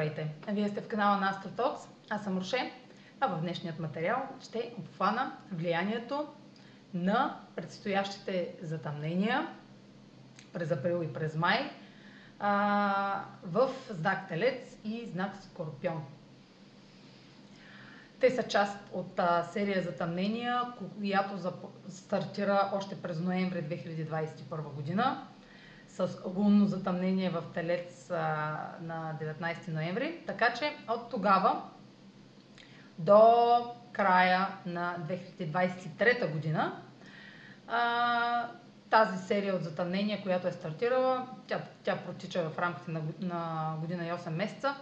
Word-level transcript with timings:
Здравейте! 0.00 0.34
Вие 0.48 0.68
сте 0.68 0.80
в 0.80 0.88
канала 0.88 1.16
на 1.16 1.32
AstroTalks. 1.32 1.88
Аз 2.10 2.24
съм 2.24 2.38
Роше, 2.38 2.72
а 3.20 3.28
в 3.28 3.40
днешният 3.40 3.78
материал 3.78 4.28
ще 4.42 4.74
обхвана 4.78 5.32
влиянието 5.52 6.28
на 6.94 7.40
предстоящите 7.56 8.54
затъмнения 8.62 9.48
през 10.52 10.70
април 10.70 11.02
и 11.02 11.12
през 11.12 11.36
май 11.36 11.70
а, 12.38 13.24
в 13.42 13.70
знак 13.90 14.28
Телец 14.28 14.76
и 14.84 15.08
знак 15.12 15.32
Скорпион. 15.42 16.04
Те 18.20 18.30
са 18.30 18.42
част 18.42 18.78
от 18.92 19.18
а, 19.18 19.42
серия 19.42 19.82
затъмнения, 19.82 20.62
която 20.98 21.52
стартира 21.88 22.70
още 22.74 23.02
през 23.02 23.20
ноември 23.20 23.64
2021 23.64 24.62
година 24.74 25.26
с 26.06 26.18
лунно 26.24 26.66
затъмнение 26.66 27.30
в 27.30 27.42
Телец 27.54 28.10
а, 28.10 28.14
на 28.82 29.18
19 29.22 29.68
ноември. 29.68 30.22
Така 30.26 30.54
че 30.54 30.76
от 30.88 31.10
тогава 31.10 31.62
до 32.98 33.22
края 33.92 34.48
на 34.66 34.96
2023 35.08 36.32
година 36.32 36.82
а, 37.68 38.48
тази 38.90 39.26
серия 39.26 39.54
от 39.54 39.62
затъмнения, 39.62 40.22
която 40.22 40.48
е 40.48 40.52
стартирала, 40.52 41.28
тя, 41.46 41.62
тя 41.82 41.96
протича 41.96 42.50
в 42.50 42.58
рамките 42.58 42.90
на, 42.90 43.00
на 43.20 43.74
година 43.80 44.06
и 44.06 44.10
8 44.10 44.30
месеца. 44.30 44.74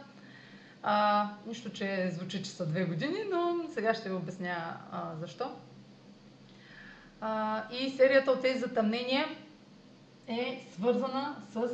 А, 0.82 1.28
нищо, 1.46 1.70
че 1.70 2.10
звучи, 2.10 2.42
че 2.42 2.50
са 2.50 2.66
две 2.66 2.84
години, 2.84 3.18
но 3.30 3.68
сега 3.74 3.94
ще 3.94 4.08
ви 4.08 4.14
обясня 4.14 4.76
а, 4.92 5.16
защо. 5.16 5.56
А, 7.20 7.62
и 7.72 7.90
серията 7.90 8.30
от 8.30 8.42
тези 8.42 8.58
затъмнения 8.58 9.26
е 10.28 10.66
свързана 10.72 11.36
с 11.50 11.68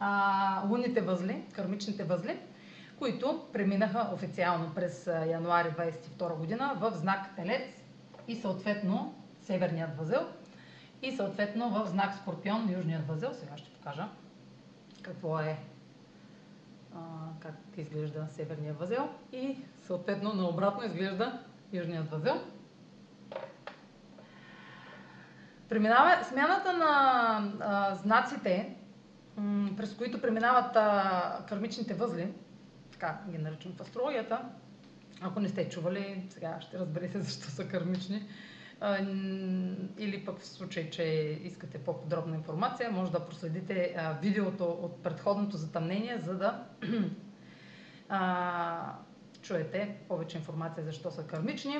а, 0.00 0.62
лунните 0.68 1.00
възли, 1.00 1.42
кармичните 1.52 2.04
възли, 2.04 2.38
които 2.98 3.44
преминаха 3.52 4.10
официално 4.14 4.74
през 4.74 5.06
януари 5.06 5.68
22 5.68 6.36
година 6.36 6.76
в 6.80 6.90
знак 6.90 7.36
Телец 7.36 7.62
и 8.28 8.36
съответно 8.36 9.14
Северният 9.42 9.96
възел 9.96 10.26
и 11.02 11.12
съответно 11.12 11.70
в 11.70 11.86
знак 11.86 12.14
Скорпион 12.14 12.70
Южният 12.72 13.06
възел. 13.08 13.30
Сега 13.34 13.56
ще 13.56 13.70
покажа 13.70 14.08
какво 15.02 15.38
е 15.40 15.58
а, 16.94 16.98
как 17.40 17.54
изглежда 17.76 18.26
Северният 18.30 18.78
възел 18.78 19.08
и 19.32 19.58
съответно 19.86 20.34
наобратно 20.34 20.84
изглежда 20.84 21.38
Южният 21.72 22.10
възел. 22.10 22.40
Преминава, 25.68 26.24
смяната 26.24 26.72
на 26.72 27.52
а, 27.60 27.94
знаците, 27.94 28.76
м, 29.36 29.70
през 29.76 29.94
които 29.94 30.20
преминават 30.20 30.76
а, 30.76 31.44
кармичните 31.48 31.94
възли, 31.94 32.32
така 32.92 33.20
ги 33.28 33.38
наричам 33.38 33.72
в 33.72 33.80
астрологията, 33.80 34.40
ако 35.20 35.40
не 35.40 35.48
сте 35.48 35.68
чували, 35.68 36.26
сега 36.30 36.60
ще 36.60 36.78
разберете 36.78 37.20
защо 37.20 37.50
са 37.50 37.68
кармични, 37.68 38.28
а, 38.80 38.98
или 39.98 40.24
пък 40.24 40.38
в 40.38 40.46
случай, 40.46 40.90
че 40.90 41.02
искате 41.42 41.78
по-подробна 41.78 42.36
информация, 42.36 42.90
може 42.90 43.12
да 43.12 43.26
проследите 43.26 43.94
а, 43.98 44.12
видеото 44.12 44.64
от 44.64 45.02
предходното 45.02 45.56
затъмнение, 45.56 46.18
за 46.18 46.34
да 46.34 46.64
а, 48.08 48.94
чуете 49.42 49.96
повече 50.08 50.38
информация 50.38 50.84
защо 50.84 51.10
са 51.10 51.26
кармични. 51.26 51.76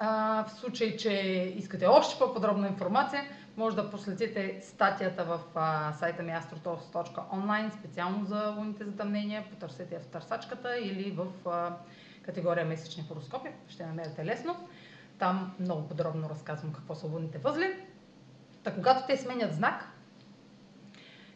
А, 0.00 0.44
в 0.44 0.50
случай, 0.50 0.96
че 0.96 1.12
искате 1.56 1.86
още 1.86 2.18
по-подробна 2.18 2.68
информация, 2.68 3.24
може 3.56 3.76
да 3.76 3.90
проследите 3.90 4.60
статията 4.62 5.24
в 5.24 5.40
а, 5.54 5.92
сайта 5.92 6.22
ми 6.22 6.32
astrotos.online, 6.32 7.78
специално 7.78 8.24
за 8.24 8.54
луните 8.58 8.84
затъмнения. 8.84 9.44
Потърсете 9.50 9.94
я 9.94 10.00
в 10.00 10.06
търсачката 10.06 10.78
или 10.78 11.10
в 11.10 11.48
а, 11.48 11.76
категория 12.22 12.66
месечни 12.66 13.04
хороскопи. 13.08 13.48
Ще 13.68 13.86
намерите 13.86 14.24
лесно. 14.24 14.56
Там 15.18 15.54
много 15.60 15.88
подробно 15.88 16.30
разказвам 16.30 16.72
какво 16.72 16.94
са 16.94 17.06
луните 17.06 17.38
възли. 17.38 17.74
Та 18.62 18.74
когато 18.74 19.06
те 19.06 19.16
сменят 19.16 19.54
знак, 19.54 19.88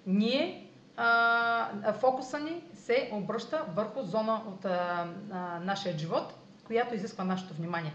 ние, 0.07 0.71
а, 0.97 1.93
фокуса 1.93 2.41
ни 2.41 2.65
се 2.75 3.11
обръща 3.13 3.65
върху 3.75 4.03
зона 4.03 4.43
от 4.49 4.65
а, 4.65 5.09
а, 5.33 5.61
нашия 5.61 5.99
живот, 5.99 6.35
която 6.65 6.95
изисква 6.95 7.25
нашето 7.25 7.55
внимание. 7.55 7.95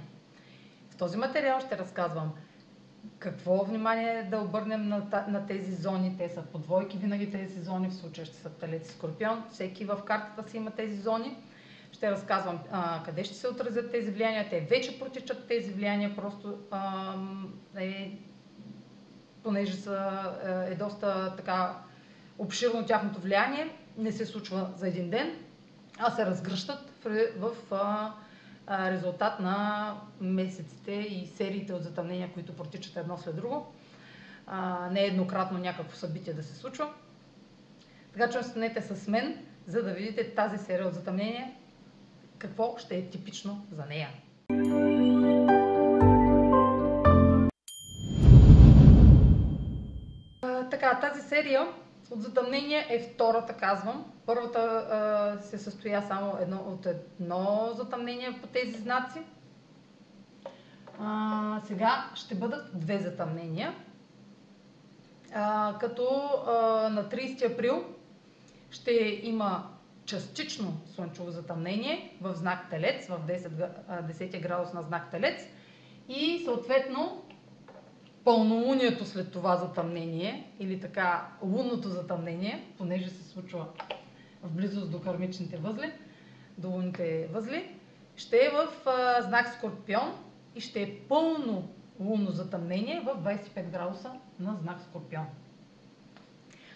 В 0.98 1.00
този 1.00 1.18
материал 1.18 1.60
ще 1.60 1.78
разказвам 1.78 2.34
какво 3.20 3.64
внимание 3.64 4.24
да 4.24 4.40
обърнем 4.40 4.88
на, 4.88 5.26
на 5.28 5.48
тези 5.48 5.76
зони. 5.76 6.16
Те 6.18 6.30
са 6.30 6.42
по 6.42 6.58
двойки 6.58 6.98
винаги 6.98 7.32
тези 7.32 7.62
зони, 7.62 7.90
в 7.90 7.96
случая 7.96 8.26
ще 8.26 8.38
са 8.38 8.50
Телец 8.50 8.90
и 8.90 8.94
Скорпион. 8.94 9.44
Всеки 9.52 9.86
в 9.86 10.00
картата 10.06 10.50
си 10.50 10.58
има 10.58 10.72
тези 10.72 11.02
зони. 11.02 11.38
Ще 11.92 12.12
разказвам 12.12 12.60
а, 12.72 13.04
къде 13.04 13.24
ще 13.24 13.36
се 13.36 13.48
отразят 13.48 13.92
тези 13.92 14.12
влияния. 14.12 14.50
Те 14.50 14.62
вече 14.62 15.00
протичат 15.00 15.48
тези 15.48 15.72
влияния, 15.72 16.16
просто 16.16 16.58
а, 16.72 17.14
е, 17.76 18.18
понеже 19.44 19.74
са, 19.74 20.32
е, 20.68 20.74
е 20.74 20.76
доста 20.76 21.36
така 21.36 21.78
обширно 22.38 22.86
тяхното 22.86 23.20
влияние, 23.20 23.76
не 23.98 24.12
се 24.12 24.26
случва 24.26 24.70
за 24.76 24.88
един 24.88 25.10
ден, 25.10 25.36
а 26.00 26.12
се 26.12 26.26
разгръщат 26.26 26.92
в, 27.06 27.30
в 27.40 27.74
а, 27.74 28.14
резултат 28.70 29.40
на 29.40 29.94
месеците 30.22 30.92
и 30.92 31.28
сериите 31.28 31.74
от 31.74 31.84
затъмнения, 31.84 32.34
които 32.34 32.56
протичат 32.56 32.98
едно 32.98 33.18
след 33.18 33.36
друго. 33.36 33.74
Не 34.92 35.02
еднократно 35.02 35.58
някакво 35.58 35.98
събитие 35.98 36.34
да 36.34 36.44
се 36.44 36.56
случва. 36.56 36.94
Така 38.14 38.30
че 38.30 38.40
останете 38.40 38.82
с 38.82 39.08
мен, 39.08 39.46
за 39.68 39.84
да 39.84 39.94
видите 39.94 40.36
тази 40.36 40.58
серия 40.58 40.88
от 40.88 40.94
затъмнения, 40.94 41.52
какво 42.38 42.78
ще 42.78 42.98
е 42.98 43.10
типично 43.10 43.66
за 43.72 43.86
нея. 43.86 44.10
Така, 50.70 51.00
тази 51.00 51.22
серия 51.22 51.68
от 52.12 52.22
затъмнение 52.22 52.88
е 52.90 53.00
втората, 53.00 53.54
казвам. 53.54 54.06
Първата 54.26 54.60
а, 54.60 55.42
се 55.42 55.58
състоя 55.58 56.04
само 56.08 56.38
едно, 56.42 56.58
от 56.58 56.86
едно 56.86 57.70
затъмнение 57.74 58.40
по 58.42 58.48
тези 58.48 58.78
знаци. 58.78 59.20
А, 61.00 61.62
сега 61.68 62.12
ще 62.16 62.36
бъдат 62.36 62.80
две 62.80 62.98
затъмнения. 62.98 63.76
А, 65.34 65.76
като 65.80 66.30
а, 66.48 66.52
на 66.90 67.10
30 67.10 67.54
април 67.54 67.86
ще 68.72 68.92
има 69.24 69.70
частично 70.06 70.74
слънчево 70.96 71.32
затъмнение 71.32 72.18
в 72.22 72.34
знак 72.34 72.70
Телец, 72.70 73.08
в 73.08 73.20
10, 73.28 73.70
10 73.90 74.42
градус 74.42 74.74
на 74.74 74.82
знак 74.82 75.12
Телец 75.12 75.42
и 76.10 76.42
съответно 76.46 77.27
пълнолунието 78.28 79.06
след 79.06 79.32
това 79.32 79.56
затъмнение 79.56 80.52
или 80.60 80.80
така 80.80 81.28
лунното 81.42 81.90
затъмнение, 81.90 82.74
понеже 82.78 83.10
се 83.10 83.30
случва 83.30 83.68
в 84.44 84.52
близост 84.52 84.92
до 84.92 85.02
кармичните 85.02 85.58
възли, 85.58 85.92
до 86.58 86.70
лунните 86.70 87.28
възли, 87.34 87.76
ще 88.16 88.38
е 88.38 88.50
в 88.50 88.90
а, 88.90 89.22
знак 89.22 89.48
Скорпион 89.58 90.14
и 90.56 90.62
ще 90.62 90.82
е 90.82 91.00
пълно 91.10 91.70
лунно 92.00 92.32
затъмнение 92.32 93.00
в 93.00 93.36
25 93.56 93.72
градуса 93.72 94.12
на 94.40 94.56
знак 94.62 94.82
Скорпион. 94.82 95.26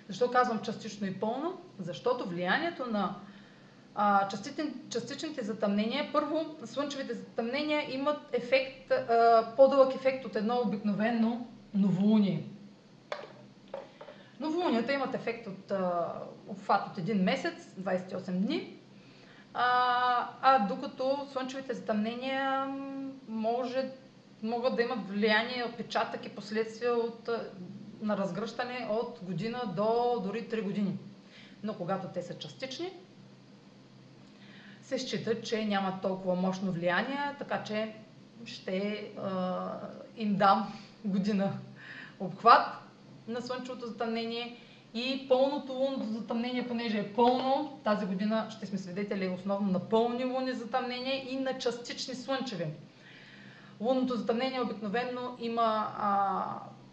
Защо 0.07 0.31
казвам 0.31 0.61
частично 0.61 1.07
и 1.07 1.19
пълно? 1.19 1.61
Защото 1.79 2.29
влиянието 2.29 2.85
на 2.85 3.15
а, 3.95 4.27
частични, 4.27 4.73
частичните 4.89 5.43
затъмнения, 5.43 6.09
първо, 6.13 6.45
слънчевите 6.65 7.13
затъмнения 7.13 7.95
имат 7.95 8.19
ефект, 8.33 8.91
а, 8.91 9.47
по-дълъг 9.57 9.95
ефект 9.95 10.25
от 10.25 10.35
едно 10.35 10.61
обикновено 10.65 11.47
новолуние. 11.73 12.43
Новолунията 14.39 14.93
имат 14.93 15.15
ефект 15.15 15.47
от 15.47 15.71
а, 15.71 16.13
обхват 16.47 16.87
от 16.87 16.97
един 16.97 17.23
месец, 17.23 17.75
28 17.79 18.31
дни, 18.31 18.77
а, 19.53 20.29
а 20.41 20.59
докато 20.67 21.27
слънчевите 21.31 21.73
затъмнения 21.73 22.67
може, 23.27 23.89
могат 24.43 24.75
да 24.75 24.81
имат 24.81 25.09
влияние, 25.09 25.63
отпечатък 25.63 26.25
и 26.25 26.35
последствия 26.35 26.93
от, 26.93 27.29
на 28.01 28.17
разгръщане 28.17 28.87
от 28.91 29.19
година 29.21 29.73
до 29.75 30.21
дори 30.23 30.49
3 30.49 30.63
години. 30.63 30.97
Но 31.63 31.73
когато 31.73 32.07
те 32.07 32.21
са 32.21 32.37
частични, 32.37 32.93
се 34.91 34.99
счита, 34.99 35.41
че 35.41 35.65
нямат 35.65 36.01
толкова 36.01 36.35
мощно 36.35 36.71
влияние, 36.71 37.35
така 37.39 37.63
че 37.63 37.93
ще 38.45 39.11
а, 39.23 39.71
им 40.17 40.35
дам 40.35 40.73
година 41.05 41.53
обхват 42.19 42.67
на 43.27 43.41
слънчевото 43.41 43.87
затъмнение 43.87 44.57
и 44.93 45.27
пълното 45.29 45.73
лунното 45.73 46.05
затъмнение, 46.05 46.67
понеже 46.67 46.99
е 46.99 47.13
пълно, 47.13 47.79
тази 47.83 48.05
година 48.05 48.47
ще 48.49 48.65
сме 48.65 48.77
свидетели 48.77 49.27
основно 49.27 49.71
на 49.71 49.79
пълни 49.79 50.25
луни 50.25 50.53
затъмнения 50.53 51.33
и 51.33 51.39
на 51.39 51.57
частични 51.57 52.15
слънчеви. 52.15 52.65
Лунното 53.81 54.15
затъмнение 54.15 54.61
обикновено 54.61 55.35
има 55.39 55.87
а, 55.97 56.43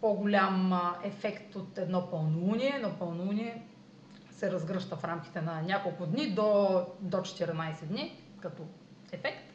по-голям 0.01 0.81
ефект 1.03 1.55
от 1.55 1.77
едно 1.77 2.09
пълнолуние. 2.09 2.73
Едно 2.75 2.89
пълнолуние 2.99 3.63
се 4.39 4.51
разгръща 4.51 4.95
в 4.95 5.03
рамките 5.03 5.41
на 5.41 5.61
няколко 5.61 6.05
дни 6.05 6.31
до, 6.31 6.81
до 6.99 7.17
14 7.17 7.85
дни 7.85 8.21
като 8.39 8.63
ефект. 9.11 9.53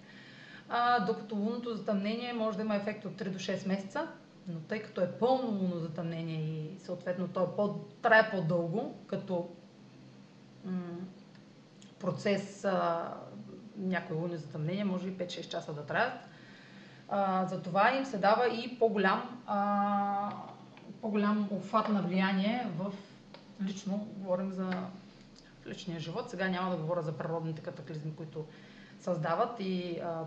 А, 0.69 1.01
докато 1.01 1.35
лунното 1.35 1.75
затъмнение 1.75 2.33
може 2.33 2.57
да 2.57 2.63
има 2.63 2.77
ефект 2.77 3.05
от 3.05 3.13
3 3.13 3.31
до 3.31 3.39
6 3.39 3.69
месеца, 3.69 4.09
но 4.49 4.61
тъй 4.61 4.83
като 4.83 5.01
е 5.01 5.13
пълно 5.13 5.47
лунно 5.47 5.79
затъмнение 5.79 6.37
и 6.37 6.79
съответно 6.79 7.29
то 7.29 7.43
е 7.43 7.57
по, 7.57 7.75
трае 8.03 8.31
по-дълго, 8.31 8.95
като 9.07 9.49
м- 10.65 10.81
процес, 11.99 12.65
а, 12.65 13.13
някои 13.77 14.17
луни 14.17 14.37
затъмнения, 14.37 14.87
може 14.87 15.09
и 15.09 15.13
5-6 15.19 15.49
часа 15.49 15.73
да 15.73 15.87
траят. 15.87 16.29
Затова 17.51 17.97
им 17.97 18.05
се 18.05 18.19
дава 18.19 18.49
и 18.49 18.79
по-голям, 18.79 19.43
а, 19.47 20.31
по-голям 21.01 21.49
обхват 21.51 21.89
на 21.89 22.03
влияние 22.03 22.67
в 22.79 22.93
лично, 23.63 24.09
говорим 24.17 24.53
за 24.53 24.71
личния 25.67 26.01
живот. 26.01 26.31
Сега 26.31 26.49
няма 26.49 26.71
да 26.71 26.77
говоря 26.77 27.03
за 27.03 27.19
природните 27.19 27.63
катаклизми, 27.63 28.17
които 28.17 28.47
създават 29.01 29.57
и 29.61 30.01
а, 30.05 30.25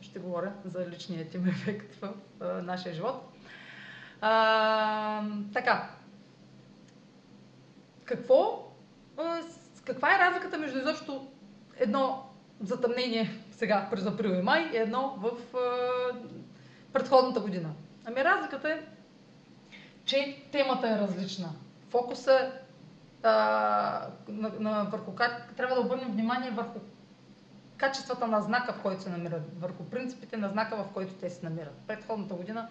ще 0.00 0.18
говоря 0.18 0.52
за 0.64 0.86
личният 0.88 1.34
им 1.34 1.46
ефект 1.48 1.94
в 1.94 2.12
а, 2.40 2.46
нашия 2.46 2.94
живот. 2.94 3.32
А, 4.20 5.24
така. 5.52 5.90
Какво? 8.04 8.68
А, 9.18 9.40
каква 9.84 10.14
е 10.14 10.18
разликата 10.18 10.58
между 10.58 10.78
изобщо 10.78 11.26
едно 11.76 12.30
затъмнение 12.60 13.30
сега 13.50 13.88
през 13.90 14.06
април 14.06 14.30
и 14.30 14.42
май 14.42 14.70
и 14.74 14.76
едно 14.76 15.16
в 15.18 15.56
а, 15.56 15.68
предходната 16.92 17.40
година? 17.40 17.74
Ами 18.04 18.24
разликата 18.24 18.68
е, 18.72 18.86
че 20.04 20.42
темата 20.52 20.88
е 20.88 20.98
различна. 20.98 21.48
Фокуса 21.90 22.52
а, 23.22 23.32
на, 24.28 24.52
на, 24.58 24.84
върху 24.84 25.14
как 25.14 25.54
трябва 25.56 25.74
да 25.74 25.80
обърнем 25.80 26.12
внимание 26.12 26.50
върху 26.50 26.78
качествата 27.76 28.26
на 28.26 28.40
знака, 28.40 28.72
в 28.72 28.82
който 28.82 29.02
се 29.02 29.10
намират, 29.10 29.60
върху 29.60 29.84
принципите 29.84 30.36
на 30.36 30.48
знака, 30.48 30.76
в 30.76 30.92
който 30.94 31.14
те 31.14 31.30
се 31.30 31.44
намират. 31.44 31.74
Предходната 31.86 32.34
година 32.34 32.68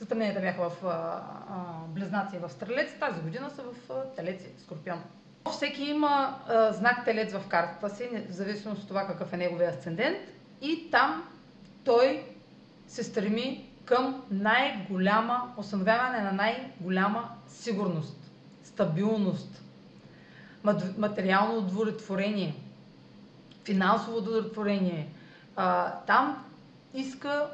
затъмненията 0.00 0.40
бяха 0.40 0.70
в 0.70 0.84
а, 0.84 0.88
а, 0.88 1.86
Близнаци 1.88 2.36
и 2.36 2.38
в 2.38 2.48
Стрелец, 2.48 2.98
тази 3.00 3.20
година 3.20 3.50
са 3.50 3.62
в 3.62 3.90
а, 3.90 4.14
Телец 4.16 4.44
и 4.44 4.62
Скорпион. 4.62 5.02
Всеки 5.52 5.84
има 5.84 6.40
а, 6.48 6.72
знак 6.72 7.04
Телец 7.04 7.32
в 7.32 7.48
картата 7.48 7.96
си, 7.96 8.08
в 8.28 8.32
зависимост 8.32 8.82
от 8.82 8.88
това 8.88 9.06
какъв 9.06 9.32
е 9.32 9.36
неговия 9.36 9.70
асцендент 9.70 10.18
и 10.60 10.90
там 10.90 11.28
той 11.84 12.24
се 12.86 13.04
стреми 13.04 13.69
към 13.90 14.22
най-голяма, 14.30 15.52
установяване 15.56 16.20
на 16.20 16.32
най-голяма 16.32 17.28
сигурност, 17.48 18.30
стабилност, 18.64 19.62
материално 20.98 21.58
удовлетворение, 21.58 22.54
финансово 23.64 24.16
удовлетворение. 24.16 25.08
Там 26.06 26.44
иска 26.94 27.46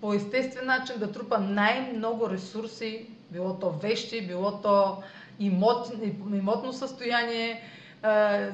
по 0.00 0.14
естествен 0.14 0.66
начин 0.66 0.98
да 0.98 1.12
трупа 1.12 1.38
най-много 1.38 2.30
ресурси, 2.30 3.06
било 3.30 3.54
то 3.54 3.70
вещи, 3.70 4.26
било 4.26 4.60
то 4.60 5.02
имот, 5.38 5.92
имотно 6.32 6.72
състояние, 6.72 7.62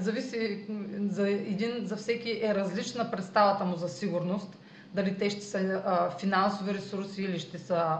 зависи 0.00 0.64
за 1.10 1.28
един, 1.30 1.86
за 1.86 1.96
всеки 1.96 2.40
е 2.42 2.54
различна 2.54 3.10
представата 3.10 3.64
му 3.64 3.76
за 3.76 3.88
сигурност. 3.88 4.56
Дали 4.96 5.18
те 5.18 5.30
ще 5.30 5.40
са 5.40 5.82
а, 5.86 6.10
финансови 6.10 6.74
ресурси 6.74 7.22
или 7.22 7.38
ще 7.38 7.58
са 7.58 7.98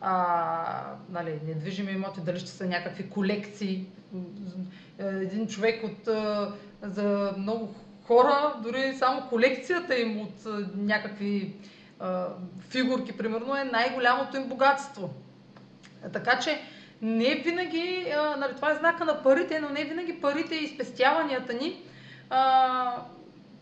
а, 0.00 0.94
нали, 1.10 1.40
недвижими 1.46 1.92
имоти, 1.92 2.20
дали 2.20 2.38
ще 2.38 2.50
са 2.50 2.66
някакви 2.66 3.10
колекции. 3.10 3.86
Един 4.98 5.46
човек 5.46 5.84
от, 5.84 6.08
а, 6.08 6.52
за 6.82 7.34
много 7.38 7.74
хора, 8.04 8.54
дори 8.62 8.94
само 8.98 9.28
колекцията 9.28 9.98
им 9.98 10.20
от 10.20 10.46
а, 10.46 10.68
някакви 10.76 11.54
а, 12.00 12.26
фигурки, 12.68 13.16
примерно, 13.16 13.56
е 13.56 13.64
най-голямото 13.64 14.36
им 14.36 14.48
богатство. 14.48 15.10
Така 16.12 16.38
че 16.38 16.60
не 17.02 17.34
винаги, 17.34 18.12
а, 18.16 18.36
нали, 18.36 18.56
това 18.56 18.70
е 18.70 18.78
знака 18.78 19.04
на 19.04 19.22
парите, 19.22 19.60
но 19.60 19.68
не 19.68 19.84
винаги 19.84 20.20
парите 20.20 20.54
и 20.54 20.68
спестяванията 20.68 21.52
ни 21.52 21.82
а, 22.30 23.02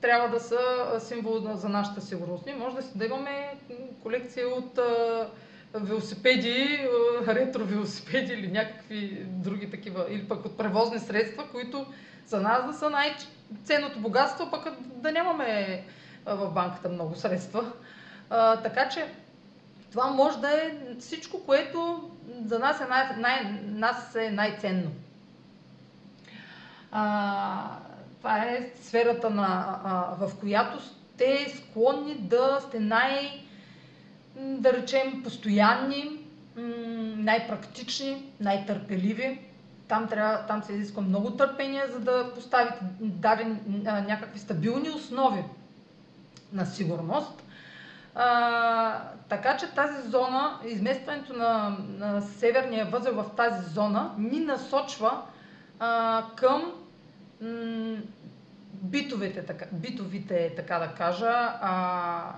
трябва 0.06 0.28
да 0.28 0.40
са 0.40 0.58
символ 1.00 1.38
за 1.54 1.68
нашата 1.68 2.00
сигурност. 2.00 2.46
Ние 2.46 2.54
може 2.54 2.76
да, 2.76 2.82
си, 2.82 2.98
да 2.98 3.04
имаме 3.04 3.54
колекция 4.02 4.48
от 4.48 4.78
велосипеди, 5.74 6.88
ретро 7.26 7.64
велосипеди 7.64 8.32
или 8.32 8.50
някакви 8.50 9.24
други 9.28 9.70
такива, 9.70 10.06
или 10.08 10.28
пък 10.28 10.44
от 10.44 10.58
превозни 10.58 10.98
средства, 10.98 11.50
които 11.50 11.86
за 12.26 12.40
нас 12.40 12.66
да 12.66 12.74
са 12.74 12.90
най-ценното 12.90 14.00
богатство, 14.00 14.50
пък 14.50 14.68
да 14.80 15.12
нямаме 15.12 15.82
в 16.26 16.50
банката 16.50 16.88
много 16.88 17.14
средства. 17.14 17.72
А, 18.30 18.56
така 18.56 18.88
че 18.88 19.06
това 19.90 20.06
може 20.06 20.38
да 20.38 20.50
е 20.50 20.72
всичко, 21.00 21.44
което 21.46 22.10
за 22.44 22.58
нас 22.58 22.80
е, 22.80 22.84
най- 22.84 23.16
най- 23.16 23.60
нас 23.64 24.14
е 24.14 24.30
най-ценно. 24.30 24.90
А, 26.92 27.78
това 28.18 28.38
е 28.38 28.70
сферата, 28.82 29.30
на, 29.30 29.78
в 30.18 30.30
която 30.40 30.78
сте 30.82 31.46
склонни 31.56 32.14
да 32.14 32.58
сте 32.60 32.80
най- 32.80 33.42
да 34.36 34.72
речем 34.72 35.22
постоянни, 35.22 36.20
най-практични, 37.16 38.32
най-търпеливи. 38.40 39.40
Там, 39.88 40.08
трябва, 40.08 40.46
там 40.46 40.62
се 40.62 40.72
изисква 40.72 41.02
много 41.02 41.30
търпение, 41.30 41.86
за 41.86 42.00
да 42.00 42.32
поставите 42.34 42.78
даден, 43.00 43.60
някакви 44.08 44.38
стабилни 44.38 44.90
основи 44.90 45.44
на 46.52 46.66
сигурност. 46.66 47.42
А, 48.14 49.02
така 49.28 49.56
че 49.56 49.70
тази 49.70 50.08
зона, 50.08 50.58
изместването 50.66 51.32
на, 51.32 51.76
на 51.88 52.20
северния 52.22 52.84
възел 52.84 53.14
в 53.14 53.36
тази 53.36 53.70
зона 53.70 54.14
ни 54.18 54.40
насочва 54.40 55.22
а, 55.80 56.22
към 56.36 56.72
битовите, 58.82 59.46
така, 59.46 59.66
битовите, 59.72 60.52
така 60.56 60.78
да 60.78 60.88
кажа, 60.88 61.58
а, 61.60 62.32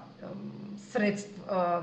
средства, 0.76 1.44
а, 1.48 1.82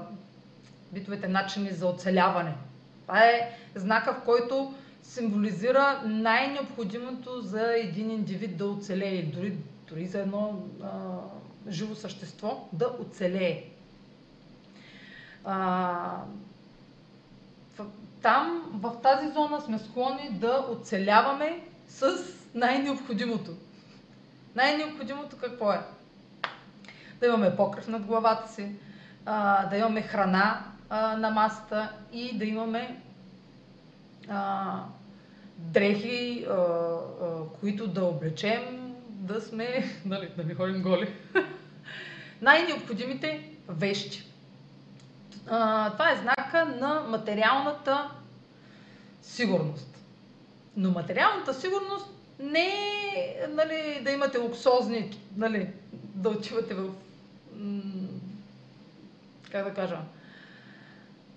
битовите 0.92 1.28
начини 1.28 1.72
за 1.72 1.88
оцеляване. 1.88 2.54
Това 3.02 3.26
е 3.26 3.58
знака, 3.76 4.14
в 4.14 4.26
който 4.26 4.74
символизира 5.04 6.02
най-необходимото 6.06 7.42
за 7.42 7.74
един 7.74 8.12
индивид 8.12 8.58
да 8.58 8.66
оцелее, 8.66 9.22
дори, 9.22 9.58
дори 9.90 10.06
за 10.06 10.20
едно 10.20 10.64
а, 10.84 10.90
живо 11.70 11.96
същество 11.96 12.68
да 12.74 12.90
оцелее. 13.00 13.64
А, 15.46 16.22
там, 18.22 18.72
в 18.74 19.02
тази 19.04 19.32
зона 19.32 19.62
сме 19.62 19.80
склонни 19.80 20.30
да 20.32 20.66
оцеляваме 20.72 21.68
с 21.88 22.18
най-необходимото. 22.56 23.52
Най-необходимото 24.56 25.38
какво 25.38 25.72
е? 25.72 25.82
Да 27.20 27.26
имаме 27.26 27.56
покрив 27.56 27.88
над 27.88 28.06
главата 28.06 28.52
си, 28.52 28.72
да 29.70 29.78
имаме 29.78 30.02
храна 30.02 30.66
на 30.92 31.30
масата 31.30 31.92
и 32.12 32.38
да 32.38 32.46
имаме 32.46 33.02
дрехи, 35.58 36.48
които 37.60 37.88
да 37.88 38.06
облечем, 38.06 38.96
да 39.10 39.42
сме, 39.42 39.84
нали, 40.06 40.30
да 40.38 40.44
не 40.44 40.56
ходим 40.56 40.82
голи. 40.82 41.14
Най-необходимите 42.42 43.50
вещи. 43.68 44.24
Това 45.92 46.12
е 46.12 46.22
знака 46.22 46.66
на 46.66 47.00
материалната 47.08 48.12
сигурност. 49.22 49.98
Но 50.78 50.92
материалната 50.92 51.54
сигурност 51.54 52.15
не 52.40 52.70
нали, 53.50 54.02
да 54.04 54.12
имате 54.12 54.38
луксозни, 54.38 55.18
нали, 55.38 55.70
да 55.94 56.30
отивате 56.30 56.74
в 56.74 56.90
как 59.52 59.64
да 59.64 59.74
кажа, 59.74 59.98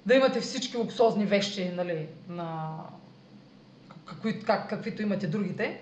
да 0.07 0.15
имате 0.15 0.41
всички 0.41 0.77
луксозни 0.77 1.25
вещи, 1.25 1.69
нали, 1.69 2.09
на 2.29 2.71
какви, 4.05 4.43
как, 4.43 4.69
каквито 4.69 5.03
имате 5.03 5.27
другите, 5.27 5.81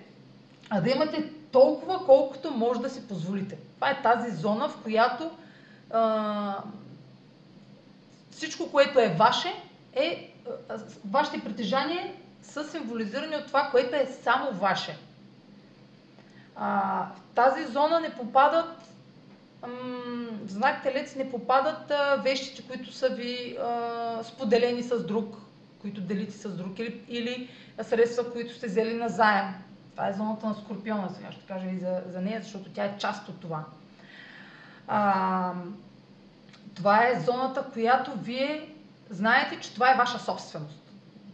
а 0.70 0.80
да 0.80 0.90
имате 0.90 1.30
толкова, 1.52 2.06
колкото 2.06 2.50
може 2.50 2.80
да 2.80 2.90
си 2.90 3.08
позволите. 3.08 3.58
Това 3.74 3.90
е 3.90 4.02
тази 4.02 4.36
зона, 4.36 4.68
в 4.68 4.82
която 4.82 5.30
а, 5.90 6.62
всичко, 8.30 8.70
което 8.70 9.00
е 9.00 9.14
ваше, 9.18 9.52
е, 9.92 10.34
вашите 11.04 11.44
притежания 11.44 12.12
са 12.46 12.64
символизирани 12.64 13.36
от 13.36 13.46
това, 13.46 13.68
което 13.70 13.96
е 13.96 14.06
само 14.22 14.50
ваше. 14.50 14.98
А, 16.56 17.02
в 17.16 17.34
тази 17.34 17.64
зона 17.64 18.00
не 18.00 18.14
попадат 18.14 18.86
в 20.42 20.48
знак 20.48 20.82
Телец 20.82 21.14
не 21.14 21.30
попадат 21.30 21.90
а, 21.90 22.16
вещите, 22.16 22.62
които 22.62 22.92
са 22.92 23.08
ви 23.08 23.56
а, 23.60 24.20
споделени 24.24 24.82
с 24.82 25.06
друг. 25.06 25.36
които 25.80 26.00
делите 26.00 26.32
с 26.32 26.56
друг, 26.56 26.78
или, 26.78 27.04
или 27.08 27.50
средства, 27.82 28.32
които 28.32 28.54
сте 28.54 28.66
взели 28.66 28.94
на 28.94 29.08
заем. 29.08 29.54
Това 29.90 30.08
е 30.08 30.12
зоната 30.12 30.46
на 30.46 30.54
Скорпиона, 30.54 31.10
сега 31.10 31.32
ще 31.32 31.46
кажа 31.46 31.66
и 31.66 31.78
за, 31.78 32.02
за 32.12 32.20
нея, 32.20 32.40
защото 32.42 32.70
тя 32.70 32.84
е 32.84 32.98
част 32.98 33.28
от 33.28 33.40
това. 33.40 33.64
А, 34.88 35.52
това 36.74 37.06
е 37.06 37.20
зоната, 37.20 37.64
която 37.72 38.12
вие 38.12 38.74
знаете, 39.10 39.60
че 39.60 39.74
това 39.74 39.92
е 39.92 39.96
ваша 39.96 40.18
собственост. 40.18 40.85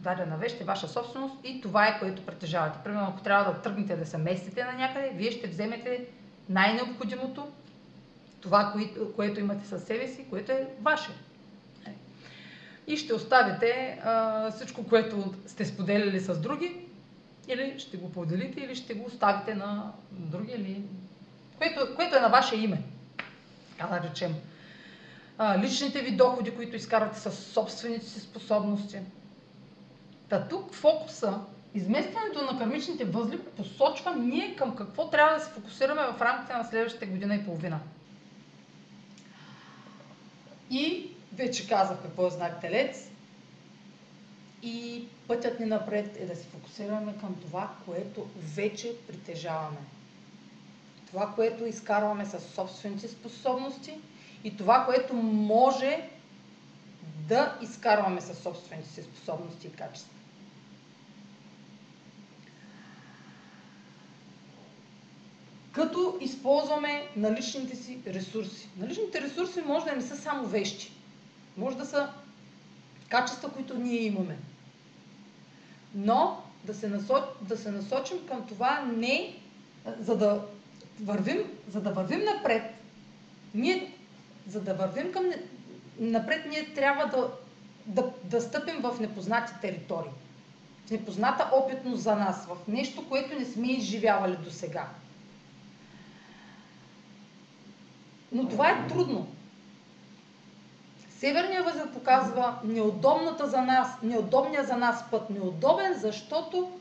Дадена 0.03 0.37
вещ 0.37 0.61
е 0.61 0.63
ваша 0.63 0.87
собственост 0.87 1.35
и 1.43 1.61
това 1.61 1.87
е 1.87 1.99
което 1.99 2.25
притежавате. 2.25 2.79
Примерно, 2.83 3.07
ако 3.09 3.21
трябва 3.21 3.53
да 3.53 3.61
тръгнете 3.61 3.95
да 3.95 4.05
се 4.05 4.17
местите 4.17 4.63
на 4.63 4.73
някъде, 4.73 5.11
вие 5.15 5.31
ще 5.31 5.47
вземете 5.47 6.05
най-необходимото, 6.49 7.47
това, 8.41 8.73
което, 9.15 9.39
имате 9.39 9.67
със 9.67 9.83
себе 9.83 10.07
си, 10.07 10.25
което 10.29 10.51
е 10.51 10.67
ваше. 10.81 11.11
И 12.87 12.97
ще 12.97 13.13
оставите 13.13 13.99
а, 14.03 14.51
всичко, 14.51 14.87
което 14.87 15.33
сте 15.47 15.65
споделили 15.65 16.19
с 16.19 16.39
други, 16.39 16.85
или 17.47 17.79
ще 17.79 17.97
го 17.97 18.11
поделите, 18.11 18.59
или 18.59 18.75
ще 18.75 18.93
го 18.93 19.05
оставите 19.05 19.55
на 19.55 19.91
други, 20.11 20.51
или... 20.51 20.81
Което, 21.57 21.95
което 21.95 22.15
е 22.15 22.19
на 22.19 22.29
ваше 22.29 22.55
име, 22.55 22.81
така 23.77 23.87
да 23.87 24.09
речем. 24.09 24.35
А, 25.37 25.59
личните 25.59 26.01
ви 26.01 26.11
доходи, 26.11 26.55
които 26.55 26.75
изкарвате 26.75 27.19
с 27.19 27.31
собствените 27.31 28.05
си 28.05 28.19
способности. 28.19 28.99
Та 30.33 30.47
тук 30.47 30.73
фокуса, 30.73 31.39
изместването 31.73 32.41
на 32.41 32.59
кармичните 32.59 33.05
възли 33.05 33.39
посочва 33.39 34.15
ние 34.15 34.55
към 34.55 34.75
какво 34.75 35.09
трябва 35.09 35.37
да 35.37 35.43
се 35.45 35.51
фокусираме 35.51 36.01
в 36.01 36.21
рамките 36.21 36.53
на 36.53 36.63
следващата 36.63 37.05
година 37.05 37.35
и 37.35 37.45
половина. 37.45 37.79
И 40.69 41.09
вече 41.33 41.69
казах 41.69 42.01
какво 42.01 42.27
е 42.27 42.29
знак 42.29 42.61
Телец. 42.61 43.09
И 44.63 45.07
пътят 45.27 45.59
ни 45.59 45.65
напред 45.65 46.17
е 46.19 46.25
да 46.25 46.35
се 46.35 46.47
фокусираме 46.47 47.13
към 47.19 47.35
това, 47.41 47.71
което 47.85 48.27
вече 48.55 48.95
притежаваме. 49.07 49.79
Това, 51.07 51.31
което 51.35 51.65
изкарваме 51.65 52.25
с 52.25 52.39
собствените 52.39 53.07
способности 53.07 53.97
и 54.43 54.57
това, 54.57 54.85
което 54.85 55.13
може 55.13 56.09
да 57.27 57.57
изкарваме 57.61 58.21
с 58.21 58.35
собствените 58.35 58.89
си 58.89 59.03
способности 59.03 59.67
и 59.67 59.71
качества. 59.71 60.22
Като 65.73 66.17
използваме 66.21 67.07
наличните 67.15 67.75
си 67.75 67.99
ресурси. 68.07 68.69
Наличните 68.77 69.21
ресурси 69.21 69.61
може 69.61 69.85
да 69.85 69.95
не 69.95 70.01
са 70.01 70.17
само 70.17 70.47
вещи. 70.47 70.91
Може 71.57 71.77
да 71.77 71.85
са 71.85 72.09
качества, 73.09 73.49
които 73.49 73.77
ние 73.77 74.01
имаме. 74.01 74.37
Но 75.95 76.41
да 76.63 76.73
се, 76.73 76.87
насоч, 76.87 77.23
да 77.41 77.57
се 77.57 77.71
насочим 77.71 78.27
към 78.27 78.47
това 78.47 78.81
не 78.81 79.35
за 79.99 80.17
да 80.17 80.45
вървим, 81.01 81.51
за 81.71 81.81
да 81.81 81.91
вървим 81.91 82.23
напред. 82.23 82.63
Ние, 83.53 83.93
за 84.47 84.61
да 84.61 84.73
вървим 84.73 85.11
към 85.11 85.25
напред, 85.99 86.45
ние 86.49 86.73
трябва 86.73 87.05
да, 87.05 87.31
да, 87.85 88.11
да 88.23 88.41
стъпим 88.41 88.81
в 88.81 88.99
непознати 88.99 89.53
територии. 89.61 90.11
В 90.87 90.91
непозната 90.91 91.49
опитност 91.53 92.03
за 92.03 92.15
нас, 92.15 92.45
в 92.45 92.57
нещо, 92.67 93.09
което 93.09 93.39
не 93.39 93.45
сме 93.45 93.67
изживявали 93.67 94.37
до 94.37 94.51
сега. 94.51 94.89
Но 98.33 98.47
това 98.47 98.69
е 98.69 98.87
трудно. 98.87 99.27
Северния 101.23 101.63
възел 101.63 101.91
показва 101.93 102.59
неудобната 102.63 103.47
за 103.47 103.61
нас, 103.61 103.87
неудобния 104.03 104.63
за 104.63 104.77
нас 104.77 105.03
път. 105.11 105.29
Неудобен, 105.29 105.93
защото 105.93 106.71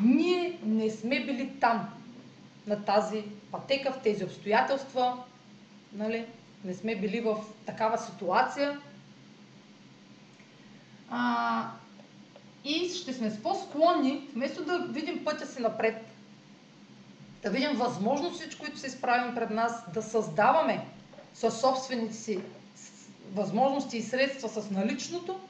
ние 0.00 0.58
не 0.64 0.90
сме 0.90 1.24
били 1.24 1.52
там, 1.60 1.88
на 2.66 2.84
тази 2.84 3.24
пътека, 3.50 3.92
в 3.92 4.02
тези 4.02 4.24
обстоятелства. 4.24 5.22
Нали? 5.92 6.26
Не 6.64 6.74
сме 6.74 6.96
били 6.96 7.20
в 7.20 7.36
такава 7.66 7.98
ситуация. 7.98 8.80
А, 11.10 11.70
и 12.64 12.88
ще 12.88 13.12
сме 13.12 13.42
по-склонни, 13.42 14.28
вместо 14.34 14.64
да 14.64 14.78
видим 14.78 15.24
пътя 15.24 15.46
си 15.46 15.62
напред, 15.62 16.06
да 17.42 17.50
видим 17.50 17.76
възможностите, 17.76 18.58
които 18.58 18.78
се 18.78 18.86
изправим 18.86 19.34
пред 19.34 19.50
нас, 19.50 19.84
да 19.94 20.02
създаваме 20.02 20.86
със 21.34 21.60
собствените 21.60 22.14
си 22.14 22.40
възможности 23.34 23.96
и 23.96 24.02
средства 24.02 24.48
с 24.48 24.70
наличното, 24.70 25.40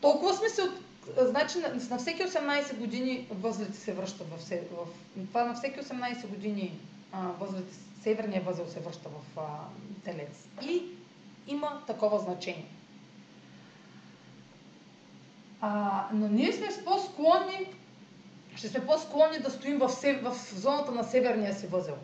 толкова 0.00 0.34
сме 0.34 0.48
се 0.48 0.62
от... 0.62 0.70
Значи 1.18 1.58
на, 1.58 1.68
на 1.90 1.98
всеки 1.98 2.22
18 2.22 2.76
години 2.76 3.28
възлите 3.30 3.78
се 3.78 3.92
връщат 3.92 4.26
в, 4.30 4.38
в... 4.72 4.86
Това 5.28 5.44
на 5.44 5.54
всеки 5.54 5.80
18 5.80 6.26
години 6.26 6.78
а, 7.12 7.20
възлите, 7.40 7.74
северния 8.02 8.42
възел 8.42 8.66
се 8.68 8.80
връща 8.80 9.08
в 9.08 9.40
а, 9.40 9.42
Телец. 10.04 10.48
И 10.62 10.82
има 11.46 11.82
такова 11.86 12.18
значение. 12.18 12.66
А, 15.60 16.04
но 16.12 16.28
ние 16.28 16.52
сме 16.52 16.68
по-склонни, 16.84 17.66
ще 18.56 18.68
сме 18.68 18.86
по-склонни 18.86 19.38
да 19.38 19.50
стоим 19.50 19.78
в, 19.78 19.88
в 20.22 20.54
зоната 20.54 20.92
на 20.92 21.04
северния 21.04 21.54
си 21.54 21.66
възел. 21.66 21.96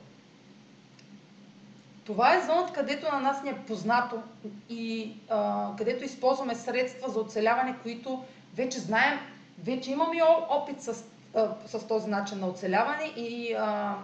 Това 2.09 2.35
е 2.35 2.47
зоната, 2.47 2.73
където 2.73 3.13
на 3.13 3.21
нас 3.21 3.43
ни 3.43 3.51
е 3.51 3.59
познато 3.67 4.23
и 4.69 5.13
а, 5.31 5.69
където 5.79 6.05
използваме 6.05 6.55
средства 6.55 7.09
за 7.09 7.21
оцеляване, 7.21 7.75
които 7.83 8.25
вече 8.55 8.79
знаем, 8.79 9.19
вече 9.65 9.91
имаме 9.91 10.23
опит 10.49 10.83
с, 10.83 11.05
а, 11.35 11.49
с 11.67 11.87
този 11.87 12.11
начин 12.11 12.41
на 12.41 12.47
оцеляване 12.47 13.05
и, 13.17 13.55
а, 13.55 13.95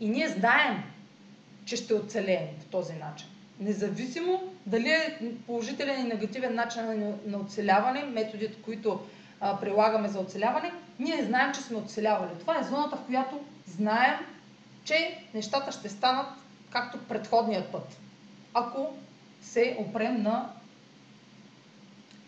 и 0.00 0.08
ние 0.08 0.28
знаем, 0.28 0.82
че 1.64 1.76
ще 1.76 1.94
оцелеем 1.94 2.48
по 2.60 2.64
този 2.64 2.92
начин. 2.92 3.28
Независимо 3.60 4.42
дали 4.66 4.88
е 4.88 5.18
положителен 5.46 6.00
и 6.00 6.08
негативен 6.08 6.54
начин 6.54 6.82
на, 6.84 7.12
на 7.26 7.38
оцеляване, 7.38 8.02
методите, 8.02 8.62
които 8.62 9.00
а, 9.40 9.60
прилагаме 9.60 10.08
за 10.08 10.18
оцеляване, 10.18 10.72
ние 10.98 11.24
знаем, 11.24 11.52
че 11.54 11.60
сме 11.60 11.76
оцелявали. 11.76 12.30
Това 12.40 12.58
е 12.58 12.64
зоната, 12.64 12.96
в 12.96 13.06
която 13.06 13.40
знаем, 13.66 14.18
че 14.84 15.24
нещата 15.34 15.72
ще 15.72 15.88
станат 15.88 16.39
както 16.70 16.98
предходният 16.98 17.72
път. 17.72 17.98
Ако 18.54 18.94
се 19.42 19.76
опрем 19.78 20.22
на 20.22 20.50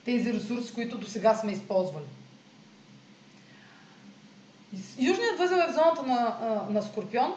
тези 0.05 0.33
ресурси, 0.33 0.75
които 0.75 0.99
до 0.99 1.07
сега 1.07 1.35
сме 1.35 1.53
използвали. 1.53 2.05
Южният 4.99 5.39
възел 5.39 5.57
е 5.57 5.73
в 5.73 5.75
зоната 5.75 6.03
на, 6.03 6.37
на 6.71 6.83
Скорпион, 6.83 7.35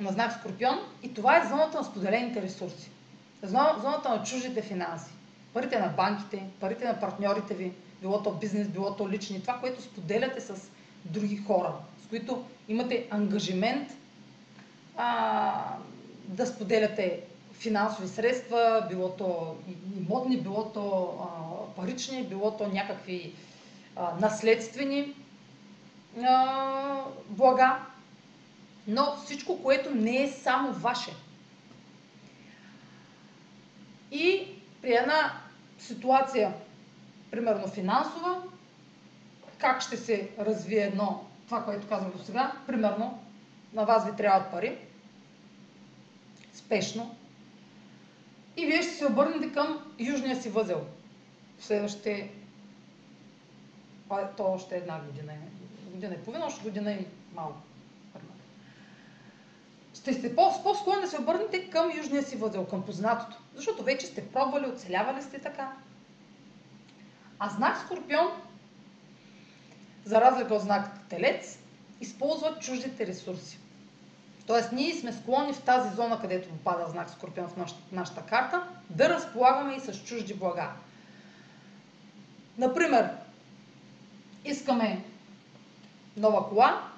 на 0.00 0.12
знак 0.12 0.32
Скорпион 0.32 0.78
и 1.02 1.14
това 1.14 1.36
е 1.36 1.48
зоната 1.48 1.78
на 1.78 1.84
споделените 1.84 2.42
ресурси. 2.42 2.90
Зоната 3.42 4.08
на 4.08 4.22
чуждите 4.24 4.62
финанси. 4.62 5.10
Парите 5.54 5.78
на 5.78 5.88
банките, 5.88 6.46
парите 6.60 6.84
на 6.84 7.00
партньорите 7.00 7.54
ви, 7.54 7.72
било 8.00 8.22
то 8.22 8.32
бизнес, 8.32 8.68
било 8.68 8.94
то 8.94 9.08
лични, 9.08 9.40
това, 9.40 9.54
което 9.54 9.82
споделяте 9.82 10.40
с 10.40 10.70
други 11.04 11.36
хора, 11.36 11.72
с 12.04 12.08
които 12.08 12.44
имате 12.68 13.06
ангажимент 13.10 13.88
а, 14.96 15.76
да 16.28 16.46
споделяте 16.46 17.20
финансови 17.52 18.08
средства, 18.08 18.86
било 18.88 19.08
то 19.10 19.56
имотни, 19.96 20.40
било 20.40 20.64
то 20.64 21.14
а, 21.20 21.74
парични, 21.76 22.24
било 22.24 22.56
то 22.56 22.68
някакви 22.68 23.34
а, 23.96 24.14
наследствени 24.20 25.14
а, 26.22 27.04
блага, 27.28 27.78
но 28.86 29.16
всичко, 29.24 29.62
което 29.62 29.94
не 29.94 30.22
е 30.22 30.32
само 30.32 30.72
ваше. 30.72 31.10
И 34.12 34.48
при 34.82 34.92
една 34.94 35.32
ситуация, 35.78 36.52
примерно 37.30 37.68
финансова, 37.68 38.42
как 39.58 39.82
ще 39.82 39.96
се 39.96 40.30
развие 40.38 40.80
едно, 40.80 41.24
това, 41.46 41.64
което 41.64 41.88
казвам 41.88 42.12
до 42.12 42.24
сега, 42.24 42.52
примерно 42.66 43.22
на 43.72 43.84
вас 43.84 44.06
ви 44.06 44.16
трябват 44.16 44.50
пари, 44.50 44.78
спешно. 46.68 47.16
И 48.56 48.66
вие 48.66 48.82
ще 48.82 48.92
се 48.92 49.06
обърнете 49.06 49.52
към 49.52 49.92
южния 49.98 50.42
си 50.42 50.48
възел. 50.48 50.86
В 51.58 51.64
следващите... 51.64 52.30
То 54.36 54.44
още 54.44 54.76
една 54.76 55.00
година. 55.00 55.32
Година 55.90 56.14
и 56.14 56.18
половина, 56.18 56.46
още 56.46 56.62
година 56.62 56.92
и 56.92 57.06
малко. 57.34 57.60
Ще 59.94 60.12
сте 60.12 60.36
по-склонни 60.36 61.02
да 61.02 61.08
се 61.08 61.20
обърнете 61.20 61.70
към 61.70 61.96
южния 61.96 62.22
си 62.22 62.36
възел, 62.36 62.66
към 62.66 62.82
познатото. 62.82 63.36
Защото 63.54 63.82
вече 63.82 64.06
сте 64.06 64.28
пробвали, 64.28 64.66
оцелявали 64.66 65.22
сте 65.22 65.38
така. 65.38 65.72
А 67.38 67.48
знак 67.48 67.78
Скорпион, 67.84 68.28
за 70.04 70.20
разлика 70.20 70.54
от 70.54 70.62
знак 70.62 71.08
Телец, 71.08 71.58
използва 72.00 72.58
чуждите 72.60 73.06
ресурси. 73.06 73.58
Тоест, 74.48 74.72
ние 74.72 74.94
сме 74.94 75.12
склонни 75.12 75.52
в 75.52 75.62
тази 75.62 75.94
зона, 75.94 76.20
където 76.20 76.48
попада 76.48 76.90
знак 76.90 77.10
Скорпион 77.10 77.48
в 77.48 77.56
нашата, 77.56 77.80
нашата 77.92 78.22
карта, 78.22 78.62
да 78.90 79.08
разполагаме 79.08 79.74
и 79.74 79.80
с 79.80 80.04
чужди 80.04 80.34
блага. 80.34 80.70
Например, 82.58 83.10
искаме 84.44 85.04
нова 86.16 86.48
кола, 86.48 86.90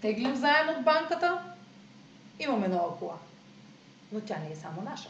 теглим 0.00 0.36
заем 0.36 0.68
от 0.68 0.84
банката, 0.84 1.42
имаме 2.40 2.68
нова 2.68 2.98
кола. 2.98 3.18
Но 4.12 4.20
тя 4.20 4.36
не 4.38 4.52
е 4.52 4.56
само 4.56 4.82
наша. 4.82 5.08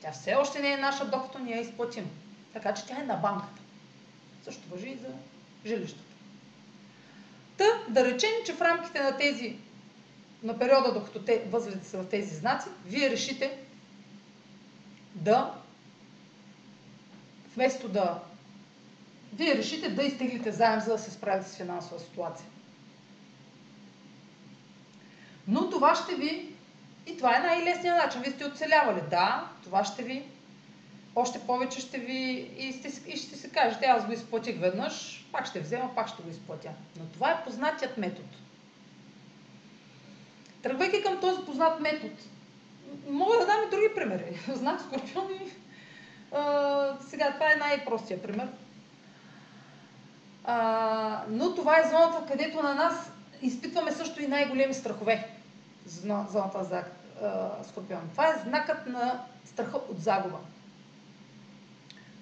Тя 0.00 0.12
все 0.12 0.34
още 0.34 0.60
не 0.60 0.72
е 0.72 0.76
наша, 0.76 1.04
докато 1.04 1.38
ни 1.38 1.52
я 1.52 1.60
изплатим. 1.60 2.10
Така 2.52 2.74
че 2.74 2.86
тя 2.86 3.00
е 3.00 3.04
на 3.04 3.16
банката. 3.16 3.60
Също 4.44 4.68
въжи 4.70 4.88
и 4.88 4.98
за 4.98 5.08
жилището. 5.66 6.14
Та, 7.56 7.64
да 7.88 8.04
речем, 8.04 8.30
че 8.46 8.52
в 8.52 8.60
рамките 8.60 9.02
на 9.02 9.16
тези, 9.16 9.56
на 10.44 10.58
периода, 10.58 10.92
докато 10.92 11.22
те 11.22 11.44
възлите 11.50 11.86
са 11.86 12.02
в 12.02 12.08
тези 12.08 12.34
знаци, 12.34 12.68
вие 12.86 13.10
решите 13.10 13.58
да, 15.14 15.54
вместо 17.54 17.88
да, 17.88 18.22
вие 19.32 19.54
решите 19.54 19.90
да 19.90 20.02
изтеглите 20.02 20.52
заем, 20.52 20.80
за 20.80 20.92
да 20.92 20.98
се 20.98 21.10
справите 21.10 21.50
с 21.50 21.56
финансова 21.56 22.00
ситуация. 22.00 22.46
Но 25.48 25.70
това 25.70 25.94
ще 25.94 26.14
ви, 26.14 26.54
и 27.06 27.16
това 27.16 27.36
е 27.36 27.40
най-лесният 27.40 27.98
начин, 28.04 28.20
вие 28.20 28.32
сте 28.32 28.44
оцелявали. 28.44 29.00
Да, 29.10 29.48
това 29.64 29.84
ще 29.84 30.02
ви 30.02 30.24
още 31.16 31.38
повече 31.38 31.80
ще 31.80 31.98
ви 31.98 32.50
и, 32.58 32.72
сте, 32.72 33.10
и 33.10 33.16
ще 33.16 33.36
си 33.36 33.50
кажете, 33.50 33.86
аз 33.86 34.06
го 34.06 34.12
изплатих 34.12 34.60
веднъж, 34.60 35.24
пак 35.32 35.46
ще 35.46 35.60
взема, 35.60 35.94
пак 35.94 36.08
ще 36.08 36.22
го 36.22 36.30
изплатя. 36.30 36.70
Но 36.98 37.04
това 37.04 37.30
е 37.30 37.44
познатият 37.44 37.98
метод. 37.98 38.28
Тръгвайки 40.64 41.02
към 41.02 41.20
този 41.20 41.44
познат 41.46 41.80
метод, 41.80 42.14
мога 43.10 43.38
да 43.38 43.46
дам 43.46 43.56
и 43.66 43.70
други 43.70 43.94
примери. 43.94 44.40
Знак 44.48 44.80
Скорпион 44.80 45.30
и... 45.30 45.52
А, 46.32 46.96
сега, 47.08 47.32
това 47.32 47.52
е 47.52 47.56
най-простия 47.56 48.22
пример. 48.22 48.48
А, 50.44 51.22
но 51.28 51.54
това 51.54 51.78
е 51.78 51.88
зоната, 51.88 52.32
където 52.32 52.62
на 52.62 52.74
нас 52.74 53.10
изпитваме 53.42 53.92
също 53.92 54.22
и 54.22 54.26
най-големи 54.26 54.74
страхове. 54.74 55.28
Зоната 55.86 56.64
за 56.64 56.84
Скорпион. 57.68 58.08
Това 58.12 58.28
е 58.28 58.42
знакът 58.44 58.86
на 58.86 59.24
страха 59.44 59.76
от 59.76 60.00
загуба 60.00 60.38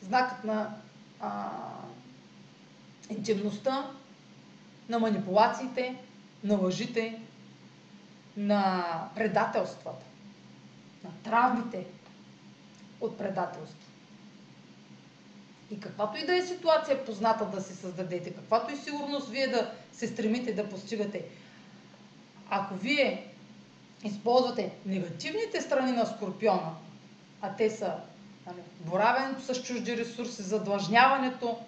знакът 0.02 0.44
на 0.44 0.75
а, 1.20 1.50
интимността, 3.11 3.90
на 4.88 4.99
манипулациите, 4.99 5.96
на 6.44 6.54
лъжите, 6.54 7.20
на 8.36 8.84
предателствата, 9.14 10.04
на 11.04 11.10
травмите 11.24 11.86
от 13.00 13.18
предателство. 13.18 13.88
И 15.70 15.80
каквато 15.80 16.18
и 16.18 16.26
да 16.26 16.36
е 16.36 16.42
ситуация 16.42 17.04
позната 17.04 17.46
да 17.46 17.62
си 17.62 17.74
създадете, 17.74 18.34
каквато 18.34 18.72
и 18.72 18.76
сигурност 18.76 19.28
вие 19.28 19.46
да 19.46 19.70
се 19.92 20.06
стремите 20.06 20.54
да 20.54 20.68
постигате, 20.68 21.24
ако 22.50 22.74
вие 22.74 23.32
използвате 24.04 24.72
негативните 24.86 25.60
страни 25.60 25.92
на 25.92 26.06
Скорпиона, 26.06 26.74
а 27.40 27.56
те 27.56 27.70
са 27.70 27.94
нали, 28.46 28.56
боравенето 28.80 29.42
с 29.42 29.62
чужди 29.62 29.96
ресурси, 29.96 30.42
задлъжняването, 30.42 31.58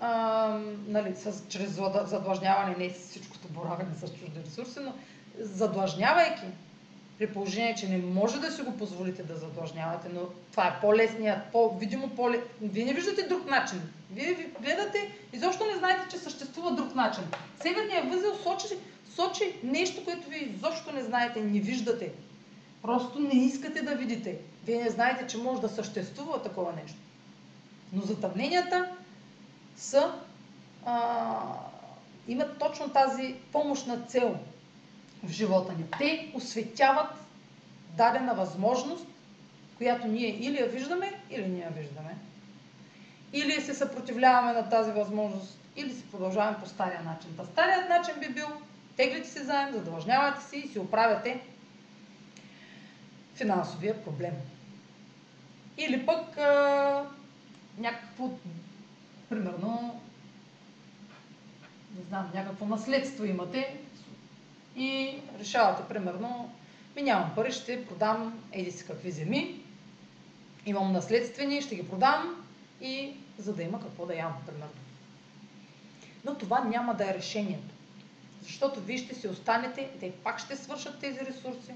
а, 0.00 0.48
нали, 0.86 1.16
с, 1.16 1.42
чрез 1.48 1.70
задлъжняване, 2.04 2.76
не 2.78 2.90
всичкото 2.90 3.48
боравене 3.48 3.94
с 3.94 4.08
чужди 4.08 4.40
ресурси, 4.46 4.78
но 4.80 4.92
задлъжнявайки, 5.38 6.46
при 7.18 7.32
положение, 7.32 7.74
че 7.74 7.88
не 7.88 7.98
може 7.98 8.40
да 8.40 8.52
си 8.52 8.62
го 8.62 8.76
позволите 8.76 9.22
да 9.22 9.36
задлъжнявате, 9.36 10.08
но 10.14 10.20
това 10.50 10.66
е 10.66 10.80
по-лесният, 10.80 11.38
по-видимо 11.52 12.08
по 12.08 12.30
Вие 12.62 12.84
не 12.84 12.94
виждате 12.94 13.22
друг 13.22 13.50
начин. 13.50 13.82
Вие 14.10 14.34
ви 14.34 14.48
гледате, 14.60 15.18
изобщо 15.32 15.64
не 15.64 15.78
знаете, 15.78 16.08
че 16.10 16.18
съществува 16.18 16.74
друг 16.74 16.94
начин. 16.94 17.22
Северният 17.62 18.10
възел 18.10 18.34
сочи, 18.34 18.74
сочи 19.14 19.54
нещо, 19.62 20.04
което 20.04 20.28
вие 20.28 20.38
изобщо 20.38 20.92
не 20.92 21.02
знаете, 21.02 21.40
не 21.40 21.60
виждате. 21.60 22.12
Просто 22.82 23.18
не 23.18 23.44
искате 23.44 23.82
да 23.82 23.94
видите. 23.94 24.38
Вие 24.66 24.82
не 24.82 24.90
знаете, 24.90 25.26
че 25.26 25.38
може 25.38 25.60
да 25.60 25.68
съществува 25.68 26.42
такова 26.42 26.72
нещо. 26.72 26.98
Но 27.92 28.02
затъмненията 28.02 28.88
са, 29.76 30.12
а, 30.84 31.36
имат 32.28 32.58
точно 32.58 32.88
тази 32.88 33.34
помощна 33.52 34.00
цел 34.08 34.36
в 35.24 35.30
живота 35.30 35.72
ни. 35.72 35.84
Те 35.98 36.32
осветяват 36.34 37.12
дадена 37.96 38.34
възможност, 38.34 39.06
която 39.76 40.06
ние 40.06 40.28
или 40.28 40.58
я 40.58 40.66
виждаме, 40.66 41.12
или 41.30 41.46
не 41.46 41.58
я 41.58 41.70
виждаме. 41.70 42.16
Или 43.32 43.60
се 43.60 43.74
съпротивляваме 43.74 44.52
на 44.52 44.68
тази 44.68 44.92
възможност, 44.92 45.58
или 45.76 45.92
се 45.92 46.10
продължаваме 46.10 46.58
по 46.58 46.68
стария 46.68 47.02
начин. 47.02 47.30
Та 47.36 47.44
старият 47.44 47.88
начин 47.88 48.14
би 48.20 48.34
бил 48.34 48.46
теглите 48.96 49.28
си 49.28 49.44
заем, 49.44 49.72
задължнявате 49.72 50.44
си 50.44 50.56
и 50.56 50.68
си 50.68 50.78
оправяте 50.78 51.40
финансовия 53.34 54.04
проблем. 54.04 54.34
Или 55.78 56.06
пък 56.06 56.38
а, 56.38 57.06
някакво, 57.78 58.30
примерно, 59.28 60.00
не 61.98 62.04
знам, 62.08 62.30
някакво 62.34 62.66
наследство 62.66 63.24
имате 63.24 63.80
и 64.76 65.20
решавате, 65.40 65.82
примерно, 65.88 66.52
ми 66.96 67.02
нямам 67.02 67.30
пари, 67.34 67.52
ще 67.52 67.86
продам 67.86 68.42
еди 68.52 68.70
си 68.70 68.86
какви 68.86 69.10
земи, 69.10 69.60
имам 70.66 70.92
наследствени, 70.92 71.62
ще 71.62 71.76
ги 71.76 71.88
продам 71.88 72.44
и 72.80 73.12
за 73.38 73.54
да 73.54 73.62
има 73.62 73.80
какво 73.80 74.06
да 74.06 74.14
ям, 74.14 74.32
примерно. 74.46 74.72
Но 76.24 76.34
това 76.34 76.60
няма 76.60 76.94
да 76.94 77.10
е 77.10 77.14
решението. 77.14 77.74
Защото 78.42 78.80
вие 78.80 78.98
ще 78.98 79.14
си 79.14 79.28
останете, 79.28 79.90
те 80.00 80.12
пак 80.12 80.38
ще 80.38 80.56
свършат 80.56 81.00
тези 81.00 81.20
ресурси. 81.20 81.72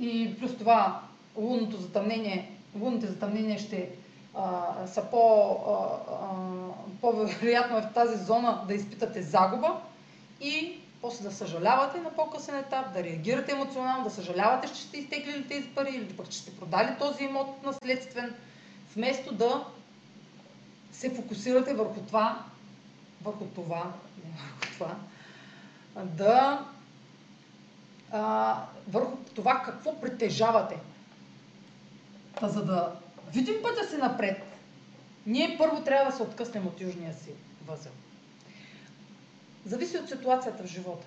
И 0.00 0.38
плюс 0.38 0.58
това 0.58 1.02
лунното 1.36 1.76
затъмнение, 1.76 2.50
лунните 2.80 3.06
затъмнения 3.06 3.58
ще 3.58 3.90
а, 4.34 4.86
са 4.86 5.02
по, 5.10 5.50
а, 5.68 5.72
а, 6.12 6.28
по-вероятно 7.00 7.78
е 7.78 7.82
в 7.82 7.92
тази 7.94 8.24
зона 8.24 8.64
да 8.68 8.74
изпитате 8.74 9.22
загуба 9.22 9.80
и 10.40 10.80
после 11.00 11.22
да 11.24 11.34
съжалявате 11.34 12.00
на 12.00 12.10
по-късен 12.10 12.58
етап, 12.58 12.92
да 12.92 13.04
реагирате 13.04 13.52
емоционално, 13.52 14.04
да 14.04 14.10
съжалявате, 14.10 14.68
че 14.68 14.82
сте 14.82 14.98
изтеглили 14.98 15.48
тези 15.48 15.68
пари 15.68 15.90
или 15.90 16.16
пък, 16.16 16.30
че 16.30 16.38
сте 16.38 16.56
продали 16.56 16.98
този 16.98 17.24
имот 17.24 17.62
наследствен, 17.62 18.34
вместо 18.94 19.34
да 19.34 19.66
се 20.92 21.14
фокусирате 21.14 21.74
върху 21.74 22.00
това, 22.00 22.44
върху 23.22 23.44
това, 23.44 23.92
не 24.24 24.30
върху 24.30 24.74
това, 24.74 24.96
да 26.04 26.66
а, 28.12 28.62
върху 28.88 29.16
това 29.34 29.62
какво 29.64 30.00
притежавате. 30.00 30.78
Та 32.40 32.48
за 32.48 32.64
да 32.64 32.92
видим 33.32 33.54
пътя 33.62 33.88
си 33.90 33.96
напред, 33.96 34.42
ние 35.26 35.56
първо 35.58 35.84
трябва 35.84 36.10
да 36.10 36.16
се 36.16 36.22
откъснем 36.22 36.66
от 36.66 36.80
южния 36.80 37.14
си 37.14 37.30
възел. 37.66 37.92
Зависи 39.66 39.98
от 39.98 40.08
ситуацията 40.08 40.62
в 40.62 40.66
живота. 40.66 41.06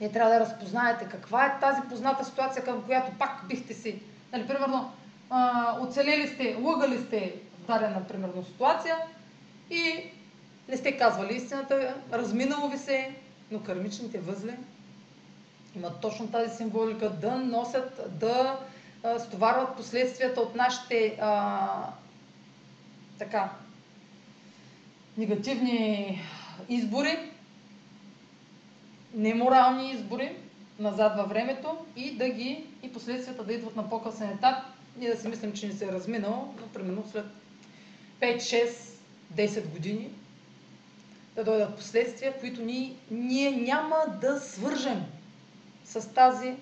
Ние 0.00 0.12
трябва 0.12 0.30
да 0.30 0.40
разпознаете 0.40 1.04
каква 1.04 1.46
е 1.46 1.60
тази 1.60 1.80
позната 1.88 2.24
ситуация, 2.24 2.64
към 2.64 2.82
която 2.82 3.18
пак 3.18 3.44
бихте 3.48 3.74
си, 3.74 4.00
нали, 4.32 4.46
примерно, 4.46 4.92
а, 5.30 5.72
оцелели 5.80 6.28
сте, 6.28 6.56
лъгали 6.62 6.98
сте 6.98 7.34
в 7.62 7.66
дадена, 7.66 8.06
примерно, 8.08 8.44
ситуация 8.44 8.96
и 9.70 10.10
не 10.68 10.76
сте 10.76 10.96
казвали 10.96 11.34
истината, 11.34 11.94
разминало 12.12 12.68
ви 12.68 12.78
се, 12.78 13.14
но 13.50 13.62
кармичните 13.62 14.18
възли 14.18 14.54
имат 15.76 16.00
точно 16.00 16.28
тази 16.28 16.56
символика 16.56 17.10
да 17.10 17.36
носят, 17.36 18.18
да 18.18 18.58
стоварват 19.18 19.76
последствията 19.76 20.40
от 20.40 20.54
нашите 20.54 21.18
а, 21.20 21.68
така, 23.18 23.50
негативни 25.18 26.20
избори, 26.68 27.30
неморални 29.14 29.90
избори 29.90 30.36
назад 30.78 31.16
във 31.16 31.28
времето 31.28 31.76
и 31.96 32.16
да 32.16 32.28
ги, 32.28 32.66
и 32.82 32.92
последствията 32.92 33.44
да 33.44 33.52
идват 33.52 33.76
на 33.76 33.88
по-късен 33.88 34.30
етап. 34.30 34.54
Ние 34.98 35.10
да 35.10 35.20
си 35.20 35.28
мислим, 35.28 35.52
че 35.52 35.66
ни 35.66 35.72
се 35.72 35.84
е 35.84 35.92
разминало, 35.92 36.54
но 36.60 36.66
примерно 36.66 37.04
след 37.10 37.26
5, 38.20 38.36
6, 38.36 38.70
10 39.34 39.68
години 39.68 40.10
да 41.34 41.44
дойдат 41.44 41.76
последствия, 41.76 42.40
които 42.40 42.62
ние, 42.62 42.96
ние 43.10 43.50
няма 43.50 43.96
да 44.20 44.40
свържем 44.40 45.04
с 45.84 46.14
тази 46.14 46.56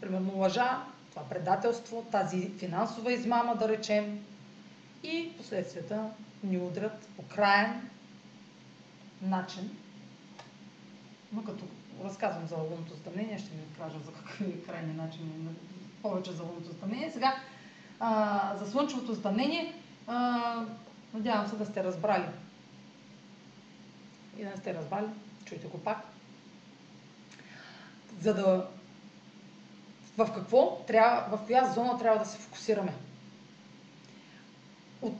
примерно 0.00 0.38
лъжа, 0.38 0.82
това 1.10 1.22
предателство, 1.28 2.06
тази 2.12 2.50
финансова 2.58 3.12
измама, 3.12 3.56
да 3.56 3.68
речем, 3.68 4.24
и 5.02 5.32
последствията 5.36 6.10
ни 6.44 6.58
удрят 6.58 7.08
по 7.16 7.22
краен 7.22 7.88
начин. 9.22 9.76
Но 11.36 11.44
като 11.44 11.64
разказвам 12.04 12.46
за 12.46 12.56
лунното 12.56 12.94
затъмнение, 12.94 13.38
ще 13.38 13.50
ви 13.50 13.62
кажа 13.78 13.98
за 13.98 14.12
какви 14.12 14.64
крайни 14.64 14.92
начини, 14.92 15.30
повече 16.02 16.32
за 16.32 16.42
лунното 16.42 16.68
затъмнение. 16.68 17.10
Сега, 17.10 17.36
а, 18.00 18.56
за 18.56 18.70
слънчевото 18.70 19.14
затъмнение, 19.14 19.74
А, 20.06 20.66
надявам 21.14 21.46
се 21.48 21.56
да 21.56 21.66
сте 21.66 21.84
разбрали. 21.84 22.26
И 24.38 24.44
да 24.44 24.50
не 24.50 24.56
сте 24.56 24.74
разбрали, 24.74 25.06
чуйте 25.44 25.66
го 25.66 25.78
пак. 25.78 25.98
За 28.20 28.34
да 28.34 28.66
в 30.16 30.32
какво 30.34 30.84
трябва, 30.86 31.36
в 31.36 31.46
коя 31.46 31.72
зона 31.72 31.98
трябва 31.98 32.18
да 32.18 32.24
се 32.24 32.38
фокусираме. 32.38 32.94
От, 35.02 35.14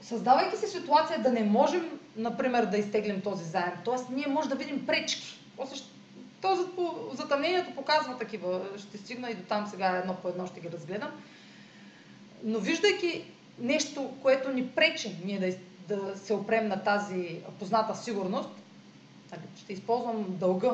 създавайки 0.00 0.56
се 0.56 0.66
ситуация 0.66 1.22
да 1.22 1.32
не 1.32 1.44
можем, 1.44 1.97
например, 2.18 2.66
да 2.66 2.78
изтеглим 2.78 3.20
този 3.20 3.44
заем, 3.44 3.72
т.е. 3.84 4.14
ние 4.14 4.26
може 4.26 4.48
да 4.48 4.54
видим 4.54 4.86
пречки. 4.86 5.38
После 5.56 5.84
то 6.40 6.68
затъмнението 7.12 7.74
показва 7.74 8.18
такива. 8.18 8.60
Ще 8.78 8.98
стигна 8.98 9.30
и 9.30 9.34
до 9.34 9.42
там 9.42 9.66
сега 9.66 9.96
едно 9.96 10.16
по 10.16 10.28
едно 10.28 10.46
ще 10.46 10.60
ги 10.60 10.70
разгледам. 10.70 11.10
Но 12.44 12.58
виждайки 12.58 13.24
нещо, 13.58 14.10
което 14.22 14.52
ни 14.52 14.68
пречи 14.68 15.16
ние 15.24 15.38
да, 15.38 15.96
да 15.96 16.16
се 16.16 16.34
опрем 16.34 16.68
на 16.68 16.82
тази 16.84 17.40
позната 17.58 17.96
сигурност, 17.96 18.50
нали, 19.30 19.42
ще 19.56 19.72
използвам 19.72 20.24
дълга 20.28 20.70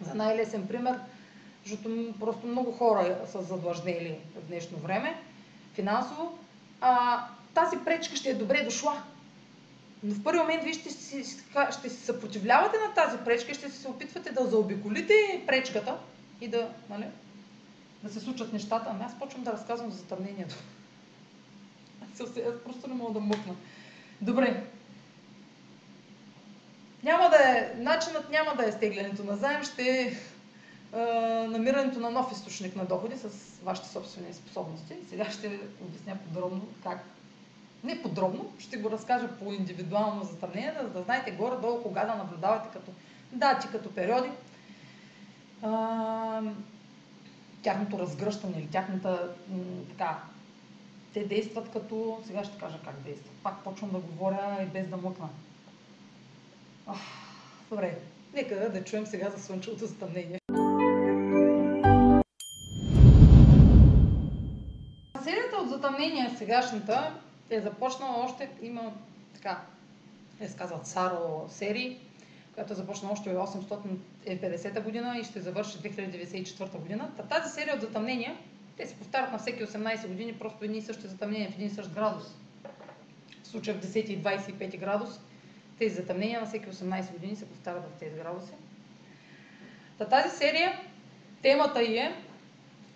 за 0.00 0.14
най-лесен 0.14 0.68
пример, 0.68 1.00
защото 1.64 2.14
просто 2.20 2.46
много 2.46 2.72
хора 2.72 3.16
са 3.26 3.42
задлъжнели 3.42 4.18
в 4.36 4.46
днешно 4.48 4.78
време, 4.78 5.16
финансово. 5.74 6.38
А, 6.80 7.20
тази 7.54 7.76
пречка 7.84 8.16
ще 8.16 8.30
е 8.30 8.34
добре 8.34 8.64
дошла. 8.64 9.02
Но 10.04 10.14
в 10.14 10.22
първи 10.22 10.38
момент 10.38 10.62
вие 10.62 10.72
ще 10.72 10.90
си, 10.90 11.24
ще 11.78 11.90
си 11.90 12.04
съпротивлявате 12.04 12.76
на 12.78 12.94
тази 12.94 13.18
пречка 13.24 13.52
и 13.52 13.54
ще 13.54 13.70
се 13.70 13.88
опитвате 13.88 14.32
да 14.32 14.46
заобиколите 14.46 15.44
пречката 15.46 15.98
и 16.40 16.48
да, 16.48 16.70
нали, 16.90 17.06
да 18.02 18.12
се 18.12 18.20
случат 18.20 18.52
нещата. 18.52 18.86
Ами 18.90 19.04
аз 19.04 19.18
почвам 19.18 19.44
да 19.44 19.52
разказвам 19.52 19.90
за 19.90 19.96
затъмнението. 19.96 20.54
Аз 22.02 22.34
просто 22.64 22.88
не 22.88 22.94
мога 22.94 23.12
да 23.12 23.20
мъкна. 23.20 23.54
Добре. 24.20 24.64
Няма 27.02 27.30
да 27.30 27.36
е, 27.36 27.72
начинът 27.76 28.30
няма 28.30 28.54
да 28.56 28.68
е 28.68 28.72
стеглянето 28.72 29.24
на 29.24 29.36
заем, 29.36 29.64
ще 29.64 29.82
е, 29.82 30.00
е 30.02 31.04
намирането 31.48 32.00
на 32.00 32.10
нов 32.10 32.32
източник 32.32 32.76
на 32.76 32.84
доходи 32.84 33.16
с 33.16 33.28
вашите 33.62 33.88
собствени 33.88 34.34
способности. 34.34 34.94
Сега 35.08 35.30
ще 35.30 35.60
обясня 35.80 36.16
подробно 36.26 36.68
как 36.82 37.13
не 37.84 38.02
подробно, 38.02 38.52
ще 38.58 38.76
го 38.76 38.90
разкажа 38.90 39.28
по 39.38 39.52
индивидуално 39.52 40.24
затъмнение, 40.24 40.72
да, 40.72 40.88
да 40.88 41.02
знаете 41.02 41.30
горе-долу 41.30 41.82
кога 41.82 42.04
да 42.04 42.14
наблюдавате 42.14 42.68
като 42.72 42.90
дати, 43.32 43.68
като 43.68 43.94
периоди. 43.94 44.30
А, 45.62 46.42
тяхното 47.62 47.98
разгръщане 47.98 48.58
или 48.58 48.66
тяхната 48.66 49.34
така, 49.88 50.18
те 51.14 51.24
действат 51.24 51.70
като, 51.72 52.18
сега 52.26 52.44
ще 52.44 52.58
кажа 52.58 52.78
как 52.84 53.02
действат. 53.02 53.32
Пак 53.42 53.64
почвам 53.64 53.90
да 53.90 53.98
говоря 53.98 54.58
и 54.62 54.66
без 54.66 54.88
да 54.88 54.96
мъкна. 54.96 55.28
Ах, 56.86 56.98
добре, 57.70 57.98
нека 58.34 58.54
да 58.72 58.84
чуем 58.84 59.06
сега 59.06 59.30
за 59.30 59.42
слънчевото 59.42 59.86
затъмнение. 59.86 60.38
Серията 65.24 65.56
от 65.56 65.68
затъмнения 65.68 66.36
сегашната 66.38 67.23
е 67.50 67.60
започнала 67.60 68.24
още, 68.24 68.50
има 68.62 68.92
така, 69.34 69.60
е 70.40 70.48
сказват 70.48 70.86
Саро 70.86 71.46
серии, 71.48 72.00
която 72.54 72.72
е 72.72 72.76
започна 72.76 73.12
още 73.12 73.30
в 73.30 73.36
850 74.26 74.82
година 74.82 75.18
и 75.18 75.24
ще 75.24 75.40
завърши 75.40 75.78
2094 75.78 76.78
година. 76.78 77.10
Та 77.16 77.22
тази 77.22 77.54
серия 77.54 77.74
от 77.74 77.80
затъмнения, 77.80 78.36
те 78.76 78.86
се 78.86 78.94
повтарят 78.94 79.32
на 79.32 79.38
всеки 79.38 79.66
18 79.66 80.08
години, 80.08 80.32
просто 80.32 80.64
едни 80.64 80.78
и 80.78 80.82
същи 80.82 81.06
затъмнения 81.06 81.50
в 81.50 81.54
един 81.54 81.66
и 81.66 81.70
същ 81.70 81.90
градус. 81.90 82.24
В 83.42 83.46
случая 83.46 83.76
в 83.76 83.84
10 83.84 83.96
и 83.98 84.22
25 84.22 84.78
градус, 84.78 85.20
тези 85.78 85.94
затъмнения 85.94 86.40
на 86.40 86.46
всеки 86.46 86.66
18 86.66 87.12
години 87.12 87.36
се 87.36 87.48
повтарят 87.48 87.82
в 87.84 87.98
тези 88.00 88.16
градуси. 88.16 88.52
Та 89.98 90.08
тази 90.08 90.36
серия, 90.36 90.80
темата 91.42 91.82
й 91.82 91.96
е 91.96 92.14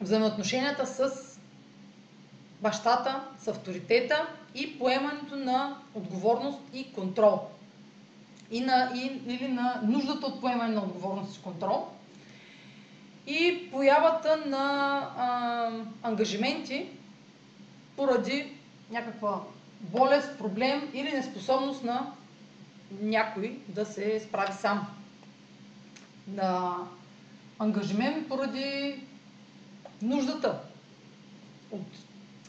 взаимоотношенията 0.00 0.86
с 0.86 1.37
бащата, 2.60 3.20
с 3.38 3.48
авторитета 3.48 4.28
и 4.54 4.78
поемането 4.78 5.36
на 5.36 5.76
отговорност 5.94 6.58
и 6.74 6.92
контрол. 6.92 7.40
И 8.50 8.60
на, 8.60 8.92
и, 8.94 9.20
или 9.26 9.48
на 9.48 9.80
нуждата 9.84 10.26
от 10.26 10.40
поемане 10.40 10.74
на 10.74 10.80
отговорност 10.80 11.36
и 11.36 11.42
контрол. 11.42 11.86
И 13.26 13.70
появата 13.70 14.36
на 14.46 14.98
а, 15.16 15.70
ангажименти 16.02 16.88
поради 17.96 18.52
някаква 18.90 19.40
болест, 19.80 20.38
проблем 20.38 20.90
или 20.94 21.12
неспособност 21.12 21.84
на 21.84 22.12
някой 23.00 23.58
да 23.68 23.86
се 23.86 24.20
справи 24.20 24.52
сам. 24.52 24.86
На 26.28 26.76
ангажимент 27.58 28.28
поради 28.28 29.00
нуждата 30.02 30.60
от, 31.70 31.86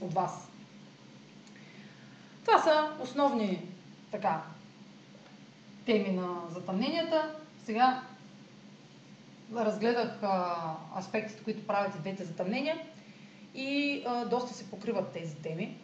от 0.01 0.13
вас. 0.13 0.49
Това 2.45 2.59
са 2.59 2.89
основни 3.01 3.61
така, 4.11 4.41
теми 5.85 6.09
на 6.09 6.41
затъмненията. 6.49 7.35
Сега 7.65 8.01
разгледах 9.55 10.23
а, 10.23 10.55
аспектите, 10.99 11.43
които 11.43 11.67
правят 11.67 12.01
двете 12.01 12.23
затъмнения 12.23 12.77
и 13.55 14.03
а, 14.07 14.25
доста 14.25 14.53
се 14.53 14.69
покриват 14.69 15.11
тези 15.11 15.35
теми. 15.35 15.77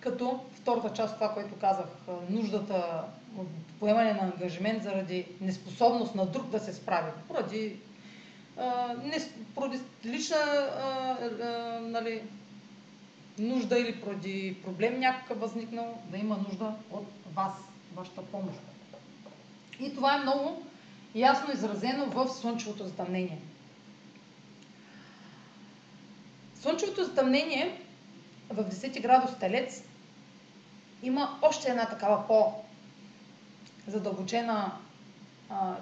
Като 0.00 0.40
втората 0.52 0.92
част, 0.92 1.14
това, 1.14 1.34
което 1.34 1.54
казах, 1.54 1.86
нуждата 2.30 3.04
от 3.38 3.48
поемане 3.80 4.12
на 4.12 4.20
ангажимент 4.22 4.82
заради 4.82 5.26
неспособност 5.40 6.14
на 6.14 6.26
друг 6.26 6.46
да 6.46 6.60
се 6.60 6.72
справи, 6.72 7.10
поради, 7.28 7.76
а, 8.56 8.94
не, 9.04 9.18
поради 9.54 9.80
лична 10.04 10.36
а, 10.36 11.16
а, 11.42 11.80
нали, 11.80 12.22
нужда 13.38 13.78
или 13.78 14.00
поради 14.00 14.56
проблем 14.64 15.00
някакъв 15.00 15.40
възникнал, 15.40 15.98
да 16.10 16.18
има 16.18 16.36
нужда 16.36 16.74
от 16.90 17.06
вас, 17.34 17.52
вашата 17.94 18.22
помощ. 18.22 18.58
И 19.80 19.94
това 19.94 20.16
е 20.16 20.20
много 20.20 20.62
ясно 21.14 21.52
изразено 21.52 22.06
в 22.06 22.28
Слънчевото 22.28 22.84
затъмнение. 22.84 23.38
Слънчевото 26.60 27.04
затъмнение 27.04 27.80
в 28.50 28.64
10 28.64 29.02
градус 29.02 29.38
Телец 29.38 29.82
има 31.02 31.38
още 31.42 31.70
една 31.70 31.88
такава 31.88 32.26
по-задълбочена 32.26 34.72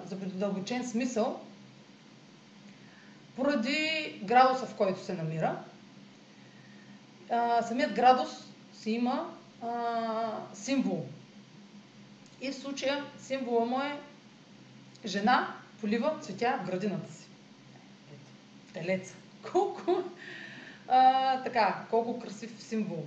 задълбочен 0.05 0.87
смисъл, 0.87 1.41
поради 3.35 4.19
градуса, 4.23 4.65
в 4.65 4.75
който 4.75 5.03
се 5.03 5.13
намира– 5.13 5.63
самият 7.67 7.93
градус 7.93 8.29
си 8.73 8.91
има 8.91 9.33
а, 9.61 10.31
символ. 10.53 11.05
И 12.41 12.51
в 12.51 12.55
случая 12.55 13.05
символа 13.17 13.65
му 13.65 13.81
е 13.81 13.99
жена 15.05 15.55
полива 15.81 16.17
цветя 16.21 16.59
в 16.61 16.65
градината 16.65 17.13
си. 17.13 17.27
Ето, 18.13 18.31
телеца. 18.73 19.15
Колко, 19.51 20.03
а, 20.87 21.43
така, 21.43 21.85
колко 21.89 22.19
красив 22.19 22.63
символ. 22.63 23.05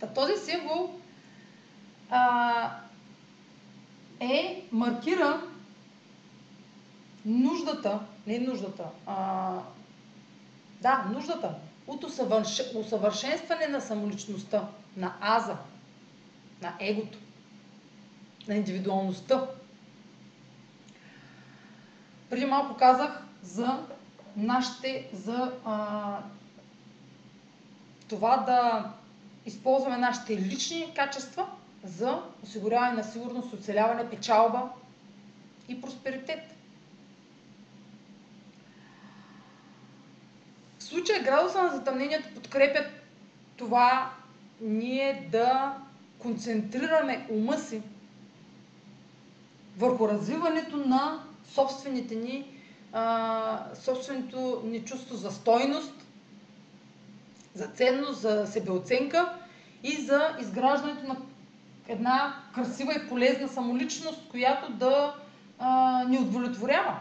Та 0.00 0.06
този 0.06 0.50
символ 0.50 1.00
а, 2.10 2.70
е 4.20 4.64
маркира 4.72 5.42
нуждата, 7.24 8.00
не 8.26 8.38
нуждата, 8.38 8.84
а, 9.06 9.58
да, 10.80 11.10
нуждата 11.12 11.54
от 11.86 12.04
усъвършенстване 12.74 13.66
на 13.66 13.80
самоличността, 13.80 14.68
на 14.96 15.14
аза, 15.20 15.56
на 16.62 16.74
егото, 16.80 17.18
на 18.48 18.54
индивидуалността. 18.54 19.46
Преди 22.30 22.46
малко 22.46 22.76
казах 22.76 23.22
за 23.42 23.86
нашите, 24.36 25.08
за 25.12 25.52
а, 25.64 26.18
това 28.08 28.36
да 28.36 28.90
използваме 29.46 29.96
нашите 29.96 30.36
лични 30.40 30.92
качества 30.96 31.46
за 31.84 32.22
осигуряване 32.42 32.92
на 32.92 33.04
сигурност, 33.04 33.52
оцеляване, 33.52 34.10
печалба 34.10 34.68
и 35.68 35.80
просперитет. 35.80 36.53
Случая 40.94 41.22
градуса 41.22 41.62
на 41.62 41.68
затъмнението 41.68 42.28
подкрепят 42.34 42.86
това 43.56 44.10
ние 44.60 45.28
да 45.32 45.74
концентрираме 46.18 47.26
ума 47.30 47.58
си 47.58 47.82
върху 49.78 50.08
развиването 50.08 50.76
на 50.76 51.22
собствените 51.54 52.14
ни, 52.14 52.46
а, 52.92 53.74
собственото 53.74 54.62
ни 54.64 54.84
чувство 54.84 55.16
за 55.16 55.30
стойност, 55.30 55.92
за 57.54 57.66
ценност, 57.66 58.20
за 58.20 58.46
себеоценка 58.46 59.32
и 59.82 59.92
за 59.96 60.36
изграждането 60.40 61.06
на 61.06 61.16
една 61.88 62.34
красива 62.54 62.94
и 62.94 63.08
полезна 63.08 63.48
самоличност, 63.48 64.28
която 64.30 64.72
да 64.72 65.14
а, 65.58 66.04
ни 66.04 66.18
удовлетворява. 66.18 67.00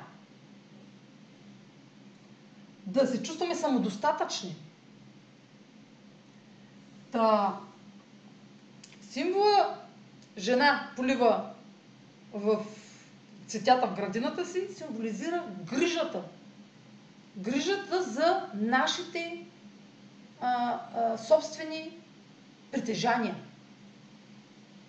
Да 2.85 3.07
се 3.07 3.23
чувстваме 3.23 3.55
самодостатъчни. 3.55 4.55
Та, 7.11 7.57
символа 9.11 9.77
жена 10.37 10.89
полива 10.95 11.49
в 12.33 12.65
цветята 13.47 13.87
в 13.87 13.95
градината 13.95 14.45
си, 14.45 14.67
символизира 14.77 15.43
грижата. 15.63 16.21
Грижата 17.37 18.03
за 18.03 18.49
нашите 18.53 19.45
а, 20.41 20.79
а, 20.95 21.17
собствени 21.17 21.97
притежания. 22.71 23.35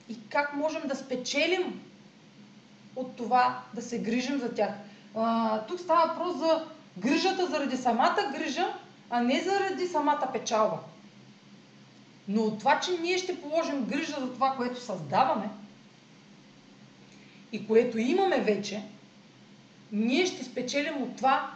И 0.08 0.28
как 0.28 0.54
можем 0.54 0.82
да 0.88 0.96
спечелим 0.96 1.80
от 2.96 3.16
това 3.16 3.62
да 3.74 3.82
се 3.82 4.02
грижим 4.02 4.38
за 4.38 4.54
тях. 4.54 4.70
А, 5.14 5.60
тук 5.60 5.80
става 5.80 6.06
въпрос 6.06 6.38
за 6.38 6.64
грижата 6.98 7.46
заради 7.46 7.76
самата 7.76 8.32
грижа, 8.38 8.74
а 9.10 9.20
не 9.20 9.42
заради 9.42 9.86
самата 9.86 10.30
печалба. 10.32 10.78
Но 12.28 12.42
от 12.42 12.58
това, 12.58 12.80
че 12.80 12.98
ние 12.98 13.18
ще 13.18 13.40
положим 13.40 13.84
грижа 13.84 14.20
за 14.20 14.32
това, 14.32 14.54
което 14.56 14.80
създаваме 14.80 15.48
и 17.52 17.66
което 17.66 17.98
имаме 17.98 18.40
вече, 18.40 18.82
ние 19.92 20.26
ще 20.26 20.44
спечелим 20.44 21.02
от 21.02 21.16
това, 21.16 21.50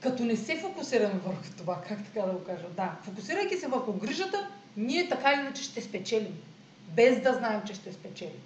като 0.00 0.24
не 0.24 0.36
се 0.36 0.56
фокусираме 0.56 1.20
върху 1.24 1.42
това, 1.56 1.80
как 1.88 2.04
така 2.04 2.26
да 2.26 2.32
го 2.32 2.44
кажа. 2.44 2.64
Да, 2.76 2.96
фокусирайки 3.02 3.56
се 3.56 3.68
върху 3.68 3.92
грижата, 3.92 4.50
ние 4.76 5.08
така 5.08 5.32
или 5.32 5.40
иначе 5.40 5.62
ще 5.62 5.82
спечелим, 5.82 6.34
без 6.88 7.22
да 7.22 7.32
знаем, 7.32 7.60
че 7.66 7.74
ще 7.74 7.92
спечелим. 7.92 8.40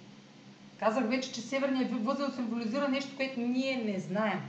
Казах 0.81 1.09
вече, 1.09 1.31
че 1.31 1.41
северният 1.41 2.05
възел 2.05 2.31
символизира 2.31 2.87
нещо, 2.87 3.15
което 3.15 3.39
ние 3.39 3.77
не 3.77 3.99
знаем. 3.99 4.41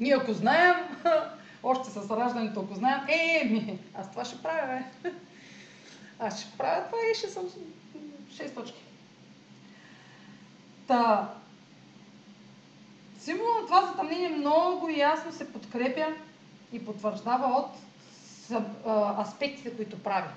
Ние 0.00 0.16
ако 0.16 0.32
знаем, 0.32 0.74
още 1.62 1.90
с 1.90 2.10
раждането, 2.10 2.60
ако 2.60 2.74
знаем, 2.74 3.00
е, 3.08 3.44
ми, 3.44 3.78
аз 3.94 4.10
това 4.10 4.24
ще 4.24 4.42
правя, 4.42 4.84
бе. 5.02 5.10
Аз 6.18 6.40
ще 6.40 6.58
правя 6.58 6.84
това 6.86 6.98
и 7.12 7.18
ще 7.18 7.28
съм 7.28 7.44
6 8.28 8.54
точки. 8.54 8.82
Та, 10.86 11.34
символ 13.18 13.46
на 13.60 13.66
това 13.66 13.86
затъмнение 13.86 14.28
много 14.28 14.88
ясно 14.88 15.32
се 15.32 15.52
подкрепя 15.52 16.06
и 16.72 16.84
потвърждава 16.84 17.46
от 17.46 17.70
аспектите, 19.18 19.76
които 19.76 20.02
прави. 20.02 20.28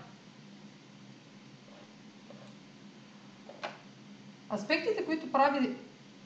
Аспектите, 4.53 5.05
които 5.05 5.31
прави 5.31 5.75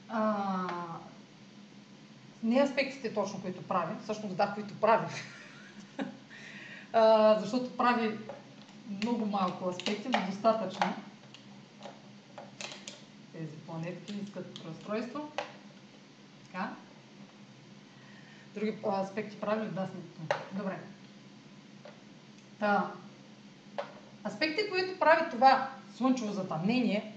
а, 0.08 0.66
не 2.42 2.62
аспектите 2.62 3.14
точно, 3.14 3.42
които 3.42 3.62
прави, 3.62 3.94
всъщност 4.02 4.36
да, 4.36 4.52
които 4.54 4.80
прави. 4.80 5.06
а, 6.92 7.38
защото 7.40 7.76
прави 7.76 8.18
много 8.88 9.26
малко 9.26 9.68
аспекти, 9.68 10.08
но 10.08 10.26
достатъчно. 10.30 10.94
Тези 13.32 13.56
планетки 13.66 14.14
искат 14.24 14.60
разстройство. 14.68 15.30
Така. 16.46 16.70
Други 18.54 18.78
аспекти 19.02 19.40
прави 19.40 19.66
ли? 19.66 19.70
Да, 19.70 19.86
сме. 19.86 20.36
Добре. 20.52 20.78
Та, 22.58 22.92
аспекти, 24.26 24.70
които 24.70 24.98
прави 24.98 25.30
това 25.30 25.70
слънчево 25.96 26.32
затъмнение, 26.32 27.15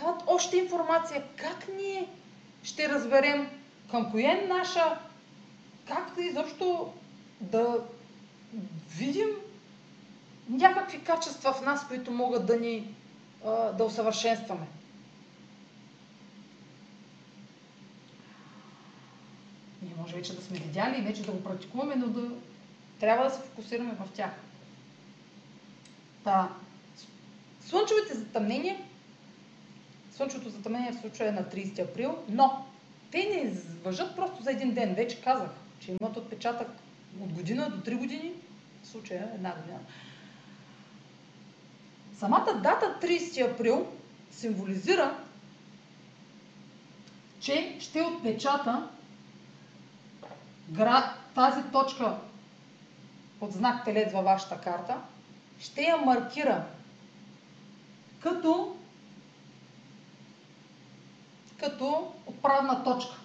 дават 0.00 0.22
още 0.26 0.56
информация 0.56 1.24
как 1.36 1.68
ние 1.76 2.08
ще 2.62 2.88
разберем 2.88 3.50
към 3.90 4.10
коя 4.10 4.32
е 4.32 4.46
наша, 4.46 4.98
как 5.88 6.12
изобщо 6.18 6.92
да 7.40 7.84
видим 8.96 9.28
някакви 10.48 11.04
качества 11.04 11.52
в 11.52 11.60
нас, 11.60 11.88
които 11.88 12.10
могат 12.10 12.46
да 12.46 12.56
ни 12.56 12.94
да 13.44 13.84
усъвършенстваме. 13.84 14.66
Ние 19.82 19.94
може 19.98 20.16
вече 20.16 20.36
да 20.36 20.42
сме 20.42 20.58
видяли 20.58 20.98
и 20.98 21.02
вече 21.02 21.22
да 21.22 21.32
го 21.32 21.44
практикуваме, 21.44 21.96
но 21.96 22.06
да 22.06 22.30
трябва 23.00 23.24
да 23.24 23.30
се 23.30 23.40
фокусираме 23.40 23.94
в 23.94 24.08
тях. 24.14 24.30
Та, 26.24 26.48
слънчевите 27.66 28.14
затъмнения, 28.14 28.76
слънчевото 30.16 30.50
затъмнение 30.50 30.92
в 30.92 31.00
случая 31.00 31.28
е 31.28 31.32
на 31.32 31.44
30 31.44 31.78
април, 31.90 32.18
но 32.28 32.64
те 33.10 33.18
не 33.18 33.50
въжат 33.84 34.16
просто 34.16 34.42
за 34.42 34.50
един 34.50 34.74
ден. 34.74 34.94
Вече 34.94 35.20
казах, 35.20 35.50
че 35.80 35.96
имат 36.00 36.16
отпечатък 36.16 36.68
от 37.20 37.32
година 37.32 37.70
до 37.70 37.90
3 37.90 37.96
години, 37.96 38.32
в 38.82 38.86
случая 38.86 39.30
една 39.34 39.54
година. 39.54 39.78
Самата 42.18 42.60
дата 42.62 42.98
30 43.02 43.52
април 43.52 43.86
символизира, 44.30 45.18
че 47.40 47.76
ще 47.80 48.02
отпечата 48.02 48.88
тази 51.34 51.62
точка 51.72 52.16
от 53.40 53.52
знак 53.52 53.84
Телец 53.84 54.12
във 54.12 54.24
вашата 54.24 54.60
карта, 54.60 54.96
ще 55.58 55.82
я 55.82 55.96
маркира 55.96 56.64
като 58.20 58.76
като 61.62 62.12
отправна 62.26 62.84
точка. 62.84 63.16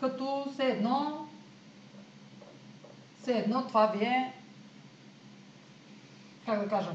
Като 0.00 0.46
все 0.52 0.64
едно, 0.64 1.28
все 3.22 3.32
едно 3.32 3.66
това 3.66 3.86
ви 3.86 4.04
е, 4.04 4.32
как 6.46 6.60
да 6.60 6.68
кажа, 6.68 6.90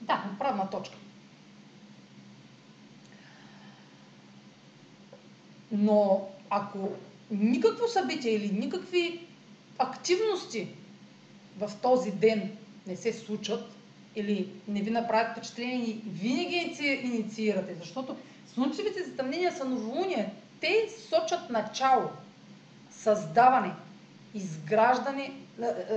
да, 0.00 0.24
отправна 0.32 0.70
точка. 0.70 0.96
Но 5.72 6.28
ако 6.50 6.92
никакво 7.30 7.88
събитие 7.88 8.32
или 8.32 8.52
никакви 8.52 9.26
активности 9.78 10.68
в 11.58 11.70
този 11.82 12.10
ден 12.10 12.56
не 12.86 12.96
се 12.96 13.12
случат 13.12 13.74
или 14.16 14.52
не 14.68 14.82
ви 14.82 14.90
направят 14.90 15.32
впечатление 15.32 15.86
и 15.86 16.02
винаги 16.06 16.76
инициирате, 17.02 17.74
защото 17.74 18.16
слънчевите 18.54 19.04
затъмнения 19.04 19.52
са 19.52 19.64
новолуния. 19.64 20.30
Те 20.60 20.88
сочат 21.08 21.50
начало, 21.50 22.10
създаване, 22.90 23.72
изграждане, 24.34 25.32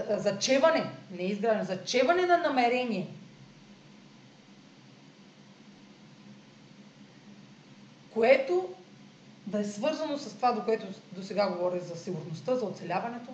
зачеване, 0.10 0.90
не 1.12 1.24
изграждане, 1.24 1.64
зачеване 1.66 2.26
на 2.26 2.38
намерение. 2.38 3.08
Което 8.14 8.70
да 9.48 9.60
е 9.60 9.64
свързано 9.64 10.18
с 10.18 10.36
това, 10.36 10.52
до 10.52 10.64
което 10.64 10.86
до 11.12 11.24
сега 11.24 11.50
говоря 11.50 11.80
за 11.80 11.96
сигурността, 11.96 12.56
за 12.56 12.66
оцеляването, 12.66 13.32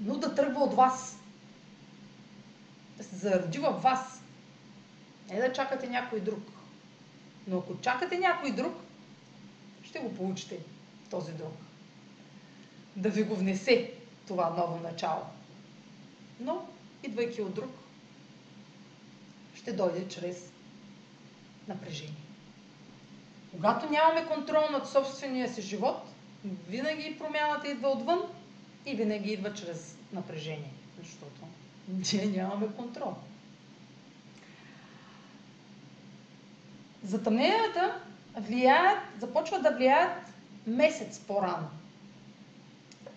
но 0.00 0.14
да 0.14 0.34
тръгва 0.34 0.60
от 0.60 0.74
вас. 0.74 1.18
Да 2.96 3.04
се 3.04 3.16
зароди 3.16 3.58
във 3.58 3.82
вас. 3.82 4.22
Не 5.30 5.40
да 5.40 5.52
чакате 5.52 5.88
някой 5.88 6.20
друг. 6.20 6.42
Но 7.46 7.58
ако 7.58 7.80
чакате 7.80 8.18
някой 8.18 8.50
друг, 8.50 8.74
ще 9.82 9.98
го 9.98 10.14
получите 10.14 10.58
този 11.10 11.32
друг. 11.32 11.52
Да 12.96 13.10
ви 13.10 13.22
го 13.22 13.34
внесе 13.34 13.92
това 14.26 14.50
ново 14.50 14.80
начало. 14.80 15.22
Но, 16.40 16.66
идвайки 17.02 17.42
от 17.42 17.54
друг, 17.54 17.70
ще 19.54 19.72
дойде 19.72 20.08
чрез 20.08 20.52
напрежение. 21.68 22.24
Когато 23.50 23.90
нямаме 23.90 24.26
контрол 24.26 24.70
над 24.72 24.88
собствения 24.88 25.54
си 25.54 25.62
живот, 25.62 26.02
винаги 26.68 27.18
промяната 27.18 27.68
идва 27.68 27.88
отвън 27.88 28.20
и 28.86 28.94
винаги 28.94 29.32
идва 29.32 29.54
чрез 29.54 29.96
напрежение, 30.12 30.72
защото 30.98 31.43
ние 31.88 32.26
нямаме 32.26 32.66
контрол. 32.76 33.14
Затъмненията 37.04 38.00
влияят, 38.36 38.98
започват 39.20 39.62
да 39.62 39.70
влияят 39.70 40.26
месец 40.66 41.20
по-рано. 41.20 41.68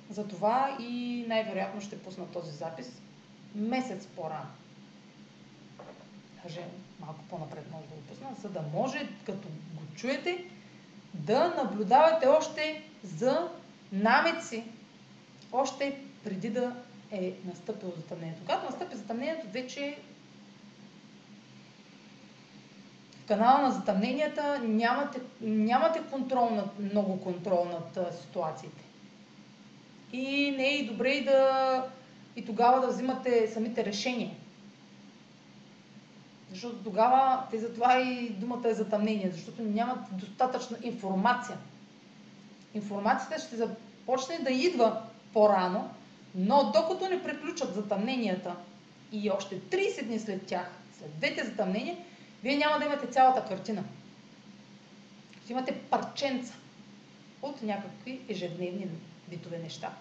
Затова 0.10 0.78
и 0.80 1.26
най-вероятно 1.28 1.82
ще 1.82 2.00
пусна 2.00 2.28
този 2.28 2.52
запис 2.52 3.02
месец 3.56 4.08
по-рано. 4.08 4.50
Даже 6.44 6.62
малко 7.00 7.20
по-напред 7.30 7.72
може 7.72 7.86
да 7.86 7.96
го 7.96 8.02
пусна, 8.02 8.28
за 8.42 8.50
да 8.50 8.62
може, 8.74 9.10
като 9.26 9.48
го 9.48 9.96
чуете, 9.96 10.46
да 11.14 11.54
наблюдавате 11.64 12.28
още 12.28 12.84
за 13.04 13.50
намеци, 13.92 14.64
още 15.52 16.02
преди 16.24 16.50
да 16.50 16.76
е 17.12 17.34
настъпило 17.46 17.92
затъмнението. 17.96 18.42
Когато 18.42 18.66
настъпи 18.66 18.96
затъмнението, 18.96 19.48
вече 19.52 19.98
в 23.24 23.28
канала 23.28 23.62
на 23.62 23.72
затъмненията 23.72 24.60
нямате, 24.60 25.20
нямате 25.42 26.02
контрол 26.12 26.50
над, 26.50 26.80
много 26.80 27.22
контрол 27.22 27.66
над 27.66 28.16
ситуациите. 28.22 28.84
И 30.14 30.52
не 30.58 30.68
е 30.68 30.78
и 30.78 30.88
добре 30.88 31.10
и 31.10 31.24
да 31.24 31.84
и 32.38 32.46
тогава 32.46 32.82
да 32.82 32.88
взимате 32.88 33.48
самите 33.54 33.86
решения. 33.86 34.32
Защото 36.50 36.76
тогава, 36.76 37.44
те 37.52 37.60
затова 37.60 38.00
и 38.00 38.30
думата 38.30 38.70
е 38.70 38.74
затъмнение, 38.74 39.32
защото 39.34 39.62
нямат 39.62 40.00
достатъчна 40.12 40.78
информация. 40.84 41.58
Информацията 42.74 43.40
ще 43.40 43.56
започне 43.56 44.40
да 44.40 44.52
идва 44.52 45.02
по-рано, 45.34 45.90
но 46.36 46.72
докато 46.72 47.10
не 47.10 47.24
приключат 47.24 47.76
затъмненията 47.76 48.56
и 49.12 49.30
още 49.30 49.62
30 49.62 50.04
дни 50.04 50.20
след 50.20 50.46
тях, 50.46 50.72
след 51.00 51.18
двете 51.18 51.46
затъмнения, 51.46 51.98
вие 52.44 52.58
няма 52.58 52.80
да 52.80 52.86
имате 52.86 53.08
цялата 53.08 53.46
картина. 53.46 53.84
Ще 55.44 55.54
имате 55.54 55.80
парченца 55.80 56.54
от 57.42 57.62
някакви 57.62 58.22
ежедневни 58.30 58.88
битове 59.30 59.58
неща. 59.58 59.92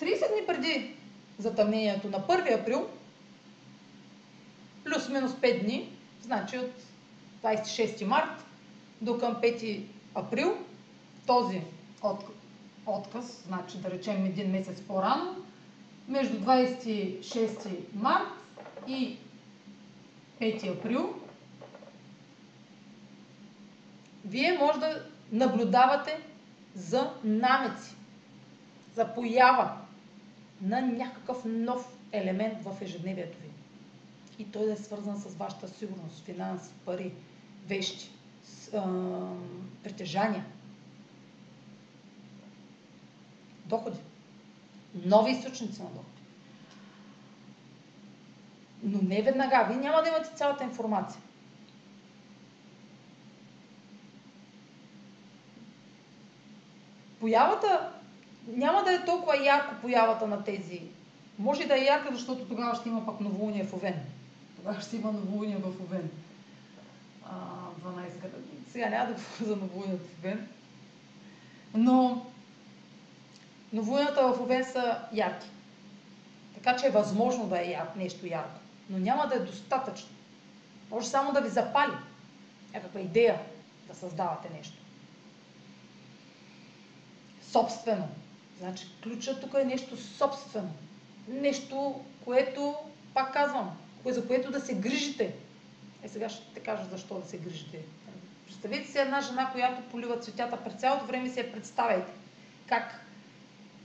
30 0.00 0.02
дни 0.06 0.46
преди 0.46 0.94
затъмнението 1.38 2.08
на 2.08 2.20
1 2.20 2.60
април, 2.60 2.88
плюс-минус 4.84 5.32
5 5.32 5.64
дни, 5.64 5.92
значи 6.22 6.58
от 6.58 6.72
26 7.42 8.04
март 8.04 8.44
до 9.00 9.18
към 9.18 9.34
5 9.34 9.84
април, 10.14 10.58
този 11.26 11.62
отказ, 12.88 13.44
значи 13.46 13.78
да 13.78 13.90
речем 13.90 14.24
един 14.24 14.50
месец 14.50 14.80
по-рано, 14.80 15.36
между 16.08 16.38
26 16.40 17.94
март 17.94 18.28
и 18.86 19.18
5 20.40 20.78
април, 20.78 21.14
вие 24.24 24.58
може 24.58 24.80
да 24.80 25.04
наблюдавате 25.32 26.20
за 26.74 27.12
намеци, 27.24 27.94
за 28.94 29.14
поява 29.14 29.70
на 30.62 30.80
някакъв 30.80 31.44
нов 31.44 31.98
елемент 32.12 32.64
в 32.64 32.82
ежедневието 32.82 33.38
ви. 33.38 33.48
И 34.38 34.50
той 34.50 34.66
да 34.66 34.72
е 34.72 34.76
свързан 34.76 35.16
с 35.16 35.34
вашата 35.34 35.68
сигурност, 35.68 36.24
финанси, 36.24 36.70
пари, 36.84 37.12
вещи, 37.66 38.10
с, 38.44 38.74
а, 38.74 38.84
притежания, 39.82 40.44
доходи, 43.68 43.98
нови 45.04 45.30
източници 45.30 45.82
на 45.82 45.88
доходи. 45.88 46.08
Но 48.82 48.98
не 49.02 49.22
веднага. 49.22 49.66
Вие 49.68 49.76
няма 49.76 50.02
да 50.02 50.08
имате 50.08 50.36
цялата 50.36 50.64
информация. 50.64 51.20
Появата 57.20 57.90
няма 58.48 58.84
да 58.84 58.92
е 58.92 59.04
толкова 59.04 59.44
ярко 59.46 59.74
появата 59.80 60.26
на 60.26 60.44
тези. 60.44 60.82
Може 61.38 61.66
да 61.66 61.76
е 61.76 61.84
ярка, 61.84 62.14
защото 62.14 62.44
тогава 62.44 62.74
ще 62.74 62.88
има 62.88 63.06
пък 63.06 63.20
новолуние 63.20 63.64
в 63.64 63.74
Овен. 63.74 63.94
Тогава 64.56 64.80
ще 64.80 64.96
има 64.96 65.12
новолуние 65.12 65.56
в 65.56 65.66
Овен. 65.66 66.10
А, 67.24 67.34
12 67.84 68.20
града. 68.20 68.36
Сега 68.70 68.88
няма 68.88 69.06
да 69.06 69.12
говоря 69.12 69.46
за 69.46 69.56
новолуние 69.56 69.96
в 69.96 70.18
Овен. 70.18 70.48
Но 71.74 72.26
новолунията 73.72 74.28
в 74.28 74.40
Овен 74.40 74.64
са 74.64 74.98
ярки. 75.12 75.46
Така 76.54 76.76
че 76.76 76.86
е 76.86 76.90
възможно 76.90 77.46
да 77.46 77.60
е 77.60 77.70
яр, 77.70 77.88
нещо 77.96 78.26
ярко. 78.26 78.60
Но 78.90 78.98
няма 78.98 79.26
да 79.26 79.34
е 79.34 79.38
достатъчно. 79.38 80.08
Може 80.90 81.06
само 81.06 81.32
да 81.32 81.40
ви 81.40 81.48
запали 81.48 81.92
някаква 82.74 83.00
идея 83.00 83.40
да 83.88 83.94
създавате 83.94 84.48
нещо. 84.56 84.76
Собствено. 87.42 88.08
Значи 88.58 88.86
ключа 89.02 89.40
тук 89.40 89.54
е 89.54 89.64
нещо 89.64 89.96
собствено. 89.96 90.70
Нещо, 91.28 92.00
което, 92.24 92.74
пак 93.14 93.32
казвам, 93.32 93.76
за 94.04 94.26
което 94.26 94.50
да 94.50 94.60
се 94.60 94.74
грижите. 94.74 95.34
Е, 96.02 96.08
сега 96.08 96.28
ще 96.28 96.54
те 96.54 96.60
кажа 96.60 96.84
защо 96.90 97.20
да 97.20 97.28
се 97.28 97.38
грижите. 97.38 97.78
Представете 98.46 98.90
си 98.90 98.98
една 98.98 99.20
жена, 99.20 99.50
която 99.52 99.82
полива 99.90 100.18
цветята 100.18 100.64
през 100.64 100.74
цялото 100.74 101.06
време 101.06 101.30
си 101.30 101.40
я 101.40 101.52
представяйте. 101.52 102.12
Как 102.66 103.07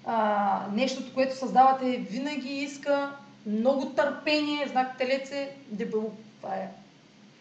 а, 0.06 0.68
нещото, 0.72 1.14
което 1.14 1.38
създавате, 1.38 1.98
винаги 1.98 2.50
иска 2.50 3.16
много 3.46 3.86
търпение. 3.86 4.68
Знак 4.68 4.98
телец 4.98 5.32
е 5.32 5.56
дебело, 5.68 6.12
това 6.42 6.56
е 6.56 6.72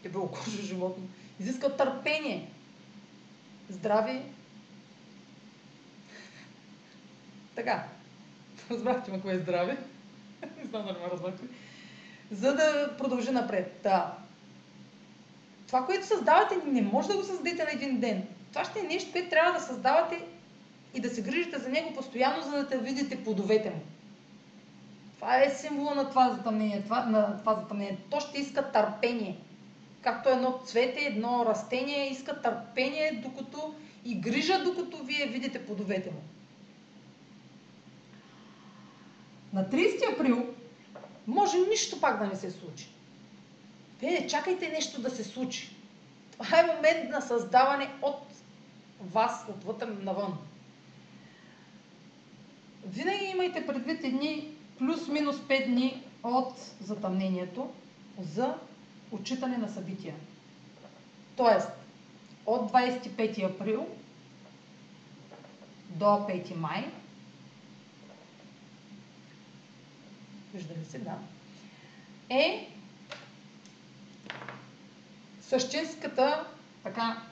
дебело 0.03 0.29
кожо 0.29 0.63
животно. 0.63 1.05
Изиска 1.41 1.77
търпение. 1.77 2.49
Здраве, 3.71 4.23
Така. 7.55 7.85
Разбрахте 8.71 9.11
ме 9.11 9.21
кое 9.21 9.35
е 9.35 9.39
здраве. 9.39 9.77
не 10.59 10.65
знам 10.65 10.87
дали 10.87 10.99
ме 10.99 11.11
разбрахте. 11.13 11.43
За 12.31 12.55
да 12.55 12.97
продължи 12.99 13.31
напред. 13.31 13.81
Да. 13.83 14.15
Това, 15.67 15.87
което 15.87 16.07
създавате, 16.07 16.55
не 16.67 16.83
може 16.83 17.09
да 17.09 17.17
го 17.17 17.23
създадете 17.23 17.65
на 17.65 17.71
един 17.73 18.01
ден. 18.01 18.27
Това 18.53 18.65
ще 18.65 18.81
е 18.81 18.83
нещо, 18.83 19.13
което 19.13 19.31
трябва 19.31 19.53
да 19.53 19.61
създавате 19.61 20.25
и 20.95 21.01
да 21.01 21.11
се 21.11 21.23
грижите 21.23 21.59
за 21.59 21.69
него 21.69 21.95
постоянно, 21.95 22.43
за 22.43 22.65
да 22.65 22.79
видите 22.79 23.25
плодовете 23.25 23.71
му. 23.71 23.81
Това 25.15 25.43
е 25.43 25.51
символа 25.51 25.95
на 25.95 26.11
това 26.11 26.31
затъмнение. 26.31 26.83
Това, 26.83 27.05
на 27.05 27.39
това 27.39 27.55
затъмнение. 27.55 27.99
То 28.11 28.21
ще 28.21 28.41
иска 28.41 28.73
търпение. 28.73 29.37
Както 30.01 30.29
едно 30.29 30.61
цвете, 30.65 31.01
едно 31.01 31.47
растение 31.47 32.11
иска 32.11 32.43
търпение 32.43 33.23
докато 33.25 33.75
и 34.05 34.15
грижа, 34.15 34.65
докато 34.65 35.05
вие 35.05 35.27
видите 35.27 35.67
плодовете 35.67 36.11
му. 36.11 36.23
На 39.53 39.65
30 39.69 40.15
април 40.15 40.47
може 41.27 41.59
нищо 41.59 42.01
пак 42.01 42.19
да 42.19 42.27
не 42.27 42.37
се 42.37 42.51
случи. 42.51 42.89
Вие 44.01 44.11
не 44.11 44.27
чакайте 44.27 44.69
нещо 44.69 45.01
да 45.01 45.11
се 45.11 45.25
случи. 45.25 45.77
Това 46.33 46.61
е 46.61 46.75
момент 46.75 47.11
на 47.11 47.21
създаване 47.21 47.91
от 48.03 48.27
вас, 49.01 49.45
отвътре 49.49 49.87
навън. 49.87 50.39
Винаги 52.87 53.25
имайте 53.25 53.67
предвид 53.67 54.05
едни 54.05 54.49
плюс-минус 54.79 55.37
5 55.37 55.67
дни 55.67 56.03
от 56.23 56.55
затъмнението 56.81 57.71
за 58.21 58.55
отчитане 59.11 59.57
на 59.57 59.69
събития. 59.69 60.15
Тоест, 61.37 61.69
от 62.47 62.73
25 62.73 63.55
април 63.55 63.87
до 65.89 66.05
5 66.05 66.55
май 66.55 66.91
виждали 70.55 70.85
се, 70.85 70.99
да, 70.99 71.19
е 72.31 72.69
същинската 75.41 76.47
така, 76.83 77.23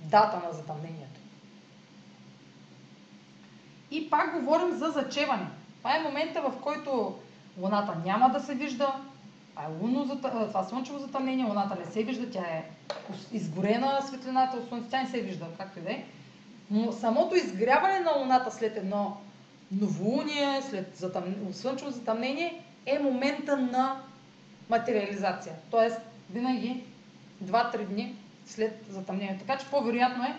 дата 0.00 0.46
на 0.46 0.52
затъмнението. 0.52 1.09
И 3.90 4.10
пак 4.10 4.40
говорим 4.40 4.72
за 4.72 4.90
зачеване. 4.90 5.46
Това 5.78 5.96
е 5.96 6.02
момента, 6.02 6.42
в 6.42 6.52
който 6.60 7.18
Луната 7.58 7.96
няма 8.04 8.30
да 8.30 8.40
се 8.40 8.54
вижда, 8.54 8.94
това 9.50 9.62
е 9.62 9.72
лунно, 9.80 10.20
това 10.20 10.64
слънчево 10.64 10.98
затъмнение, 10.98 11.44
Луната 11.44 11.76
не 11.86 11.92
се 11.92 12.02
вижда, 12.02 12.30
тя 12.30 12.40
е 12.40 12.64
изгорена 13.32 14.02
светлината 14.06 14.56
от 14.56 14.68
Слънце, 14.68 14.90
тя 14.90 15.02
не 15.02 15.08
се 15.08 15.20
вижда, 15.20 15.46
както 15.58 15.78
и 15.78 15.82
да 15.82 15.90
е. 15.90 16.04
Но 16.70 16.92
самото 16.92 17.34
изгряване 17.34 18.00
на 18.00 18.12
Луната 18.18 18.50
след 18.50 18.76
едно 18.76 19.16
новолуние, 19.72 20.62
след 20.62 20.96
затъм... 20.96 21.24
слънчево 21.52 21.90
затъмнение, 21.90 22.62
е 22.86 22.98
момента 22.98 23.56
на 23.56 24.00
материализация. 24.68 25.54
Тоест, 25.70 26.00
винаги 26.30 26.84
2-3 27.44 27.84
дни 27.84 28.14
след 28.46 28.84
затъмнението. 28.88 29.44
Така 29.46 29.58
че 29.58 29.66
по-вероятно 29.70 30.24
е 30.24 30.36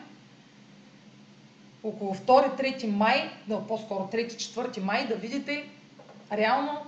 около 1.84 2.16
2-3 2.16 2.86
май, 2.88 3.32
да, 3.48 3.68
по-скоро 3.68 4.10
3-4 4.14 4.80
май, 4.80 5.08
да 5.08 5.16
видите 5.16 5.70
реално 6.32 6.86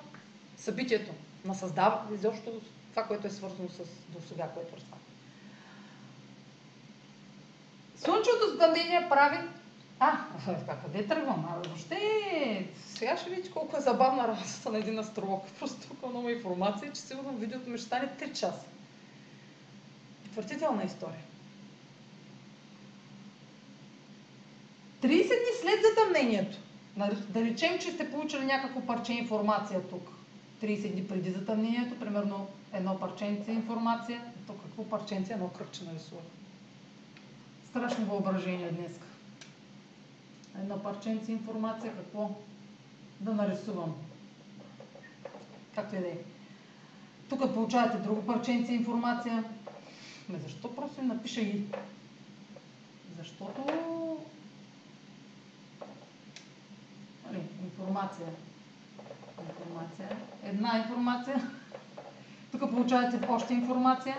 събитието 0.57 1.11
на 1.45 1.55
създаване, 1.55 2.15
изобщо 2.15 2.61
това, 2.89 3.03
което 3.03 3.27
е 3.27 3.29
свързано 3.29 3.69
с 3.69 3.77
до 4.09 4.27
сега, 4.27 4.47
което 4.47 4.75
разстава. 4.75 5.01
Слънчевото 7.95 8.51
затъмнение 8.51 9.07
прави 9.09 9.37
а, 9.99 10.17
къде 10.83 11.07
тръгвам? 11.07 11.45
А, 11.49 11.67
въобще, 11.67 12.67
сега 12.87 13.17
ще 13.17 13.29
видите 13.29 13.51
колко 13.51 13.77
е 13.77 13.81
забавна 13.81 14.27
работата 14.27 14.71
на 14.71 14.77
един 14.77 14.99
астролог. 14.99 15.45
Просто 15.59 15.87
толкова 15.87 16.09
много 16.09 16.29
информация, 16.29 16.91
че 16.91 17.01
сигурно 17.01 17.31
видеото 17.31 17.69
ми 17.69 17.77
ще 17.77 17.87
стане 17.87 18.09
3 18.19 18.29
часа. 18.31 18.65
Отвъртителна 20.25 20.83
история. 20.83 21.23
30 25.03 25.07
дни 25.07 25.53
след 25.61 25.79
затъмнението, 25.89 26.57
Да 27.29 27.41
речем, 27.41 27.79
че 27.79 27.91
сте 27.91 28.11
получили 28.11 28.45
някакво 28.45 28.81
парче 28.81 29.13
информация 29.13 29.81
тук. 29.89 30.09
30 30.61 30.91
дни 30.91 31.07
преди 31.07 31.31
затъмнението, 31.31 31.99
примерно 31.99 32.47
едно 32.73 32.99
парченце 32.99 33.51
информация. 33.51 34.21
То 34.47 34.53
какво 34.53 34.83
парченце? 34.89 35.33
Едно 35.33 35.49
кръгче 35.49 35.83
нарисува. 35.83 36.21
Страшно 37.69 38.05
въображение 38.05 38.71
днес. 38.71 38.99
Едно 40.59 40.83
парченце 40.83 41.31
информация, 41.31 41.93
какво 41.93 42.29
да 43.19 43.33
нарисувам. 43.33 43.95
Както 45.75 45.95
и 45.95 45.99
да 45.99 46.07
е. 46.07 46.17
Тук 47.29 47.53
получавате 47.53 47.97
друго 47.97 48.25
парченце 48.25 48.73
информация. 48.73 49.43
Ме 50.29 50.39
защо 50.39 50.75
просто 50.75 51.01
напиша 51.01 51.41
и? 51.41 51.61
Защото 53.17 53.65
нали, 57.33 57.43
информация. 57.79 58.27
Информация. 59.49 60.17
Една 60.43 60.77
информация. 60.77 61.51
Тук 62.51 62.61
получавате 62.71 63.27
още 63.27 63.53
информация. 63.53 64.17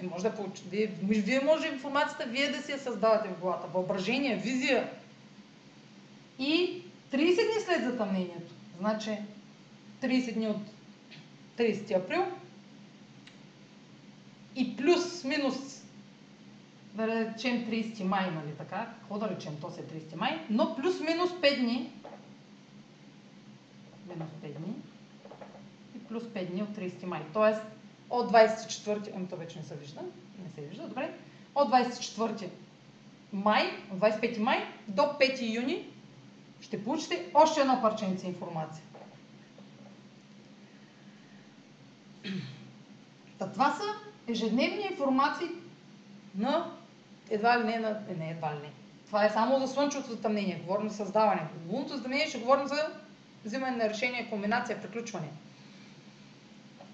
Вие 0.00 0.10
може 0.10 0.22
да 0.22 0.34
получите. 0.34 0.68
Вие, 0.68 0.86
вие 1.20 1.40
може 1.40 1.68
информацията 1.68 2.26
вие 2.26 2.50
да 2.50 2.62
си 2.62 2.72
я 2.72 2.78
създавате 2.78 3.28
в 3.28 3.40
главата. 3.40 3.66
Въображение, 3.66 4.36
визия. 4.36 4.90
И 6.38 6.82
30 7.12 7.12
дни 7.12 7.64
след 7.64 7.84
затъмнението. 7.84 8.52
Значи 8.78 9.18
30 10.02 10.34
дни 10.34 10.48
от 10.48 10.62
30 11.58 11.96
април 11.96 12.26
и 14.56 14.76
плюс, 14.76 15.24
минус, 15.24 15.79
да 16.94 17.06
речем 17.06 17.66
30 17.66 18.02
май, 18.02 18.30
нали 18.30 18.54
така, 18.58 18.94
какво 19.00 19.18
да 19.18 19.28
речем, 19.28 19.56
то 19.60 19.70
се 19.70 19.80
е 19.80 19.84
30 19.84 20.16
май, 20.16 20.46
но 20.50 20.76
плюс 20.76 21.00
минус 21.00 21.30
5 21.30 21.58
дни, 21.58 21.92
минус 24.08 24.30
5 24.44 24.58
дни 24.58 24.74
и 25.96 25.98
плюс 25.98 26.22
5 26.22 26.50
дни 26.50 26.62
от 26.62 26.68
30 26.68 27.04
май. 27.04 27.22
Тоест 27.32 27.62
от 28.10 28.32
24, 28.32 29.10
ами 29.16 29.28
то 29.28 29.36
вече 29.36 29.58
не 29.58 29.64
се 29.64 29.74
вижда, 29.74 30.00
не 30.44 30.50
се 30.50 30.60
вижда, 30.60 30.88
добре, 30.88 31.14
от 31.54 31.70
24 31.70 32.48
май, 33.32 33.70
от 33.92 33.98
25 33.98 34.38
май 34.38 34.58
до 34.88 35.02
5 35.02 35.54
юни 35.54 35.86
ще 36.60 36.84
получите 36.84 37.30
още 37.34 37.60
едно 37.60 37.80
парченце 37.82 38.26
информация. 38.26 38.84
Та 43.38 43.52
това 43.52 43.70
са 43.70 43.84
ежедневни 44.32 44.88
информации 44.90 45.48
на 46.34 46.79
едва 47.30 47.58
ли 47.58 47.64
не 47.64 47.78
на... 47.78 47.88
Е, 48.10 48.14
не, 48.14 48.30
едва 48.30 48.48
ли 48.54 48.58
не. 48.62 48.70
Това 49.06 49.24
е 49.24 49.30
само 49.30 49.60
за 49.60 49.68
слънчевото 49.68 50.10
затъмнение. 50.10 50.62
Говорим 50.66 50.88
за 50.88 50.96
създаване. 50.96 51.42
Лунното 51.68 51.96
затъмнение 51.96 52.26
ще 52.26 52.38
говорим 52.38 52.66
за 52.66 52.88
взимане 53.44 53.76
на 53.76 53.88
решение, 53.88 54.30
комбинация, 54.30 54.82
приключване. 54.82 55.28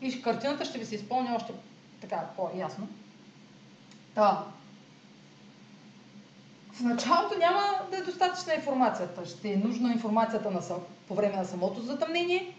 И 0.01 0.23
картината 0.23 0.65
ще 0.65 0.79
ви 0.79 0.87
се 0.87 0.95
изпълни 0.95 1.31
още 1.37 1.53
така 2.01 2.29
по-ясно. 2.37 2.89
Та. 4.15 4.45
В 6.73 6.81
началото 6.81 7.39
няма 7.39 7.63
да 7.91 7.97
е 7.97 8.03
достатъчна 8.03 8.55
информацията. 8.55 9.27
Ще 9.27 9.53
е 9.53 9.57
нужна 9.57 9.93
информацията 9.93 10.51
на, 10.51 10.61
по 11.09 11.15
време 11.15 11.37
на 11.37 11.45
самото 11.45 11.81
затъмнение, 11.81 12.55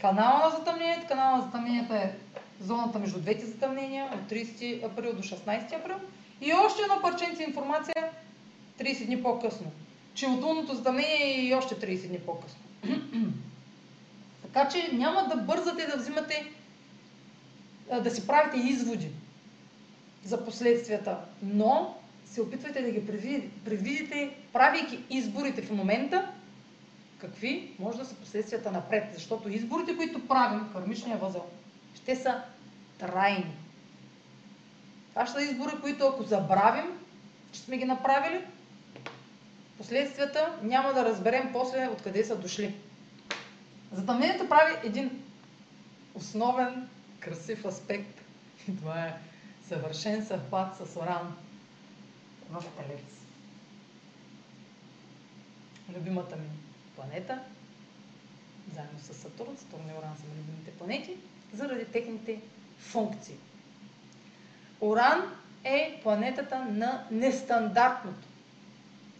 канала 0.00 0.38
на 0.44 0.50
затъмнението. 0.50 1.08
Канала 1.08 1.36
на 1.36 1.42
затъмнението 1.42 1.94
е 1.94 2.16
зоната 2.60 2.98
между 2.98 3.20
двете 3.20 3.46
затъмнения 3.46 4.04
от 4.14 4.30
30 4.30 4.84
април 4.84 5.12
до 5.12 5.22
16 5.22 5.72
април. 5.72 5.96
И 6.44 6.52
още 6.52 6.82
едно 6.82 7.00
парченце 7.02 7.42
информация 7.42 7.94
30 8.78 9.06
дни 9.06 9.22
по-късно. 9.22 9.72
Че 10.14 10.26
от 10.26 10.42
лунното 10.42 10.74
затъмнение 10.74 11.46
и 11.46 11.54
още 11.54 11.74
30 11.74 12.08
дни 12.08 12.18
по-късно. 12.18 12.60
така 14.42 14.68
че 14.68 14.92
няма 14.92 15.28
да 15.28 15.36
бързате 15.36 15.86
да 15.86 15.96
взимате, 15.96 16.52
да 18.02 18.10
си 18.10 18.26
правите 18.26 18.68
изводи 18.68 19.10
за 20.24 20.44
последствията, 20.44 21.18
но 21.42 21.96
се 22.26 22.42
опитвайте 22.42 22.82
да 22.82 22.90
ги 22.90 23.06
предвидите, 23.64 24.36
правейки 24.52 24.98
изборите 25.10 25.62
в 25.62 25.70
момента, 25.70 26.32
какви 27.18 27.72
може 27.78 27.98
да 27.98 28.04
са 28.04 28.14
последствията 28.14 28.72
напред. 28.72 29.04
Защото 29.14 29.48
изборите, 29.48 29.96
които 29.96 30.26
правим, 30.26 30.68
кармичния 30.72 31.16
възел, 31.16 31.44
ще 31.94 32.16
са 32.16 32.42
трайни. 32.98 33.54
Това 35.14 35.26
ще 35.26 35.38
са 35.38 35.42
избори, 35.42 35.80
които 35.80 36.06
ако 36.06 36.22
забравим, 36.22 36.98
че 37.52 37.60
сме 37.60 37.76
ги 37.76 37.84
направили, 37.84 38.44
последствията 39.78 40.58
няма 40.62 40.92
да 40.92 41.04
разберем 41.04 41.50
после 41.52 41.88
откъде 41.88 42.24
са 42.24 42.36
дошли. 42.36 42.74
Затъмнението 43.92 44.48
прави 44.48 44.88
един 44.88 45.22
основен, 46.14 46.88
красив 47.20 47.64
аспект. 47.64 48.20
И 48.68 48.76
това 48.80 49.06
е 49.06 49.14
съвършен 49.68 50.26
съвпад 50.26 50.76
с 50.76 50.96
Оран 50.96 51.36
в 52.50 52.64
Телец. 52.76 53.26
Любимата 55.96 56.36
ми 56.36 56.48
планета, 56.96 57.42
заедно 58.74 58.98
с 58.98 59.14
Сатурн, 59.14 59.56
Сатурн 59.56 59.88
и 59.88 59.98
Оран 59.98 60.16
са 60.16 60.22
любимите 60.38 60.70
планети, 60.70 61.16
заради 61.52 61.84
техните 61.84 62.40
функции. 62.78 63.34
Оран 64.84 65.22
е 65.64 66.00
планетата 66.02 66.58
на 66.64 67.04
нестандартното, 67.10 68.28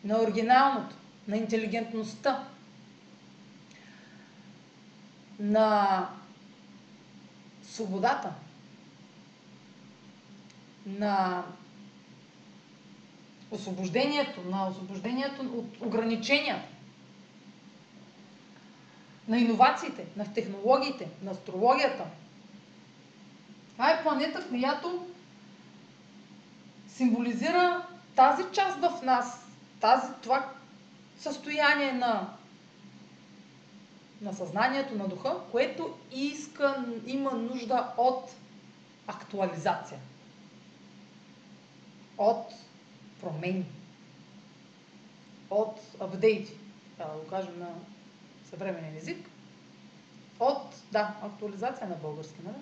на 0.05 0.23
оригиналното, 0.23 0.97
на 1.29 1.37
интелигентността, 1.37 2.45
на 5.39 6.09
свободата, 7.63 8.33
на 10.87 11.43
освобождението, 13.51 14.43
на 14.43 14.69
освобождението 14.69 15.43
от 15.43 15.81
ограниченията, 15.81 16.69
на 19.29 19.39
иновациите, 19.39 20.05
на 20.17 20.33
технологиите, 20.35 21.09
на 21.23 21.31
астрологията. 21.31 22.05
Това 23.73 23.91
е 23.91 24.03
планета, 24.03 24.49
която 24.49 25.07
символизира 26.97 27.87
тази 28.17 28.43
част 28.53 28.79
в 28.79 29.03
нас, 29.03 29.47
тази, 29.81 30.07
това 30.23 30.51
състояние 31.19 31.93
на, 31.93 32.29
на 34.21 34.33
съзнанието, 34.33 34.95
на 34.95 35.09
духа, 35.09 35.37
което 35.53 35.95
иска, 36.13 36.85
има 37.07 37.31
нужда 37.31 37.93
от 37.97 38.31
актуализация, 39.07 39.99
от 42.19 42.47
промени, 43.21 43.67
от 45.51 45.81
апдейти, 46.01 46.53
да 46.99 47.05
го 47.05 47.27
кажем 47.31 47.59
на 47.59 47.69
съвременен 48.51 48.97
език, 48.97 49.31
от, 50.41 50.75
да, 50.93 51.15
актуализация 51.23 51.89
на 51.89 51.95
български, 51.95 52.41
нали? 52.45 52.57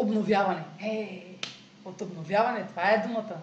Обновяване. 0.00 0.64
Е, 0.82 1.24
от 1.84 2.00
обновяване, 2.00 2.66
това 2.66 2.90
е 2.90 3.04
думата. 3.06 3.36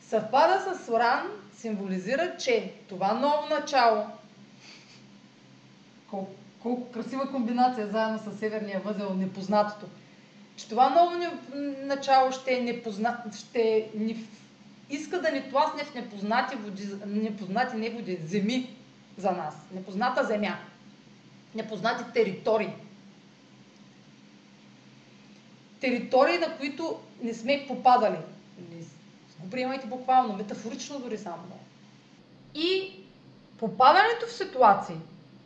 Съвпада 0.00 0.74
с 0.74 0.88
Оран 0.88 1.22
символизира, 1.54 2.36
че 2.36 2.72
това 2.88 3.14
ново 3.14 3.46
начало, 3.50 4.06
колко, 6.10 6.32
колко 6.62 6.92
красива 6.92 7.30
комбинация 7.32 7.86
заедно 7.86 8.18
с 8.18 8.38
Северния 8.38 8.80
възел, 8.80 9.14
непознатото, 9.14 9.86
че 10.56 10.68
това 10.68 10.88
ново 10.88 11.10
начало 11.82 12.32
ще 12.32 12.54
е 12.54 12.60
непознато, 12.60 13.36
ще 13.36 13.90
ни 13.94 14.26
иска 14.90 15.20
да 15.20 15.30
ни 15.30 15.50
тласне 15.50 15.84
в 15.84 15.94
непознати, 15.94 16.56
води, 16.56 16.88
непознати 17.06 17.76
не 17.76 17.90
води, 17.90 18.18
земи 18.24 18.76
за 19.18 19.30
нас. 19.30 19.54
Непозната 19.72 20.24
земя. 20.24 20.56
Непознати 21.54 22.04
територии. 22.14 22.72
Територии, 25.80 26.38
на 26.38 26.56
които 26.56 27.00
не 27.22 27.34
сме 27.34 27.64
попадали. 27.68 28.18
Не 28.58 28.76
го 29.40 29.50
приемайте 29.50 29.86
буквално, 29.86 30.36
метафорично 30.36 31.00
дори 31.00 31.18
само. 31.18 31.42
И 32.54 32.92
попадането 33.58 34.26
в 34.26 34.32
ситуации, 34.32 34.96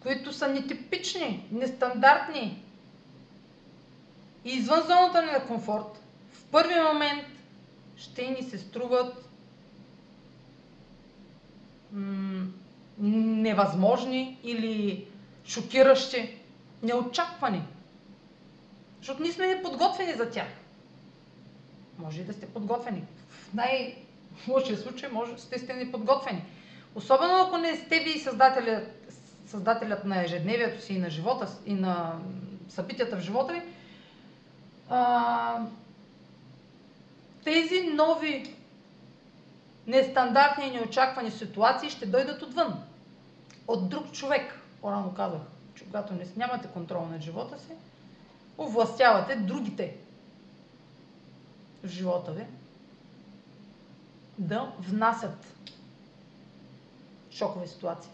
които 0.02 0.32
са 0.32 0.48
нетипични, 0.48 1.44
нестандартни 1.52 2.62
и 4.44 4.50
извън 4.50 4.80
зоната 4.80 5.22
ни 5.22 5.32
на 5.32 5.46
комфорт, 5.46 6.00
в 6.32 6.44
първи 6.44 6.74
момент 6.92 7.24
ще 7.96 8.30
ни 8.30 8.42
се 8.42 8.58
струват 8.58 9.28
невъзможни 12.98 14.38
или 14.44 15.04
шокиращи, 15.46 16.36
неочаквани. 16.82 17.62
Защото 19.00 19.22
ние 19.22 19.32
сме 19.32 19.46
неподготвени 19.46 20.12
за 20.12 20.30
тях. 20.30 20.48
може 21.98 22.20
и 22.20 22.24
да 22.24 22.32
сте 22.32 22.46
подготвени. 22.46 23.04
В 23.28 23.54
най-лошия 23.54 24.78
случай 24.78 25.08
може 25.08 25.32
да 25.32 25.40
сте 25.40 25.74
неподготвени. 25.74 26.44
Особено 26.94 27.42
ако 27.42 27.56
не 27.58 27.76
сте 27.76 28.00
ви 28.00 28.18
създателят, 28.18 29.12
създателят 29.46 30.04
на 30.04 30.24
ежедневието 30.24 30.82
си 30.82 30.94
и 30.94 30.98
на 30.98 31.10
живота 31.10 31.48
и 31.66 31.74
на 31.74 32.18
събитията 32.68 33.16
в 33.16 33.20
живота 33.20 33.52
ви, 33.52 33.62
а, 34.88 35.66
тези 37.44 37.80
нови 37.80 38.54
нестандартни 39.86 40.66
и 40.66 40.70
неочаквани 40.70 41.30
ситуации 41.30 41.90
ще 41.90 42.06
дойдат 42.06 42.42
отвън. 42.42 42.82
От 43.68 43.88
друг 43.88 44.12
човек. 44.12 44.60
По-рано 44.80 45.14
казах, 45.14 45.40
че 45.74 45.84
когато 45.84 46.14
не 46.14 46.26
нямате 46.36 46.68
контрол 46.68 47.06
над 47.06 47.20
живота 47.20 47.58
си, 47.58 47.72
овластявате 48.60 49.36
другите 49.36 49.96
в 51.84 51.88
живота 51.88 52.32
ви 52.32 52.46
да 54.38 54.72
внасят 54.78 55.46
шокови 57.30 57.68
ситуации. 57.68 58.10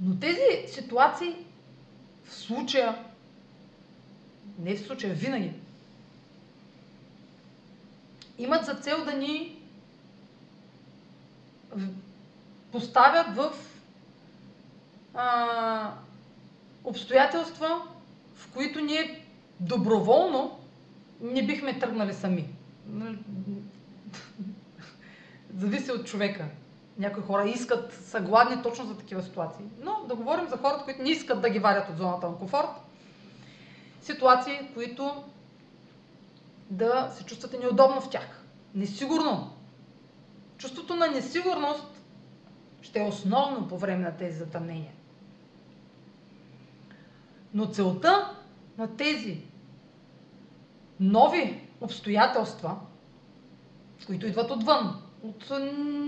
Но 0.00 0.20
тези 0.20 0.72
ситуации 0.74 1.36
в 2.24 2.34
случая, 2.34 3.04
не 4.58 4.76
в 4.76 4.86
случая, 4.86 5.14
винаги, 5.14 5.52
имат 8.38 8.64
за 8.64 8.74
цел 8.74 9.04
да 9.04 9.12
ни 9.12 9.62
поставят 12.72 13.36
в 13.36 13.52
а, 15.14 15.94
обстоятелства, 16.86 17.82
в 18.34 18.52
които 18.52 18.80
ние 18.80 19.26
доброволно 19.60 20.58
не 21.20 21.46
бихме 21.46 21.78
тръгнали 21.78 22.14
сами. 22.14 22.48
Зависи 25.56 25.92
от 25.92 26.06
човека. 26.06 26.44
Някои 26.98 27.22
хора 27.22 27.48
искат, 27.48 27.92
са 27.92 28.20
гладни 28.20 28.62
точно 28.62 28.86
за 28.86 28.98
такива 28.98 29.22
ситуации. 29.22 29.64
Но 29.82 30.04
да 30.08 30.14
говорим 30.14 30.48
за 30.48 30.56
хората, 30.56 30.84
които 30.84 31.02
не 31.02 31.10
искат 31.10 31.42
да 31.42 31.50
ги 31.50 31.58
варят 31.58 31.88
от 31.90 31.96
зоната 31.96 32.28
на 32.28 32.36
комфорт. 32.36 32.68
Ситуации, 34.02 34.70
които 34.74 35.24
да 36.70 37.10
се 37.16 37.24
чувствате 37.24 37.58
неудобно 37.58 38.00
в 38.00 38.10
тях. 38.10 38.44
Несигурно. 38.74 39.52
Чувството 40.58 40.96
на 40.96 41.06
несигурност 41.06 42.02
ще 42.82 42.98
е 42.98 43.08
основно 43.08 43.68
по 43.68 43.78
време 43.78 44.04
на 44.04 44.16
тези 44.16 44.38
затъмнения. 44.38 44.92
Но 47.56 47.66
целта 47.66 48.36
на 48.78 48.96
тези 48.96 49.40
нови 51.00 51.68
обстоятелства, 51.80 52.76
които 54.06 54.26
идват 54.26 54.50
отвън, 54.50 55.02
от 55.22 55.50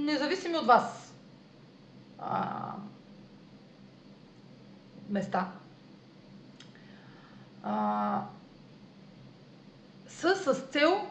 независими 0.05 0.57
от 0.57 0.67
вас 0.67 1.15
а, 2.19 2.73
места, 5.09 5.53
а, 7.63 8.23
са 10.09 10.37
с 10.37 10.61
цел 10.61 11.07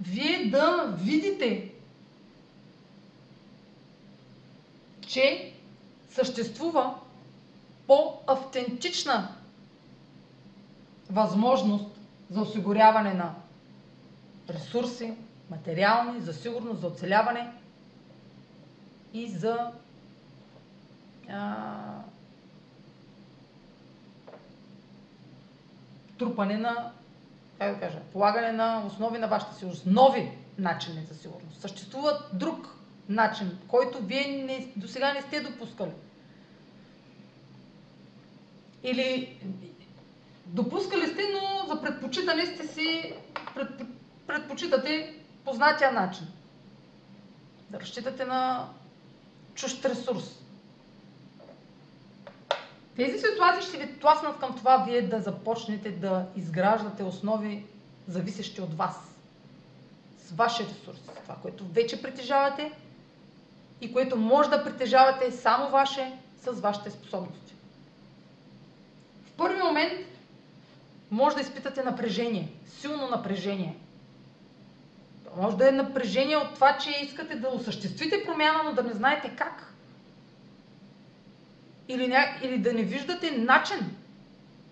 вие 0.00 0.50
да 0.50 0.96
видите, 0.98 1.72
че 5.06 5.54
съществува 6.10 6.94
по-автентична 7.86 9.28
възможност 11.12 11.86
за 12.30 12.40
осигуряване 12.40 13.14
на 13.14 13.34
ресурси, 14.50 15.14
материални, 15.50 16.20
за 16.20 16.34
сигурност, 16.34 16.80
за 16.80 16.86
оцеляване 16.86 17.52
и 19.14 19.28
за 19.28 19.70
а, 21.28 21.54
трупане 26.18 26.58
на, 26.58 26.92
как 27.58 27.74
да 27.74 27.80
кажа, 27.80 27.98
полагане 28.12 28.52
на 28.52 28.82
основи 28.86 29.18
на 29.18 29.26
вашата 29.28 29.54
сигурност, 29.54 29.86
нови 29.86 30.30
начини 30.58 31.06
за 31.08 31.14
сигурност. 31.14 31.60
Съществува 31.60 32.18
друг 32.32 32.76
начин, 33.08 33.58
който 33.68 33.98
вие 34.02 34.26
не, 34.26 34.68
до 34.76 34.88
сега 34.88 35.12
не 35.12 35.22
сте 35.22 35.40
допускали. 35.40 35.92
Или 38.82 39.38
допускали 40.46 41.06
сте, 41.06 41.22
но 41.32 41.66
за 41.74 41.82
предпочитане 41.82 42.46
сте 42.46 42.66
си, 42.66 43.14
пред, 43.54 43.68
предпочитате 44.26 45.14
познатия 45.44 45.92
начин. 45.92 46.26
Да 47.70 47.80
разчитате 47.80 48.24
на 48.24 48.68
чужд 49.54 49.84
ресурс. 49.84 50.38
Тези 52.96 53.18
ситуации 53.18 53.68
ще 53.68 53.78
ви 53.78 53.98
тласнат 53.98 54.38
към 54.38 54.56
това 54.56 54.76
вие 54.76 55.02
да 55.02 55.20
започнете 55.20 55.90
да 55.90 56.26
изграждате 56.36 57.02
основи, 57.02 57.66
зависещи 58.08 58.60
от 58.60 58.74
вас. 58.74 58.96
С 60.26 60.32
вашия 60.32 60.68
ресурс. 60.68 60.98
Това, 61.22 61.36
което 61.42 61.64
вече 61.64 62.02
притежавате 62.02 62.72
и 63.80 63.92
което 63.92 64.16
може 64.16 64.50
да 64.50 64.64
притежавате 64.64 65.32
само 65.32 65.70
ваше 65.70 66.18
с 66.42 66.52
вашите 66.52 66.90
способности. 66.90 67.54
В 69.24 69.32
първи 69.32 69.62
момент 69.62 70.11
може 71.12 71.36
да 71.36 71.42
изпитате 71.42 71.82
напрежение, 71.82 72.48
силно 72.66 73.08
напрежение. 73.08 73.76
Може 75.36 75.56
да 75.56 75.68
е 75.68 75.72
напрежение 75.72 76.36
от 76.36 76.54
това, 76.54 76.78
че 76.78 76.90
искате 76.90 77.34
да 77.34 77.48
осъществите 77.48 78.24
промяна, 78.26 78.62
но 78.64 78.72
да 78.72 78.82
не 78.82 78.92
знаете 78.92 79.36
как. 79.38 79.74
Или, 81.88 82.08
ня... 82.08 82.26
или 82.42 82.58
да 82.58 82.72
не 82.72 82.82
виждате 82.82 83.30
начин 83.30 83.96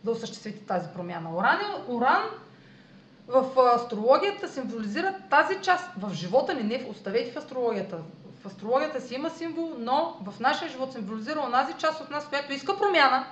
да 0.05 0.11
осъществите 0.11 0.67
тази 0.67 0.89
промяна. 0.95 1.37
Уран, 1.37 1.61
е... 1.61 1.93
Уран 1.93 2.23
в 3.29 3.59
астрологията 3.75 4.49
символизира 4.49 5.15
тази 5.31 5.61
част. 5.63 5.91
В 5.97 6.15
живота 6.15 6.55
ни 6.55 6.63
не 6.63 6.87
оставете 6.91 7.33
в 7.33 7.37
астрологията. 7.37 7.99
В 8.43 8.47
астрологията 8.47 9.01
си 9.01 9.15
има 9.15 9.31
символ, 9.31 9.73
но 9.79 10.17
в 10.21 10.41
нашия 10.41 10.69
живот 10.69 10.93
символизира 10.93 11.41
онази 11.41 11.73
част 11.79 12.01
от 12.01 12.11
нас, 12.11 12.29
която 12.29 12.53
иска 12.53 12.79
промяна, 12.79 13.27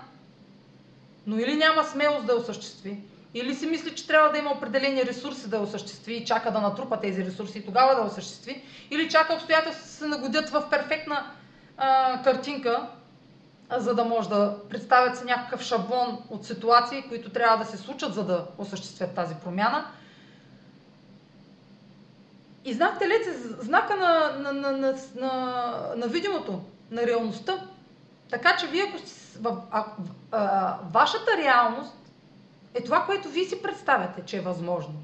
но 1.29 1.39
или 1.39 1.57
няма 1.57 1.85
смелост 1.85 2.27
да 2.27 2.33
я 2.33 2.39
осъществи, 2.39 3.01
или 3.35 3.55
си 3.55 3.67
мисли, 3.67 3.95
че 3.95 4.07
трябва 4.07 4.33
да 4.33 4.39
има 4.39 4.51
определени 4.51 5.05
ресурси 5.05 5.49
да 5.49 5.57
я 5.57 5.63
осъществи 5.63 6.15
и 6.15 6.25
чака 6.25 6.53
да 6.53 6.61
натрупа 6.61 7.01
тези 7.01 7.25
ресурси 7.25 7.59
и 7.59 7.65
тогава 7.65 7.95
да 7.95 8.03
осъществи, 8.03 8.63
или 8.91 9.11
чака 9.11 9.35
обстоятелства 9.35 9.87
се 9.87 10.07
нагодят 10.07 10.49
в 10.51 10.71
перфектна 10.71 11.31
а, 11.77 12.23
картинка, 12.23 12.89
за 13.77 13.95
да 13.95 14.05
може 14.05 14.29
да 14.29 14.57
представят 14.71 15.17
се 15.17 15.25
някакъв 15.25 15.63
шаблон 15.63 16.19
от 16.31 16.47
ситуации, 16.47 17.05
които 17.09 17.31
трябва 17.31 17.65
да 17.65 17.71
се 17.71 17.77
случат, 17.77 18.15
за 18.15 18.25
да 18.25 18.47
осъществят 18.59 19.15
тази 19.15 19.35
промяна. 19.35 19.85
И 22.65 22.73
знак 22.75 22.99
телец 22.99 23.27
е 23.27 23.33
знака 23.63 23.97
на, 23.97 24.33
на, 24.39 24.53
на, 24.53 24.73
на, 24.73 24.95
на, 25.15 25.95
на 25.97 26.07
видимото, 26.07 26.61
на 26.91 27.07
реалността. 27.07 27.61
Така 28.31 28.57
че 28.57 28.67
вие, 28.67 28.95
ако 29.45 29.63
а, 29.71 29.85
а, 30.33 30.77
вашата 30.93 31.37
реалност 31.37 31.97
е 32.75 32.85
това, 32.85 33.05
което 33.07 33.29
вие 33.29 33.45
си 33.45 33.63
представяте, 33.63 34.23
че 34.27 34.37
е 34.37 34.41
възможно. 34.41 34.95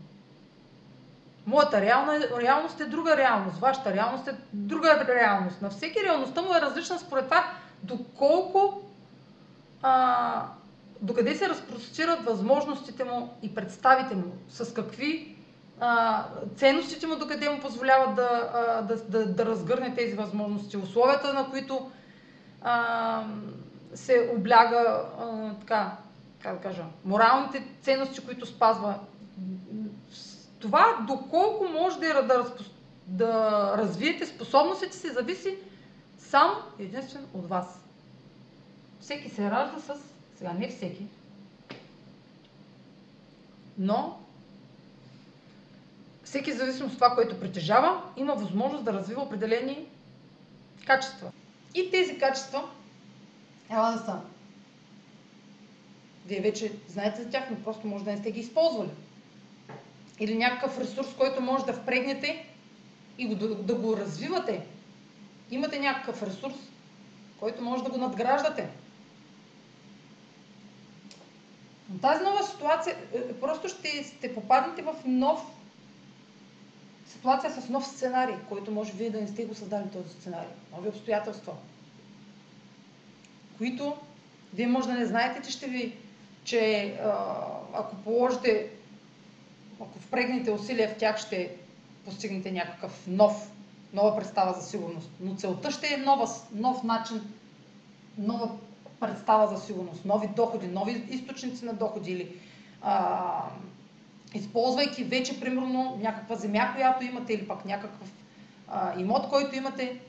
Моята 1.47 1.81
реална, 1.81 2.21
реалност 2.41 2.81
е 2.81 2.85
друга 2.85 3.17
реалност, 3.17 3.59
вашата 3.59 3.93
реалност 3.93 4.29
е 4.29 4.35
друга 4.53 5.05
реалност. 5.09 5.63
На 5.63 5.71
всеки 5.71 6.05
реалността 6.05 6.43
му 6.43 6.55
е 6.55 6.61
различна 6.61 6.99
според 6.99 7.25
това 7.25 7.45
доколко, 7.83 8.83
а, 9.83 10.43
докъде 11.01 11.35
се 11.35 11.49
разпростират 11.49 12.25
възможностите 12.25 13.05
му 13.05 13.35
и 13.43 13.55
представите 13.55 14.15
му, 14.15 14.33
с 14.49 14.75
какви 14.75 15.37
а, 15.81 16.25
ценностите 16.57 17.07
му, 17.07 17.17
докъде 17.17 17.51
му 17.51 17.61
позволяват 17.61 18.15
да, 18.15 18.51
а, 18.55 18.83
да, 18.83 18.97
да, 18.97 19.27
да 19.27 19.47
разгърне 19.47 19.95
тези 19.95 20.15
възможности, 20.15 20.77
условията, 20.77 21.33
на 21.33 21.51
които 21.51 21.91
а, 22.65 23.25
се 23.95 24.31
обляга 24.37 25.05
а, 25.19 25.55
така, 25.61 25.97
как 26.43 26.55
да 26.55 26.61
кажа, 26.61 26.85
моралните 27.05 27.67
ценности, 27.83 28.25
които 28.25 28.47
спазва. 28.47 28.99
Това 30.59 31.05
доколко 31.07 31.65
може 31.65 31.99
да, 31.99 32.47
да, 33.07 33.75
развиете 33.79 34.27
способностите 34.27 34.97
си, 34.97 35.09
зависи 35.09 35.59
само 36.19 36.55
единствено 36.79 37.27
от 37.35 37.49
вас. 37.49 37.81
Всеки 39.01 39.31
се 39.31 39.51
ражда 39.51 39.79
с... 39.81 40.01
Сега 40.39 40.53
не 40.53 40.69
всеки. 40.69 41.07
Но 43.79 44.19
всеки, 46.25 46.53
зависимо 46.53 46.89
от 46.89 46.95
това, 46.95 47.15
което 47.15 47.41
притежава, 47.41 48.03
има 48.17 48.35
възможност 48.35 48.85
да 48.85 48.93
развива 48.93 49.23
определени 49.23 49.87
качества. 50.87 51.33
И 51.75 51.91
тези 51.91 52.19
качества 52.19 52.69
трябва 53.69 53.93
да 53.93 53.99
са 53.99 54.21
вие 56.27 56.41
вече 56.41 56.73
знаете 56.89 57.23
за 57.23 57.31
тях, 57.31 57.45
но 57.51 57.65
просто 57.65 57.87
може 57.87 58.05
да 58.05 58.11
не 58.11 58.19
сте 58.19 58.33
ги 58.33 58.41
използвали. 58.41 58.91
или 60.21 60.37
някакъв 60.37 60.81
ресурс, 60.81 61.09
който 61.19 61.43
може 61.43 61.65
да 61.65 61.73
впрегнете 61.73 62.47
и 63.19 63.35
да, 63.35 63.55
да 63.55 63.75
го 63.75 63.97
развивате. 63.97 64.67
Имате 65.51 65.79
някакъв 65.79 66.23
ресурс, 66.23 66.55
който 67.41 67.63
може 67.63 67.85
да 67.85 67.91
го 67.91 67.97
надграждате. 67.97 68.69
Но 71.91 71.99
тази 71.99 72.25
нова 72.25 72.43
ситуация, 72.43 72.97
е, 73.13 73.33
просто 73.33 73.69
ще, 73.69 74.05
ще 74.05 74.35
попаднете 74.35 74.83
в 74.83 74.95
нов 75.05 75.47
ситуация 77.15 77.51
с 77.51 77.69
нов 77.69 77.87
сценарий, 77.87 78.35
който 78.49 78.71
може 78.71 78.93
вие 78.93 79.11
да 79.11 79.21
не 79.21 79.29
сте 79.29 79.45
го 79.45 79.55
създали 79.55 79.91
този 79.93 80.09
сценарий. 80.09 80.49
Нови 80.73 80.89
обстоятелства, 80.89 81.53
които 83.59 83.97
вие 84.55 84.67
може 84.67 84.89
да 84.89 84.95
не 84.95 85.07
знаете, 85.07 85.43
че 85.43 85.51
ще 85.51 85.67
ви, 85.67 85.97
че 86.45 86.95
ако 87.75 87.97
положите, 87.97 88.71
ако 89.81 89.99
впрегнете 89.99 90.51
усилия 90.51 90.89
в 90.89 90.99
тях, 90.99 91.19
ще 91.19 91.57
постигнете 92.05 92.53
някакъв 92.53 93.07
нов, 93.07 93.51
нова 93.93 94.17
представа 94.17 94.53
за 94.53 94.67
сигурност. 94.67 95.11
Но 95.21 95.35
целта 95.35 95.71
ще 95.71 95.95
е 95.95 95.97
нова, 95.97 96.29
нов 96.53 96.83
начин, 96.83 97.21
нова 98.19 98.51
представа 99.01 99.57
за 99.57 99.67
сигурност, 99.67 100.05
нови 100.05 100.29
доходи, 100.37 100.67
нови 100.67 100.93
източници 101.11 101.65
на 101.65 101.73
доходи 101.73 102.13
или 102.13 102.37
а, 102.83 103.49
използвайки 104.35 105.05
вече, 105.05 105.41
примерно, 105.41 105.99
някаква 106.03 106.37
земя, 106.37 106.73
която 106.75 107.05
имате 107.05 107.33
или 107.33 107.49
пък 107.49 107.65
някакъв 107.65 108.13
а, 108.69 109.01
имот, 109.01 109.29
който 109.29 109.57
имате, 109.57 110.01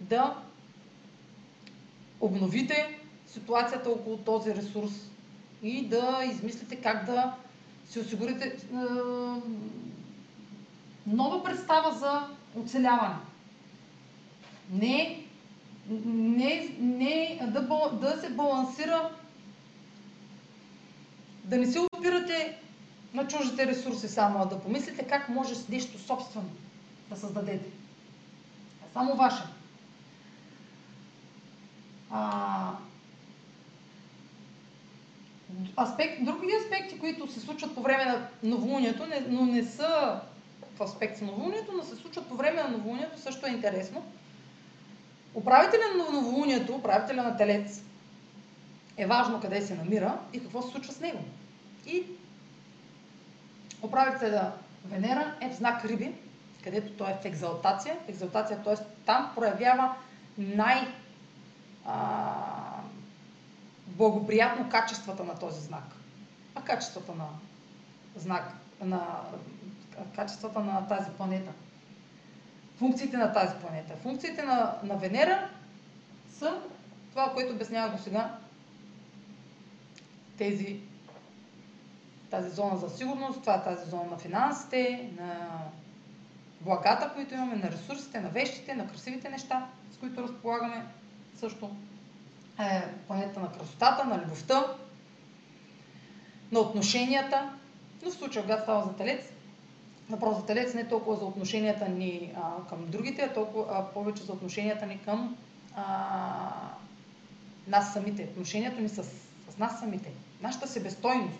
да 0.00 0.36
обновите 2.20 2.98
ситуацията 3.26 3.90
около 3.90 4.16
този 4.16 4.54
ресурс 4.54 4.92
и 5.62 5.86
да 5.86 6.20
измислите 6.30 6.76
как 6.76 7.04
да 7.04 7.34
си 7.88 8.00
осигурите 8.00 8.56
а, 8.74 8.78
нова 11.06 11.44
представа 11.44 11.98
за 11.98 12.28
оцеляване. 12.60 13.14
Не, 14.72 15.24
не, 16.06 16.76
не 16.80 17.40
да, 17.46 17.90
да 17.92 18.20
се 18.20 18.30
балансира, 18.30 19.10
да 21.44 21.56
не 21.56 21.66
се 21.66 21.78
опирате 21.78 22.58
на 23.14 23.28
чуждите 23.28 23.66
ресурси 23.66 24.08
само, 24.08 24.42
а 24.42 24.46
да 24.46 24.60
помислите 24.60 25.06
как 25.06 25.28
може 25.28 25.54
с 25.54 25.68
нещо 25.68 25.98
собствено 25.98 26.50
да 27.10 27.16
създадете. 27.16 27.66
Е 27.66 28.92
само 28.92 29.14
ваше. 29.14 29.42
А, 32.10 32.72
аспект, 35.80 36.24
други 36.24 36.52
аспекти, 36.64 36.98
които 36.98 37.32
се 37.32 37.40
случват 37.40 37.74
по 37.74 37.82
време 37.82 38.04
на 38.04 38.28
новолунието, 38.42 39.06
но 39.28 39.46
не 39.46 39.62
са 39.62 40.20
в 40.76 40.82
аспект 40.82 41.18
с 41.18 41.20
новолунието, 41.20 41.72
но 41.76 41.82
се 41.82 41.96
случват 41.96 42.28
по 42.28 42.34
време 42.34 42.62
на 42.62 42.68
новолунието, 42.68 43.20
също 43.20 43.46
е 43.46 43.50
интересно. 43.50 44.04
Управителя 45.34 45.82
на 45.96 46.20
новолунието, 46.20 46.74
управителя 46.74 47.22
на 47.22 47.36
телец, 47.36 47.82
е 48.96 49.06
важно 49.06 49.40
къде 49.40 49.62
се 49.62 49.74
намира 49.74 50.18
и 50.32 50.40
какво 50.40 50.62
се 50.62 50.70
случва 50.70 50.92
с 50.92 51.00
него. 51.00 51.18
И 51.86 52.02
управителя 53.82 54.52
Венера 54.84 55.34
е 55.40 55.50
в 55.50 55.56
знак 55.56 55.84
Риби, 55.84 56.14
където 56.64 56.92
той 56.92 57.10
е 57.10 57.18
в 57.22 57.24
екзалтация. 57.24 57.96
В 58.06 58.08
екзалтация, 58.08 58.62
т.е. 58.62 58.74
там 59.06 59.32
проявява 59.34 59.94
най- 60.38 60.94
благоприятно 63.86 64.70
качествата 64.70 65.24
на 65.24 65.38
този 65.38 65.60
знак. 65.60 65.84
А 66.54 66.62
качествата 66.62 67.14
на 67.14 67.26
знак, 68.16 68.52
на 68.80 69.06
качествата 70.16 70.60
на 70.60 70.86
тази 70.86 71.10
планета. 71.10 71.52
Функциите 72.78 73.16
на 73.16 73.32
тази 73.32 73.54
планета. 73.54 73.96
Функциите 73.96 74.42
на, 74.42 74.74
на 74.82 74.96
Венера 74.96 75.48
са 76.38 76.60
това, 77.10 77.32
което 77.34 77.54
обяснявах 77.54 77.96
до 77.96 78.02
сега. 78.02 78.38
Тези, 80.38 80.80
тази 82.30 82.50
зона 82.50 82.76
за 82.76 82.90
сигурност, 82.90 83.40
това 83.40 83.54
е 83.54 83.64
тази 83.64 83.90
зона 83.90 84.04
на 84.10 84.18
финансите, 84.18 85.10
на 85.20 85.48
благата, 86.60 87.12
които 87.14 87.34
имаме, 87.34 87.56
на 87.56 87.70
ресурсите, 87.70 88.20
на 88.20 88.28
вещите, 88.28 88.74
на 88.74 88.88
красивите 88.88 89.28
неща, 89.28 89.66
с 89.92 89.98
които 89.98 90.22
разполагаме 90.22 90.86
също. 91.36 91.70
Е 92.60 92.82
планета 93.06 93.40
на 93.40 93.52
красотата, 93.52 94.04
на 94.04 94.22
любовта, 94.24 94.64
на 96.52 96.60
отношенията, 96.60 97.50
но 98.02 98.10
в 98.10 98.14
случая, 98.14 98.42
когато 98.42 98.62
става 98.62 98.84
за 98.84 98.96
телец, 98.96 99.32
въпрос 100.10 100.36
за 100.36 100.46
телец 100.46 100.74
не 100.74 100.80
е 100.80 100.88
толкова 100.88 101.16
за 101.16 101.24
отношенията 101.24 101.88
ни 101.88 102.34
а, 102.36 102.68
към 102.68 102.86
другите, 102.86 103.22
а, 103.22 103.32
толкова, 103.32 103.66
а 103.70 103.84
повече 103.84 104.22
за 104.22 104.32
отношенията 104.32 104.86
ни 104.86 105.00
към 105.04 105.36
а, 105.76 105.84
нас 107.66 107.92
самите, 107.92 108.22
отношението 108.22 108.80
ни 108.80 108.88
с, 108.88 109.04
с 109.50 109.58
нас 109.58 109.80
самите, 109.80 110.10
нашата 110.42 110.68
себестойност. 110.68 111.38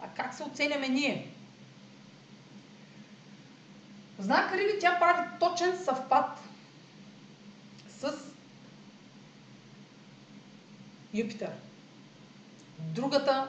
А 0.00 0.08
как 0.08 0.34
се 0.34 0.42
оценяме 0.42 0.88
ние? 0.88 1.28
В 4.18 4.22
знак 4.22 4.52
Риби 4.52 4.78
тя 4.80 4.98
прави 4.98 5.28
точен 5.40 5.78
съвпад 5.84 6.38
с 7.98 8.12
Юпитер. 11.14 11.50
Другата 12.78 13.48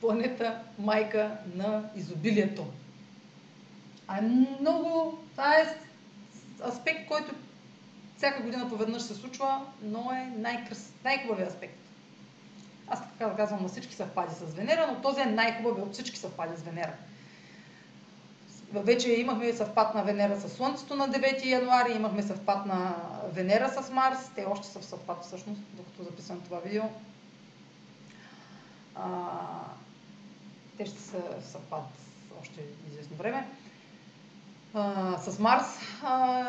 планета 0.00 0.62
майка 0.78 1.38
на 1.54 1.90
изобилието. 1.96 2.66
А 4.06 4.18
е 4.18 4.20
много... 4.20 5.18
Това 5.30 5.54
е 5.54 5.76
аспект, 6.68 7.08
който 7.08 7.34
всяка 8.16 8.42
година 8.42 8.68
поведнъж 8.68 9.02
се 9.02 9.14
случва, 9.14 9.66
но 9.82 10.12
е 10.12 10.32
най-крас... 10.38 10.92
най-хубавият 11.04 11.50
аспект. 11.52 11.85
Аз 12.88 13.00
така 13.00 13.30
да 13.30 13.36
казвам 13.36 13.62
на 13.62 13.68
всички 13.68 13.94
съвпади 13.94 14.34
с 14.34 14.54
Венера, 14.54 14.86
но 14.86 15.02
този 15.02 15.20
е 15.20 15.26
най-хубавият 15.26 15.88
от 15.88 15.94
всички 15.94 16.18
съвпади 16.18 16.56
с 16.56 16.62
Венера. 16.62 16.92
Вече 18.72 19.12
имахме 19.12 19.52
съвпад 19.52 19.94
на 19.94 20.02
Венера 20.02 20.40
с 20.40 20.48
Слънцето 20.48 20.96
на 20.96 21.08
9 21.08 21.44
януари, 21.44 21.92
имахме 21.92 22.22
съвпад 22.22 22.66
на 22.66 22.96
Венера 23.32 23.82
с 23.82 23.90
Марс. 23.90 24.30
Те 24.34 24.44
още 24.44 24.66
са 24.66 24.80
в 24.80 24.84
съвпад 24.84 25.24
всъщност, 25.24 25.60
докато 25.72 26.02
записвам 26.02 26.40
това 26.40 26.58
видео. 26.58 26.82
А, 28.94 29.08
те 30.78 30.86
ще 30.86 31.00
са 31.00 31.18
в 31.40 31.46
съвпад 31.46 31.84
още 32.40 32.60
известно 32.90 33.16
време. 33.16 33.48
А, 34.74 35.16
с 35.18 35.38
Марс 35.38 35.78
а, 36.02 36.44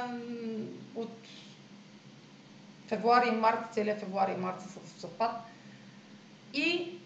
от 0.96 1.18
февруари 2.88 3.28
и 3.28 3.32
март, 3.32 3.74
целият 3.74 4.00
февруари 4.00 4.32
и 4.32 4.38
март 4.38 4.62
са 4.62 4.80
в 4.80 5.02
съвпад. 5.02 5.32
И 6.54 6.98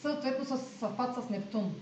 съответно 0.00 0.44
с 0.44 0.58
съвпад 0.58 1.24
с 1.24 1.30
Нептун. 1.30 1.74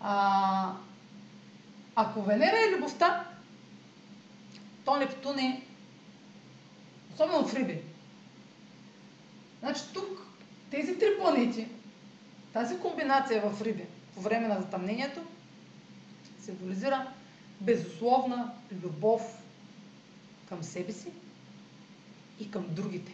А, 0.00 0.72
ако 1.94 2.22
Венера 2.22 2.56
е 2.56 2.76
любовта, 2.76 3.28
то 4.84 4.96
Нептун 4.96 5.38
е 5.38 5.62
особено 7.14 7.48
в 7.48 7.54
Риби. 7.54 7.80
Значи 9.60 9.80
тук 9.94 10.26
тези 10.70 10.98
три 10.98 11.08
планети, 11.20 11.68
тази 12.52 12.78
комбинация 12.78 13.50
в 13.50 13.62
Риби 13.62 13.86
по 14.14 14.20
време 14.20 14.48
на 14.48 14.60
затъмнението 14.60 15.20
символизира 16.40 17.12
безусловна 17.60 18.52
любов 18.82 19.42
към 20.48 20.62
себе 20.62 20.92
си 20.92 21.08
и 22.40 22.50
към 22.50 22.66
другите. 22.70 23.12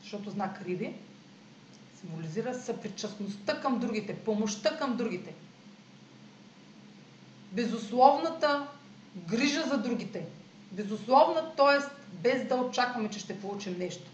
Защото 0.00 0.30
знак 0.30 0.62
Риби 0.66 0.94
символизира 2.00 2.54
съпричастността 2.54 3.60
към 3.60 3.78
другите, 3.78 4.16
помощта 4.16 4.78
към 4.78 4.96
другите. 4.96 5.34
Безусловната 7.52 8.68
грижа 9.16 9.62
за 9.62 9.78
другите. 9.78 10.26
Безусловна, 10.72 11.52
т.е. 11.56 11.78
без 12.22 12.48
да 12.48 12.56
очакваме, 12.56 13.10
че 13.10 13.18
ще 13.18 13.40
получим 13.40 13.78
нещо. 13.78 14.10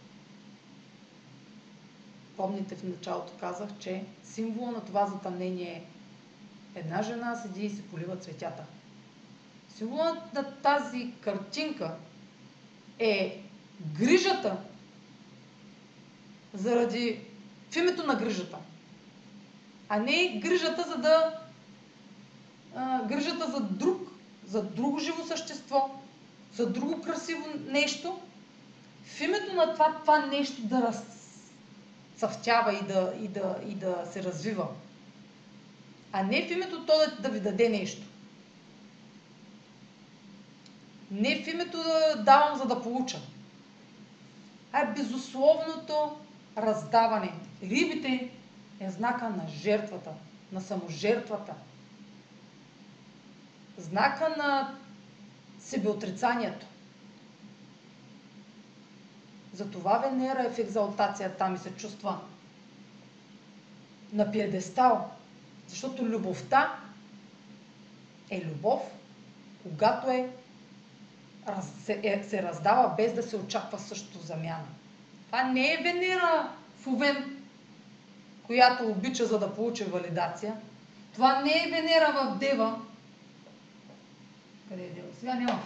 Помните 2.36 2.76
в 2.76 2.82
началото 2.82 3.32
казах, 3.40 3.68
че 3.78 4.04
символа 4.24 4.70
на 4.70 4.84
това 4.84 5.06
затъмнение 5.06 5.84
е 6.74 6.78
една 6.78 7.02
жена 7.02 7.36
седи 7.36 7.66
и 7.66 7.70
се 7.70 7.82
полива 7.82 8.16
цветята. 8.16 8.64
Символът 9.76 10.34
на 10.34 10.54
тази 10.54 11.12
картинка 11.20 11.96
е 12.98 13.42
грижата 13.98 14.56
заради 16.54 17.20
в 17.70 17.76
името 17.76 18.06
на 18.06 18.14
грижата. 18.14 18.56
А 19.88 19.98
не 19.98 20.40
грижата 20.42 20.82
за 20.88 20.96
да 20.96 21.38
а, 22.76 23.04
грижата 23.04 23.50
за 23.50 23.60
друг, 23.60 24.08
за 24.46 24.62
друго 24.62 24.98
живо 24.98 25.24
същество, 25.24 25.90
за 26.54 26.70
друго 26.70 27.02
красиво 27.02 27.46
нещо, 27.68 28.18
в 29.04 29.20
името 29.20 29.54
на 29.54 29.72
това, 29.72 29.96
това 30.00 30.26
нещо 30.26 30.62
да 30.62 30.82
раз, 30.82 31.02
цъфтява 32.16 32.72
и 32.74 32.82
да, 32.82 33.12
и 33.20 33.28
да, 33.28 33.56
и 33.68 33.74
да 33.74 34.04
се 34.12 34.22
развива. 34.22 34.68
А 36.12 36.22
не 36.22 36.46
в 36.46 36.50
името 36.50 36.86
то 36.86 36.92
да, 36.98 37.22
да 37.22 37.28
ви 37.28 37.40
даде 37.40 37.68
нещо. 37.68 38.02
Не 41.10 41.44
в 41.44 41.48
името 41.48 41.76
да 41.76 42.22
давам, 42.22 42.58
за 42.58 42.66
да 42.66 42.82
получа. 42.82 43.18
А 44.72 44.84
безусловното 44.84 46.16
раздаване. 46.58 47.32
Рибите 47.62 48.30
е 48.80 48.90
знака 48.90 49.28
на 49.28 49.48
жертвата, 49.48 50.10
на 50.52 50.60
саможертвата. 50.60 51.54
Знака 53.78 54.34
на 54.38 54.74
себеотрицанието. 55.58 56.66
Затова 59.52 59.98
Венера 59.98 60.42
е 60.42 60.50
в 60.50 60.58
екзалтация 60.58 61.36
там 61.36 61.54
и 61.54 61.58
се 61.58 61.70
чувства 61.76 62.20
на 64.12 64.32
пиедестал. 64.32 65.10
Защото 65.68 66.04
любовта 66.04 66.78
е 68.30 68.44
любов, 68.44 68.80
когато 69.62 70.10
е, 70.10 70.30
се, 71.84 72.00
е, 72.02 72.24
се 72.28 72.42
раздава 72.42 72.94
без 72.96 73.14
да 73.14 73.22
се 73.22 73.36
очаква 73.36 73.78
също 73.78 74.18
замяна. 74.18 74.66
Това 75.26 75.42
не 75.42 75.72
е 75.72 75.82
Венера 75.82 76.50
в 76.80 76.86
Овен, 76.86 77.36
която 78.42 78.88
обича 78.88 79.26
за 79.26 79.38
да 79.38 79.54
получи 79.54 79.84
валидация. 79.84 80.54
Това 81.14 81.42
не 81.42 81.50
е 81.50 81.70
Венера 81.70 82.12
в 82.12 82.38
Дева. 82.38 82.80
Къде 84.68 84.82
е 84.82 84.90
Дева? 84.90 85.08
Сега 85.20 85.34
няма. 85.34 85.62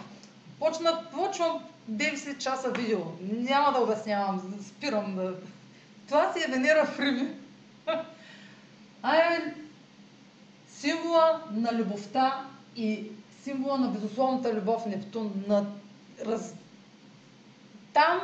Почна, 0.59 1.03
почвам 1.11 1.63
90 1.91 2.37
часа 2.37 2.71
видео. 2.71 2.99
Няма 3.21 3.71
да 3.71 3.79
обяснявам, 3.79 4.59
спирам 4.67 5.15
да... 5.15 5.35
Това 6.07 6.33
си 6.33 6.43
е 6.43 6.51
Венера 6.51 6.85
в 6.85 6.99
Риби. 6.99 7.27
А 9.03 9.15
е 9.15 9.53
символа 10.69 11.41
на 11.51 11.73
любовта 11.73 12.45
и 12.75 13.11
символа 13.43 13.77
на 13.77 13.87
безусловната 13.87 14.53
любов 14.53 14.85
Нептун. 14.85 15.43
На 15.47 15.65
раз... 16.25 16.55
Там, 17.93 18.19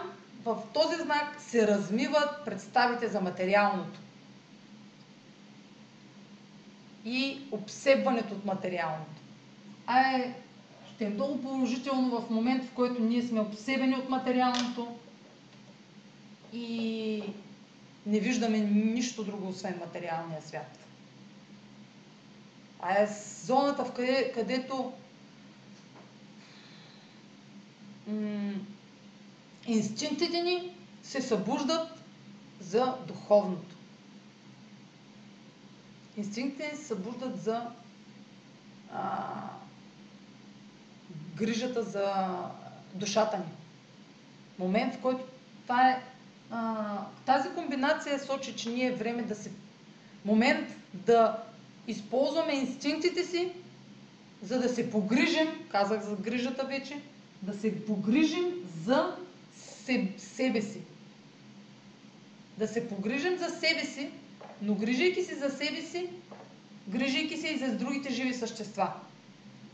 в 0.45 0.57
този 0.74 0.95
знак, 0.95 1.36
се 1.39 1.68
размиват 1.68 2.45
представите 2.45 3.07
за 3.07 3.22
материалното. 3.22 3.99
И 7.05 7.41
обсебването 7.51 8.34
от 8.34 8.45
материалното. 8.45 9.22
А 9.88 10.01
е 10.01 10.34
ще 10.95 11.05
е 11.05 11.09
много 11.09 11.41
положително 11.41 12.22
в 12.22 12.30
момент, 12.30 12.63
в 12.63 12.74
който 12.74 13.01
ние 13.01 13.22
сме 13.22 13.39
обсебени 13.39 13.95
от 13.95 14.09
материалното 14.09 14.95
и 16.53 17.24
не 18.05 18.20
виждаме 18.20 18.59
нищо 18.59 19.24
друго, 19.24 19.47
освен 19.47 19.80
материалния 19.80 20.41
свят. 20.41 20.80
А 22.80 23.01
е 23.01 23.07
зоната, 23.43 23.86
в 23.86 23.93
къде, 23.93 24.32
където 24.36 24.76
м- 24.76 24.91
инстинктите 29.68 30.41
ни 30.41 30.76
се 31.03 31.22
събуждат 31.22 31.88
за 32.60 32.95
духовното. 33.08 33.76
Инстинктите 36.18 36.72
ни 36.72 36.78
се 36.78 36.86
събуждат 36.86 37.41
за 37.43 37.62
а, 38.93 39.24
грижата 41.36 41.84
за 41.84 42.28
душата 42.93 43.38
ни. 43.38 43.43
Момент, 44.60 44.95
в 44.95 45.01
който 45.01 45.24
това 45.64 45.89
е, 45.89 46.03
а, 46.51 46.86
тази 47.26 47.49
комбинация 47.49 48.20
сочи, 48.20 48.55
че 48.55 48.70
ние 48.70 48.88
е 48.88 48.95
време 48.95 49.24
да 49.24 49.36
се... 49.36 49.51
Момент 50.26 50.70
да 50.93 51.43
използваме 51.88 52.53
инстинктите 52.53 53.24
си, 53.24 53.51
за 54.41 54.60
да 54.60 54.70
се 54.70 54.91
погрижим, 54.91 55.68
казах 55.72 56.01
за 56.01 56.16
грижата 56.16 56.66
вече, 56.66 57.01
да 57.41 57.53
се 57.53 57.85
погрижим 57.85 58.53
за 58.85 59.15
себе 60.17 60.61
си. 60.61 60.81
Да 62.57 62.67
се 62.67 62.89
погрижим 62.89 63.38
за 63.38 63.49
себе 63.49 63.85
си, 63.85 64.09
но 64.61 64.75
грижайки 64.75 65.23
се 65.23 65.35
за 65.35 65.49
себе 65.49 65.81
си, 65.81 66.09
грижайки 66.88 67.38
се 67.38 67.47
и 67.47 67.57
за 67.57 67.77
другите 67.77 68.13
живи 68.13 68.33
същества. 68.33 68.93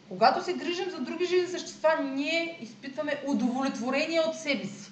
Когато 0.09 0.43
се 0.43 0.53
грижим 0.53 0.89
за 0.89 0.99
други 0.99 1.25
живи 1.25 1.47
същества, 1.47 1.89
ние 2.03 2.57
изпитваме 2.61 3.23
удовлетворение 3.27 4.19
от 4.19 4.35
себе 4.35 4.65
си. 4.65 4.91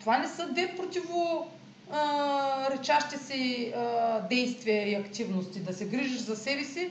Това 0.00 0.18
не 0.18 0.28
са 0.28 0.52
две 0.52 0.76
противо 0.76 1.50
а, 1.92 2.70
речащи 2.70 3.18
си 3.18 3.72
а, 3.76 4.20
действия 4.20 4.90
и 4.90 4.94
активности. 4.94 5.60
Да 5.60 5.72
се 5.72 5.88
грижиш 5.88 6.18
за 6.18 6.36
себе 6.36 6.64
си 6.64 6.90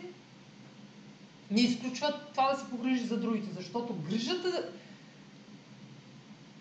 не 1.51 1.61
изключват 1.61 2.31
това 2.31 2.53
да 2.53 2.59
се 2.59 2.69
погрижиш 2.69 3.07
за 3.07 3.19
другите, 3.19 3.47
защото 3.53 3.95
грижата, 4.09 4.69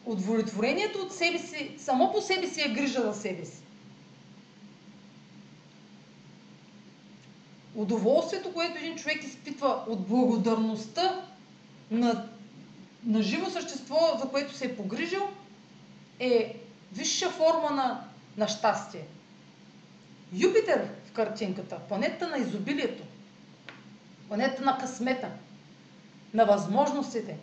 удовлетворението 0.05 0.99
от 0.99 1.12
себе 1.12 1.39
си, 1.39 1.74
само 1.78 2.12
по 2.12 2.20
себе 2.20 2.47
си 2.47 2.62
е 2.62 2.72
грижа 2.72 3.03
за 3.03 3.14
себе 3.14 3.45
си. 3.45 3.62
удоволствието, 7.78 8.53
което 8.53 8.78
един 8.78 8.97
човек 8.97 9.24
изпитва 9.24 9.84
от 9.86 10.09
благодарността 10.09 11.24
на, 11.91 12.28
на 13.05 13.22
живо 13.22 13.51
същество, 13.51 14.18
за 14.22 14.28
което 14.28 14.55
се 14.55 14.66
е 14.66 14.76
погрижил, 14.76 15.28
е 16.20 16.57
висша 16.93 17.30
форма 17.30 17.70
на, 17.70 18.05
на 18.36 18.49
щастие. 18.49 19.05
Юпитер 20.32 20.89
в 21.05 21.12
картинката, 21.12 21.78
планета 21.89 22.28
на 22.28 22.39
изобилието, 22.39 23.03
планета 24.29 24.62
на 24.62 24.79
късмета, 24.79 25.29
на 26.35 26.45
възможностите, 26.45 27.37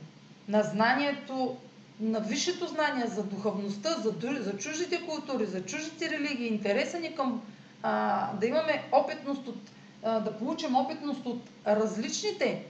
на 0.48 0.64
знанието, 0.64 1.58
на 2.00 2.20
висшето 2.20 2.68
знание 2.68 3.08
за 3.08 3.24
духовността, 3.24 3.90
за, 3.90 4.14
за 4.40 4.58
чуждите 4.58 5.06
култури, 5.06 5.46
за 5.46 5.66
чуждите 5.66 6.10
религии, 6.10 6.48
интереса 6.48 7.00
ни 7.00 7.16
към 7.16 7.42
а, 7.84 8.34
да 8.34 8.48
имаме 8.48 8.84
опитност 8.92 9.48
от 9.48 9.58
да 10.06 10.38
получим 10.40 10.76
опитност 10.76 11.26
от 11.26 11.42
различните, 11.68 12.64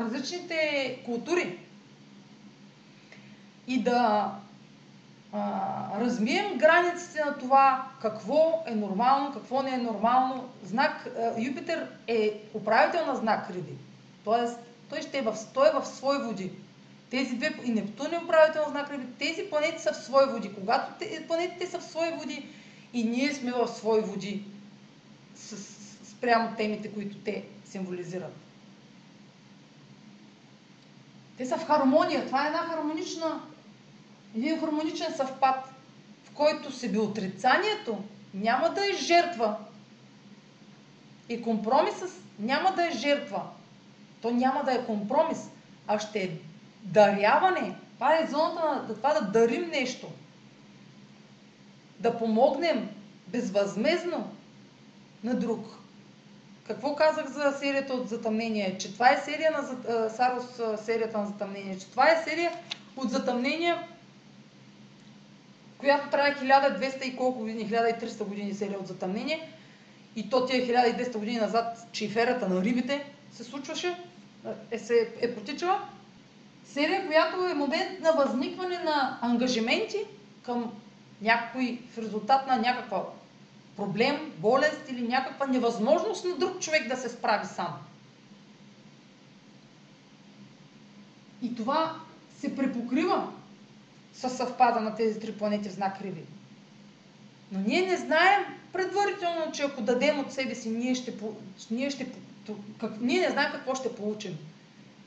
различните 0.00 0.98
култури. 1.04 1.58
И 3.66 3.82
да 3.82 4.32
размием 6.00 6.58
границите 6.58 7.24
на 7.24 7.38
това 7.38 7.88
какво 8.02 8.64
е 8.66 8.74
нормално, 8.74 9.32
какво 9.32 9.62
не 9.62 9.70
е 9.70 9.78
нормално. 9.78 10.48
Знак 10.64 11.08
Юпитер 11.38 11.88
е 12.06 12.40
управител 12.54 13.06
на 13.06 13.16
знак 13.16 13.50
Риби. 13.50 13.72
Тоест, 14.24 14.58
той 14.90 15.02
ще 15.02 15.18
е 15.18 15.22
в, 15.22 15.36
той 15.54 15.68
е 15.68 15.80
в 15.80 15.86
свои 15.86 16.18
води. 16.18 16.52
Тези 17.10 17.34
две, 17.34 17.54
и 17.64 17.70
Нептун 17.70 18.14
е 18.14 18.24
управител 18.24 18.62
на 18.62 18.70
знак 18.70 18.90
Риби, 18.90 19.06
тези 19.18 19.50
планети 19.50 19.82
са 19.82 19.92
в 19.92 19.96
свои 19.96 20.26
води. 20.26 20.54
Когато 20.54 20.92
те, 20.98 21.24
планетите 21.26 21.66
са 21.66 21.78
в 21.78 21.84
свои 21.84 22.10
води 22.10 22.48
и 22.92 23.04
ние 23.04 23.34
сме 23.34 23.52
в 23.52 23.68
свои 23.68 24.00
води, 24.00 24.44
с, 25.34 25.56
спрямо 26.10 26.56
темите, 26.56 26.92
които 26.92 27.16
те 27.16 27.44
символизират. 27.64 28.32
Те 31.38 31.46
са 31.46 31.58
в 31.58 31.66
хармония. 31.66 32.26
Това 32.26 32.44
е 32.44 32.46
една 32.46 32.58
хармонична, 32.58 33.40
един 34.36 34.60
хармоничен 34.60 35.14
съвпад, 35.14 35.70
в 36.24 36.30
който 36.30 36.72
себеотрицанието 36.72 37.98
няма 38.34 38.70
да 38.70 38.86
е 38.86 38.92
жертва 38.92 39.56
и 41.28 41.42
компромисът 41.42 42.10
няма 42.38 42.72
да 42.72 42.86
е 42.86 42.90
жертва. 42.90 43.42
То 44.22 44.30
няма 44.30 44.64
да 44.64 44.72
е 44.72 44.86
компромис, 44.86 45.50
а 45.86 45.98
ще 45.98 46.18
е 46.18 46.30
даряване. 46.82 47.74
Това 47.94 48.18
е 48.18 48.26
зоната 48.30 48.84
на 48.88 48.94
това 48.94 49.14
да 49.14 49.20
дарим 49.20 49.70
нещо. 49.70 50.06
Да 51.98 52.18
помогнем 52.18 52.88
безвъзмезно 53.26 54.30
на 55.24 55.34
друг. 55.34 55.66
Какво 56.66 56.96
казах 56.96 57.26
за 57.26 57.52
серията 57.58 57.94
от 57.94 58.08
затъмнение? 58.08 58.78
Че 58.78 58.92
това 58.92 59.10
е 59.10 59.22
серия 59.24 59.50
на 59.50 59.62
Сарос, 60.10 60.44
серията 60.84 61.18
на 61.18 61.26
затъмнение. 61.26 61.78
Че 61.78 61.86
това 61.86 62.10
е 62.10 62.24
серия 62.24 62.52
от 62.96 63.10
затъмнения, 63.10 63.88
която 65.78 66.10
трае 66.10 66.34
1200 66.34 67.02
и 67.02 67.16
колко 67.16 67.38
години, 67.38 67.70
1300 67.70 68.24
години 68.24 68.54
серия 68.54 68.78
от 68.78 68.86
затъмнение. 68.86 69.50
И 70.16 70.30
то 70.30 70.46
тия 70.46 70.66
1200 70.66 71.18
години 71.18 71.38
назад, 71.38 71.88
чиферата 71.92 72.48
на 72.48 72.64
рибите 72.64 73.04
се 73.32 73.44
случваше, 73.44 73.96
е, 74.70 74.78
се, 74.78 75.12
е 75.20 75.34
потичала. 75.34 75.80
Серия, 76.64 77.06
която 77.06 77.46
е 77.46 77.54
момент 77.54 78.00
на 78.00 78.12
възникване 78.12 78.78
на 78.78 79.18
ангажименти 79.22 79.98
към 80.42 80.72
някой 81.22 81.78
в 81.94 81.98
резултат 81.98 82.46
на 82.46 82.56
някаква 82.56 83.04
проблем, 83.76 84.32
болест 84.38 84.80
или 84.88 85.08
някаква 85.08 85.46
невъзможност 85.46 86.24
на 86.24 86.36
друг 86.36 86.60
човек 86.60 86.88
да 86.88 86.96
се 86.96 87.08
справи 87.08 87.46
сам. 87.46 87.76
И 91.42 91.54
това 91.54 91.94
се 92.40 92.56
препокрива 92.56 93.32
с 94.16 94.30
съвпада 94.30 94.80
на 94.80 94.94
тези 94.94 95.20
три 95.20 95.32
планети 95.32 95.68
в 95.68 95.72
знак 95.72 96.00
Риби. 96.00 96.22
Но 97.52 97.60
ние 97.60 97.82
не 97.82 97.96
знаем 97.96 98.44
предварително, 98.72 99.52
че 99.52 99.62
ако 99.62 99.82
дадем 99.82 100.18
от 100.18 100.32
себе 100.32 100.54
си, 100.54 100.70
ние 100.70 100.94
ще, 100.94 101.14
ние 101.70 101.90
ще 101.90 102.06
как, 102.80 102.92
ние 103.00 103.20
не 103.20 103.30
знаем 103.30 103.52
какво 103.52 103.74
ще 103.74 103.94
получим. 103.94 104.38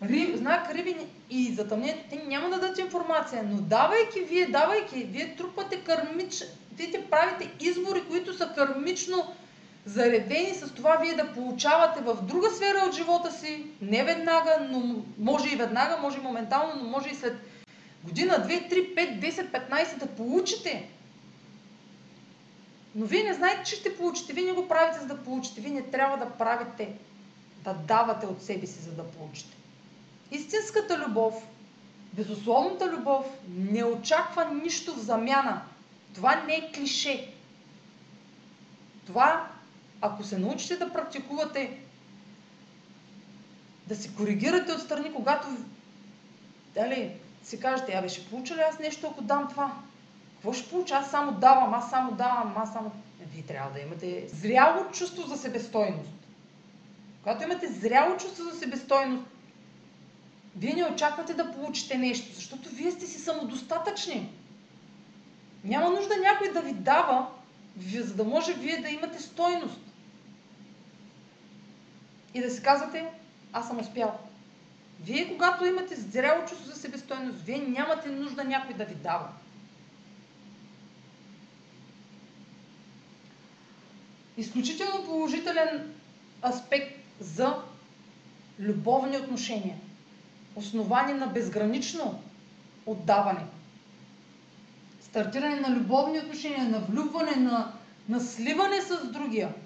Риб, 0.03 0.35
знак 0.35 0.73
Риби 0.73 0.95
и 1.29 1.53
затъмнението, 1.53 2.03
те 2.09 2.23
няма 2.27 2.49
да 2.49 2.59
дадат 2.59 2.79
информация, 2.79 3.43
но 3.43 3.57
давайки 3.57 4.21
вие, 4.21 4.47
давайки, 4.47 5.03
вие 5.03 5.35
трупате 5.35 5.81
кармич, 5.81 6.43
вие 6.75 7.05
правите 7.09 7.51
избори, 7.59 8.03
които 8.09 8.33
са 8.33 8.53
кармично 8.55 9.33
заредени 9.85 10.53
с 10.53 10.73
това 10.73 10.97
вие 11.01 11.13
да 11.13 11.33
получавате 11.33 12.01
в 12.01 12.17
друга 12.23 12.49
сфера 12.49 12.83
от 12.87 12.95
живота 12.95 13.31
си, 13.31 13.65
не 13.81 14.03
веднага, 14.03 14.67
но 14.69 15.03
може 15.19 15.53
и 15.53 15.57
веднага, 15.57 15.97
може 15.97 16.17
и 16.17 16.21
моментално, 16.21 16.73
но 16.83 16.89
може 16.89 17.09
и 17.09 17.15
след 17.15 17.35
година, 18.03 18.33
2, 18.33 18.71
3, 18.71 18.95
5, 18.95 19.19
10, 19.19 19.69
15 19.69 19.97
да 19.97 20.07
получите. 20.07 20.89
Но 22.95 23.05
вие 23.05 23.23
не 23.23 23.33
знаете, 23.33 23.69
че 23.69 23.75
ще 23.75 23.97
получите. 23.97 24.33
Вие 24.33 24.43
не 24.43 24.53
го 24.53 24.67
правите, 24.67 24.99
за 24.99 25.07
да 25.07 25.23
получите. 25.23 25.61
Вие 25.61 25.71
не 25.71 25.83
трябва 25.83 26.17
да 26.17 26.29
правите, 26.29 26.93
да 27.63 27.73
давате 27.73 28.25
от 28.25 28.43
себе 28.43 28.67
си, 28.67 28.79
за 28.79 28.91
да 28.91 29.03
получите. 29.03 29.57
Истинската 30.31 30.99
любов, 30.99 31.47
безусловната 32.13 32.91
любов 32.91 33.25
не 33.49 33.83
очаква 33.83 34.45
нищо 34.45 34.93
в 34.93 34.99
замяна. 34.99 35.61
Това 36.13 36.35
не 36.35 36.55
е 36.55 36.71
клише. 36.71 37.33
Това 39.05 39.49
ако 40.01 40.23
се 40.23 40.37
научите 40.37 40.77
да 40.77 40.93
практикувате, 40.93 41.79
да 43.87 43.95
си 43.95 44.15
коригирате 44.15 44.71
отстрани, 44.71 45.13
когато 45.13 45.47
дали, 46.73 47.11
си 47.49 47.59
кажете, 47.59 47.93
абе 47.93 48.09
ще 48.09 48.29
получа 48.29 48.55
ли 48.55 48.59
аз 48.59 48.79
нещо, 48.79 49.07
ако 49.07 49.21
дам 49.21 49.47
това? 49.49 49.73
Какво 50.33 50.53
ще 50.53 50.69
получа? 50.69 50.95
Аз 50.95 51.11
само 51.11 51.31
давам, 51.31 51.73
аз 51.73 51.89
само 51.89 52.11
давам, 52.11 52.53
аз 52.57 52.73
само... 52.73 52.91
Е, 53.21 53.25
вие 53.33 53.43
трябва 53.43 53.71
да 53.71 53.79
имате 53.79 54.27
зряло 54.27 54.91
чувство 54.91 55.27
за 55.27 55.37
себестойност. 55.37 56.09
Когато 57.23 57.43
имате 57.43 57.67
зряло 57.67 58.17
чувство 58.17 58.43
за 58.43 58.59
себестойност, 58.59 59.23
вие 60.55 60.73
не 60.73 60.85
очаквате 60.85 61.33
да 61.33 61.51
получите 61.51 61.97
нещо, 61.97 62.35
защото 62.35 62.69
вие 62.69 62.91
сте 62.91 63.07
си 63.07 63.19
самодостатъчни. 63.19 64.29
Няма 65.63 65.89
нужда 65.89 66.13
някой 66.17 66.51
да 66.51 66.61
ви 66.61 66.73
дава, 66.73 67.27
за 67.99 68.15
да 68.15 68.23
може 68.23 68.53
вие 68.53 68.81
да 68.81 68.89
имате 68.89 69.21
стойност 69.21 69.81
и 72.33 72.41
да 72.41 72.49
си 72.49 72.63
казвате, 72.63 73.11
аз 73.53 73.67
съм 73.67 73.79
успял. 73.79 74.28
Вие, 75.03 75.27
когато 75.27 75.65
имате 75.65 75.95
зряло 75.95 76.45
чувство 76.45 76.65
за 76.65 76.75
себестойност, 76.75 77.41
вие 77.41 77.57
нямате 77.57 78.09
нужда 78.09 78.43
някой 78.43 78.75
да 78.75 78.85
ви 78.85 78.95
дава. 78.95 79.27
Изключително 84.37 85.05
положителен 85.05 85.93
аспект 86.45 86.99
за 87.19 87.55
любовни 88.59 89.17
отношения, 89.17 89.77
основани 90.55 91.13
на 91.13 91.27
безгранично 91.27 92.21
отдаване. 92.85 93.45
Стартиране 95.01 95.59
на 95.59 95.75
любовни 95.75 96.19
отношения, 96.19 96.69
на 96.69 96.79
влюбване, 96.79 97.35
на, 97.35 97.73
на 98.09 98.19
сливане 98.19 98.81
с 98.81 99.11
другия– 99.11 99.53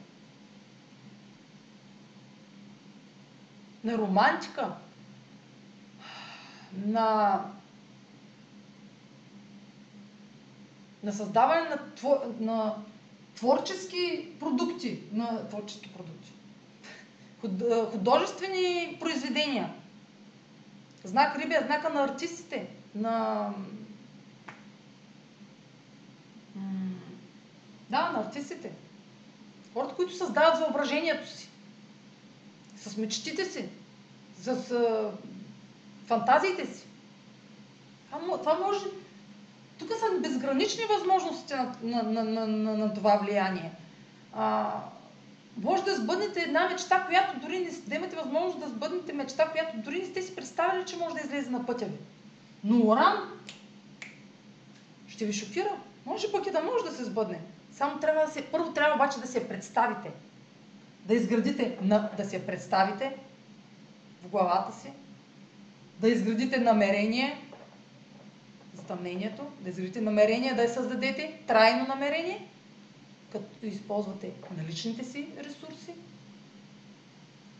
на 3.83 3.97
романтика, 3.97 4.71
на, 6.73 7.39
на 11.03 11.13
създаване 11.13 11.69
на, 11.69 11.93
твор, 11.95 12.17
на 12.39 12.75
творчески 13.35 14.29
продукти, 14.39 14.99
на 15.11 15.47
творчески 15.49 15.93
продукти, 15.93 16.33
художествени 17.91 18.97
произведения. 18.99 19.73
Знак 21.03 21.37
Риби 21.37 21.53
е 21.53 21.65
знака 21.65 21.89
на 21.89 22.03
артистите, 22.03 22.67
на 22.95 23.49
да, 27.89 28.11
на 28.11 28.19
артистите. 28.27 28.71
Хората, 29.73 29.95
които 29.95 30.15
създават 30.15 30.59
въображението 30.59 31.29
си 31.29 31.49
с 32.89 32.97
мечтите 32.97 33.45
си, 33.45 33.69
с 34.41 34.75
фантазиите 36.07 36.65
си. 36.65 36.87
Това, 38.11 38.37
това 38.37 38.53
може... 38.53 38.85
Тук 39.79 39.89
са 39.91 40.19
безгранични 40.21 40.83
възможности 40.85 41.53
на, 41.53 41.73
на, 41.83 42.03
на, 42.03 42.23
на, 42.23 42.47
на, 42.47 42.77
на 42.77 42.93
това 42.93 43.15
влияние. 43.17 43.71
А, 44.33 44.71
може 45.57 45.83
да 45.83 45.95
сбъднете 45.95 46.41
една 46.41 46.69
мечта, 46.69 47.05
която 47.05 47.39
дори 47.39 47.59
не 47.59 47.71
да 47.87 47.95
имате 47.95 48.15
възможност 48.15 48.59
да 48.59 48.69
сбъднете 48.69 49.13
мечта, 49.13 49.49
която 49.51 49.77
дори 49.77 49.99
не 49.99 50.05
сте 50.05 50.21
си 50.21 50.35
представили, 50.35 50.85
че 50.85 50.97
може 50.97 51.15
да 51.15 51.21
излезе 51.21 51.49
на 51.49 51.65
пътя 51.65 51.85
ви. 51.85 51.97
Но 52.63 52.87
Оран 52.87 53.31
ще 55.07 55.25
ви 55.25 55.33
шокира. 55.33 55.69
Може 56.05 56.31
пък 56.31 56.47
и 56.47 56.51
да 56.51 56.61
може 56.61 56.83
да 56.85 56.91
се 56.91 57.03
сбъдне. 57.03 57.39
Само 57.71 57.99
трябва 57.99 58.25
да 58.25 58.31
се, 58.31 58.45
първо 58.45 58.73
трябва 58.73 58.95
обаче 58.95 59.19
да 59.19 59.27
се 59.27 59.47
представите 59.47 60.11
да 61.05 61.13
изградите, 61.13 61.77
да 62.17 62.25
се 62.25 62.45
представите 62.45 63.15
в 64.23 64.27
главата 64.27 64.79
си, 64.81 64.91
да 66.03 66.09
изградите 66.09 66.57
намерение, 66.57 67.37
затъмнението, 68.73 69.43
да 69.59 69.69
изградите 69.69 70.01
намерение, 70.01 70.53
да 70.53 70.69
създадете, 70.69 71.39
трайно 71.47 71.87
намерение, 71.87 72.47
като 73.31 73.65
използвате 73.65 74.31
наличните 74.57 75.03
си 75.03 75.27
ресурси 75.37 75.93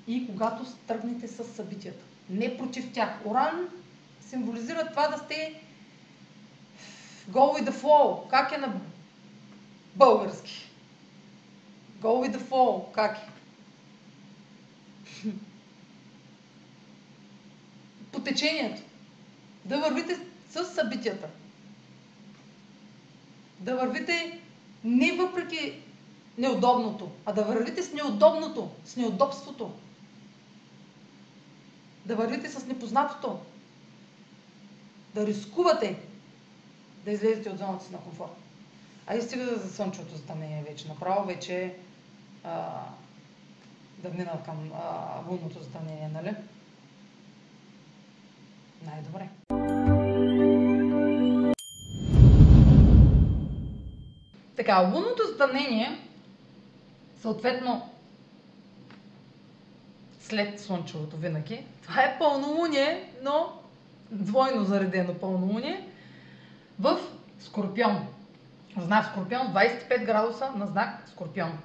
и 0.07 0.27
когато 0.27 0.65
тръгнете 0.87 1.27
с 1.27 1.43
събитията. 1.43 2.03
Не 2.29 2.57
против 2.57 2.93
тях. 2.93 3.19
Оран 3.25 3.69
символизира 4.21 4.89
това 4.89 5.07
да 5.07 5.17
сте 5.17 5.61
go 7.31 7.59
with 7.59 7.69
the 7.69 7.73
flow. 7.81 8.27
Как 8.29 8.51
е 8.51 8.57
на 8.57 8.73
български? 9.95 10.69
Go 12.01 12.27
with 12.27 12.37
the 12.37 12.41
flow. 12.41 12.91
Как 12.91 13.17
е? 13.17 13.32
По 18.14 18.20
течението. 18.20 18.82
Да 19.66 19.80
вървите 19.80 20.20
с 20.49 20.66
събитията. 20.66 21.28
Да 23.59 23.76
вървите 23.76 24.39
не 24.84 25.11
въпреки 25.11 25.82
неудобното, 26.38 27.11
а 27.26 27.34
да 27.34 27.43
вървите 27.43 27.84
с 27.84 27.93
неудобното, 27.93 28.70
с 28.86 28.95
неудобството. 28.95 29.72
Да 32.05 32.16
вървите 32.16 32.49
с 32.49 32.66
непознатото. 32.66 33.39
Да 35.16 35.28
рискувате 35.28 35.99
да 37.05 37.11
излезете 37.11 37.49
от 37.49 37.57
зоната 37.57 37.86
си 37.86 37.91
на 37.91 37.97
комфорт. 37.97 38.32
А 39.07 39.16
и 39.16 39.22
стига 39.22 39.55
за 39.55 39.74
слънчевото 39.74 40.16
затъмнение 40.16 40.64
вече. 40.64 40.88
Направо 40.88 41.28
вече 41.28 41.76
а, 42.43 42.82
да 43.97 44.09
мина 44.09 44.43
към 44.45 44.72
а, 44.74 45.20
лунното 45.30 45.64
затъмнение, 45.64 46.09
нали? 46.14 46.36
Най-добре. 48.86 49.29
Така, 54.55 54.79
лунното 54.79 55.23
затъмнение, 55.31 55.99
съответно 57.21 57.89
след 60.19 60.59
слънчевото 60.59 61.17
винаги, 61.17 61.65
това 61.81 62.03
е 62.03 62.17
пълнолуние, 62.19 63.13
но 63.23 63.59
двойно 64.11 64.63
заредено 64.63 65.13
пълнолуние 65.13 65.88
в 66.79 66.99
Скорпион. 67.39 68.07
Знак 68.77 69.05
Скорпион, 69.05 69.53
25 69.53 70.05
градуса 70.05 70.51
на 70.55 70.67
знак 70.67 71.03
Скорпион. 71.11 71.59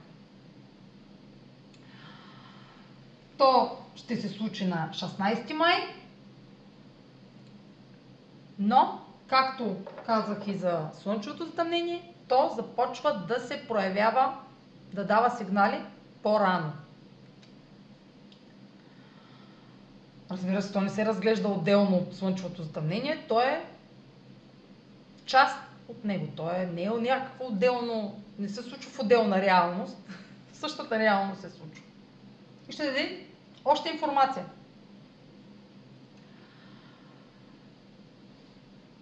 То 3.38 3.76
ще 3.96 4.16
се 4.16 4.28
случи 4.28 4.66
на 4.66 4.90
16 4.92 5.52
май 5.52 5.97
но, 8.58 9.00
както 9.26 9.76
казах 10.06 10.46
и 10.46 10.54
за 10.54 10.88
слънчевото 11.02 11.44
затъмнение, 11.44 12.12
то 12.28 12.52
започва 12.56 13.24
да 13.28 13.40
се 13.40 13.68
проявява, 13.68 14.34
да 14.92 15.04
дава 15.04 15.30
сигнали 15.30 15.82
по-рано. 16.22 16.72
Разбира 20.30 20.62
се, 20.62 20.72
то 20.72 20.80
не 20.80 20.90
се 20.90 21.06
разглежда 21.06 21.48
отделно 21.48 21.96
от 21.96 22.16
слънчевото 22.16 22.62
затъмнение, 22.62 23.24
то 23.28 23.40
е 23.40 23.64
част 25.26 25.56
от 25.88 26.04
него. 26.04 26.26
То 26.36 26.50
е 26.50 26.70
не 26.74 26.82
е 26.82 26.90
някакво 26.90 27.46
отделно, 27.46 28.20
не 28.38 28.48
се 28.48 28.62
случва 28.62 28.90
в 28.90 28.98
отделна 28.98 29.40
реалност, 29.40 29.96
същата 30.52 30.98
реалност 30.98 31.40
се 31.40 31.50
случва. 31.50 31.82
И 32.68 32.72
ще 32.72 32.84
даде 32.84 33.26
още 33.64 33.88
информация. 33.88 34.44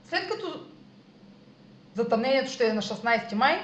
След 0.08 0.28
като 0.28 0.66
затъмнението 1.94 2.50
ще 2.50 2.68
е 2.68 2.72
на 2.72 2.82
16 2.82 3.34
май, 3.34 3.60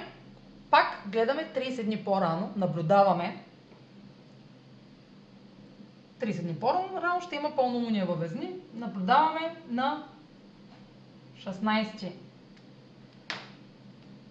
пак 0.70 1.02
гледаме 1.06 1.52
30 1.56 1.84
дни 1.84 2.04
по-рано, 2.04 2.52
наблюдаваме 2.56 3.44
30 6.20 6.42
дни 6.42 6.60
по-рано 6.60 7.20
ще 7.20 7.36
има 7.36 7.56
пълнолуние 7.56 8.04
във 8.04 8.20
Везни. 8.20 8.50
Наблюдаваме 8.74 9.56
на 9.68 10.06
16 11.38 12.12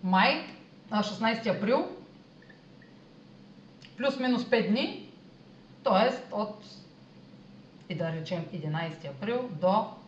май, 0.03 0.45
на 0.91 1.03
16 1.03 1.57
април, 1.57 1.89
плюс-минус 3.97 4.43
5 4.43 4.70
дни, 4.70 5.09
т.е. 5.84 6.36
от 6.36 6.66
и 7.89 7.95
да 7.95 8.12
речем 8.12 8.45
11 8.53 9.09
април 9.09 9.49
до 9.62 10.01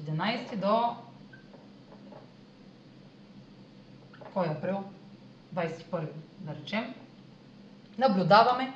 от 0.00 0.06
11 0.06 0.56
до 0.56 0.96
кой 4.34 4.46
април? 4.46 4.84
21 5.54 6.06
да 6.40 6.54
речем. 6.54 6.94
Наблюдаваме 7.98 8.72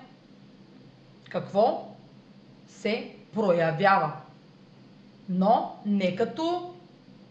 какво 1.31 1.95
се 2.69 3.17
проявява. 3.35 4.13
Но 5.29 5.77
не 5.87 6.17
като 6.17 6.75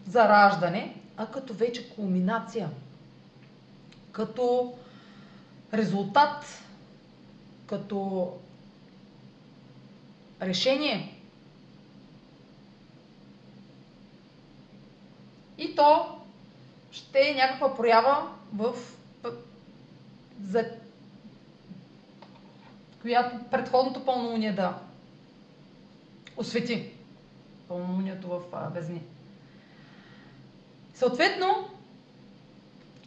зараждане, 0.07 0.95
а 1.17 1.27
като 1.27 1.53
вече 1.53 1.89
кулминация. 1.89 2.69
Като 4.11 4.73
резултат, 5.73 6.45
като 7.67 8.31
решение. 10.41 11.14
И 15.57 15.75
то 15.75 16.19
ще 16.91 17.19
е 17.19 17.33
някаква 17.33 17.75
проява 17.75 18.27
в 18.53 18.75
за 20.41 20.65
която 23.01 23.35
предходното 23.51 24.05
пълнолуние 24.05 24.51
да 24.53 24.77
освети 26.37 26.91
пълнолунието 27.67 28.27
в 28.27 28.41
Везни. 28.73 29.01
Съответно, 30.93 31.69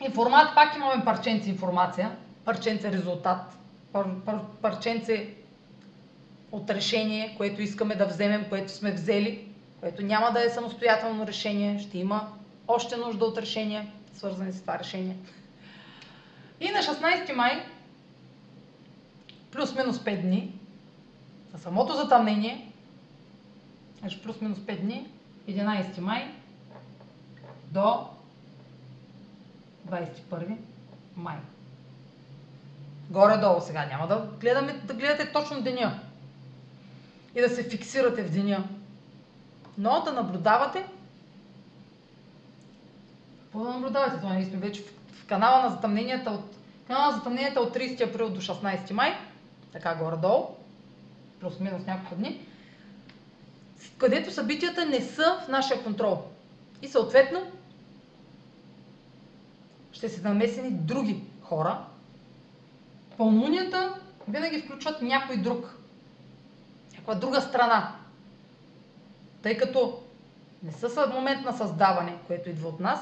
информат, 0.06 0.54
пак 0.54 0.76
имаме 0.76 1.04
парченце 1.04 1.50
информация, 1.50 2.16
парченце 2.44 2.92
резултат, 2.92 3.58
пар, 3.92 4.06
пар, 4.24 4.40
парченце 4.62 5.34
от 6.52 6.70
решение, 6.70 7.34
което 7.36 7.62
искаме 7.62 7.94
да 7.94 8.06
вземем, 8.06 8.46
което 8.48 8.72
сме 8.72 8.92
взели, 8.92 9.48
което 9.80 10.02
няма 10.02 10.32
да 10.32 10.44
е 10.44 10.50
самостоятелно 10.50 11.26
решение, 11.26 11.78
ще 11.78 11.98
има 11.98 12.37
още 12.68 12.96
нужда 12.96 13.24
от 13.24 13.38
решения, 13.38 13.92
свързани 14.14 14.52
с 14.52 14.60
това 14.60 14.78
решение. 14.78 15.16
И 16.60 16.70
на 16.70 16.78
16 16.78 17.32
май, 17.32 17.66
плюс-минус 19.52 19.96
5 19.98 20.20
дни, 20.20 20.52
на 21.52 21.58
самото 21.58 21.92
затъмнение, 21.92 22.72
значи 23.98 24.22
плюс-минус 24.22 24.58
5 24.58 24.80
дни, 24.80 25.08
11 25.48 26.00
май 26.00 26.34
до 27.72 28.08
21 29.88 30.56
май. 31.16 31.36
Горе-долу 33.10 33.60
сега 33.60 33.86
няма 33.86 34.06
да, 34.06 34.28
гледаме, 34.40 34.72
да 34.72 34.94
гледате 34.94 35.32
точно 35.32 35.62
деня 35.62 36.00
и 37.34 37.40
да 37.40 37.48
се 37.48 37.68
фиксирате 37.68 38.22
в 38.22 38.30
деня, 38.30 38.64
но 39.78 40.02
да 40.04 40.12
наблюдавате 40.12 40.84
какво 43.48 43.64
да 43.64 43.70
наблюдавате? 43.70 44.16
Това 44.16 44.34
ние 44.34 44.46
сме 44.46 44.58
вече 44.58 44.82
в, 45.12 45.26
канала 45.26 45.62
на 45.62 45.70
затъмненията 45.70 46.30
от, 46.30 46.56
канала 46.86 47.06
на 47.06 47.16
затъмненията 47.16 47.60
от 47.60 47.76
30 47.76 48.08
април 48.08 48.30
до 48.30 48.40
16 48.40 48.92
май, 48.92 49.14
така 49.72 49.94
горе-долу, 49.94 50.46
плюс-минус 51.40 51.86
няколко 51.86 52.14
дни, 52.14 52.46
където 53.98 54.32
събитията 54.32 54.86
не 54.86 55.00
са 55.00 55.40
в 55.44 55.48
нашия 55.48 55.84
контрол. 55.84 56.22
И 56.82 56.88
съответно 56.88 57.42
ще 59.92 60.08
се 60.08 60.28
намесени 60.28 60.70
други 60.70 61.22
хора. 61.42 61.84
Пълнунията 63.16 63.94
винаги 64.28 64.60
включват 64.60 65.02
някой 65.02 65.36
друг. 65.36 65.78
Някаква 66.92 67.14
друга 67.14 67.40
страна. 67.40 67.94
Тъй 69.42 69.58
като 69.58 70.02
не 70.62 70.72
са 70.72 70.88
в 70.88 71.12
момент 71.14 71.44
на 71.44 71.52
създаване, 71.52 72.16
което 72.26 72.50
идва 72.50 72.68
от 72.68 72.80
нас, 72.80 73.00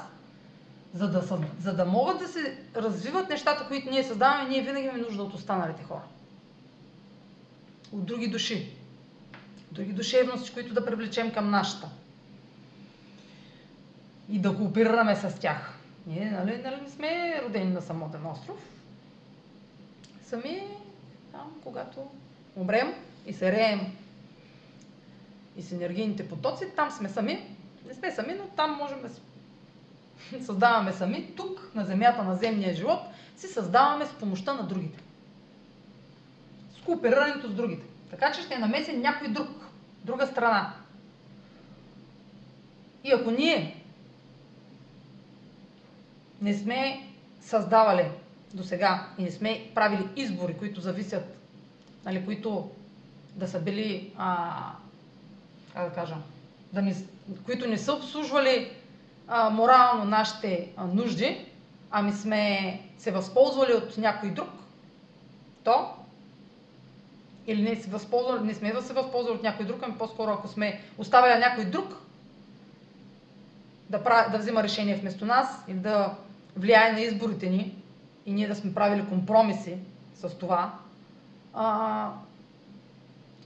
за 0.96 1.08
да, 1.10 1.22
за 1.60 1.72
да 1.74 1.84
могат 1.84 2.18
да 2.18 2.28
се 2.28 2.58
развиват 2.76 3.28
нещата, 3.28 3.66
които 3.68 3.90
ние 3.90 4.04
създаваме, 4.04 4.48
ние 4.48 4.62
винаги 4.62 4.86
имаме 4.86 5.02
нужда 5.02 5.22
от 5.22 5.34
останалите 5.34 5.82
хора. 5.82 6.02
От 7.92 8.04
други 8.04 8.28
души. 8.28 8.76
Други 9.72 9.92
душевности, 9.92 10.52
които 10.52 10.74
да 10.74 10.86
привлечем 10.86 11.32
към 11.32 11.50
нашата. 11.50 11.88
И 14.28 14.38
да 14.38 14.56
кооперираме 14.56 15.16
с 15.16 15.40
тях. 15.40 15.78
Ние 16.06 16.30
нали, 16.30 16.62
нали 16.64 16.80
не 16.82 16.90
сме 16.90 17.42
родени 17.44 17.72
на 17.72 17.82
самотен 17.82 18.26
остров. 18.26 18.58
Сами 20.24 20.62
там, 21.32 21.60
когато 21.62 22.10
умрем 22.56 22.94
и 23.26 23.32
се 23.32 23.52
реем 23.52 23.80
и 25.56 25.62
с 25.62 25.72
енергийните 25.72 26.28
потоци, 26.28 26.64
там 26.76 26.90
сме 26.90 27.08
сами. 27.08 27.56
Не 27.86 27.94
сме 27.94 28.10
сами, 28.10 28.34
но 28.34 28.44
там 28.56 28.72
можем 28.72 29.02
да 29.02 29.08
създаваме 30.44 30.92
сами. 30.92 31.32
Тук, 31.36 31.70
на 31.74 31.84
земята, 31.84 32.22
на 32.22 32.36
земния 32.36 32.74
живот, 32.74 33.00
си 33.36 33.46
създаваме 33.46 34.06
с 34.06 34.12
помощта 34.12 34.54
на 34.54 34.62
другите. 34.62 35.02
С 36.80 36.84
кооперирането 36.84 37.48
с 37.48 37.54
другите. 37.54 37.86
Така 38.10 38.32
че 38.32 38.42
ще 38.42 38.54
е 38.54 38.58
намесен 38.58 39.00
някой 39.00 39.28
друг, 39.28 39.48
друга 40.04 40.26
страна. 40.26 40.72
И 43.04 43.12
ако 43.12 43.30
ние 43.30 43.82
не 46.42 46.54
сме 46.54 47.08
създавали 47.40 48.10
до 48.54 48.64
сега 48.64 49.08
и 49.18 49.22
не 49.22 49.30
сме 49.30 49.70
правили 49.74 50.08
избори, 50.16 50.56
които 50.58 50.80
зависят, 50.80 51.24
нали, 52.04 52.24
които 52.24 52.70
да 53.34 53.48
са 53.48 53.60
били, 53.60 54.12
а, 54.16 54.72
как 55.74 55.88
да 55.88 55.94
кажа, 55.94 56.16
да 56.72 56.82
ни, 56.82 56.94
които 57.44 57.68
не 57.68 57.78
са 57.78 57.92
обслужвали 57.92 58.72
а, 59.28 59.50
морално 59.50 60.04
нашите 60.04 60.68
а, 60.76 60.84
нужди, 60.84 61.46
ами 61.90 62.12
сме 62.12 62.80
се 62.98 63.10
възползвали 63.10 63.72
от 63.72 63.98
някой 63.98 64.30
друг, 64.30 64.48
то 65.64 65.90
или 67.46 67.62
не, 67.62 67.76
се 67.76 67.90
не 68.42 68.54
сме 68.54 68.72
да 68.72 68.82
се 68.82 68.92
възползвали 68.92 69.36
от 69.36 69.42
някой 69.42 69.66
друг, 69.66 69.78
ами 69.82 69.98
по-скоро 69.98 70.30
ако 70.30 70.48
сме 70.48 70.80
оставили 70.98 71.38
някой 71.38 71.64
друг 71.64 71.94
да, 73.90 74.04
прави, 74.04 74.30
да 74.32 74.38
взима 74.38 74.62
решение 74.62 74.94
вместо 74.94 75.24
нас 75.24 75.64
или 75.68 75.78
да 75.78 76.14
влияе 76.56 76.92
на 76.92 77.00
изборите 77.00 77.50
ни 77.50 77.74
и 78.26 78.32
ние 78.32 78.48
да 78.48 78.54
сме 78.54 78.74
правили 78.74 79.08
компромиси 79.08 79.78
с 80.14 80.38
това, 80.38 80.72
а, 81.54 82.10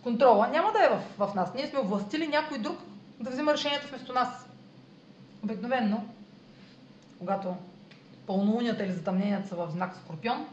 контрола 0.03 0.49
няма 0.49 0.73
да 0.73 0.85
е 0.85 0.89
в, 0.89 1.27
в 1.27 1.35
нас. 1.35 1.55
Ние 1.55 1.67
сме 1.67 1.81
властили 1.81 2.29
някой 2.29 2.59
друг 2.59 2.79
да 3.21 3.31
взима 3.31 3.53
решението 3.53 3.89
вместо 3.89 4.13
нас. 4.13 4.50
Обикновенно, 5.45 6.09
когато 7.19 7.57
пълнолунията 8.27 8.85
или 8.85 8.93
затъмненията 8.93 9.49
са 9.49 9.57
в 9.57 9.69
знак 9.71 9.97
Скорпион, 9.97 10.47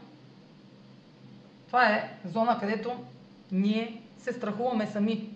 това 1.66 1.86
е 1.88 2.18
зона, 2.24 2.58
където 2.60 3.04
ние 3.52 4.02
се 4.18 4.32
страхуваме 4.32 4.86
сами. 4.86 5.28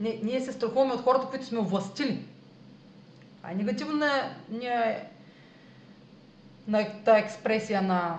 Ние, 0.00 0.20
ние 0.22 0.40
се 0.40 0.52
страхуваме 0.52 0.92
от 0.94 1.00
хората, 1.00 1.26
които 1.26 1.46
сме 1.46 1.58
овластили. 1.58 2.24
Това 3.36 3.50
е 3.50 3.54
негативна 3.54 4.10
ние, 4.50 5.04
на 6.68 7.02
тази 7.04 7.20
експресия 7.22 7.82
на 7.82 8.18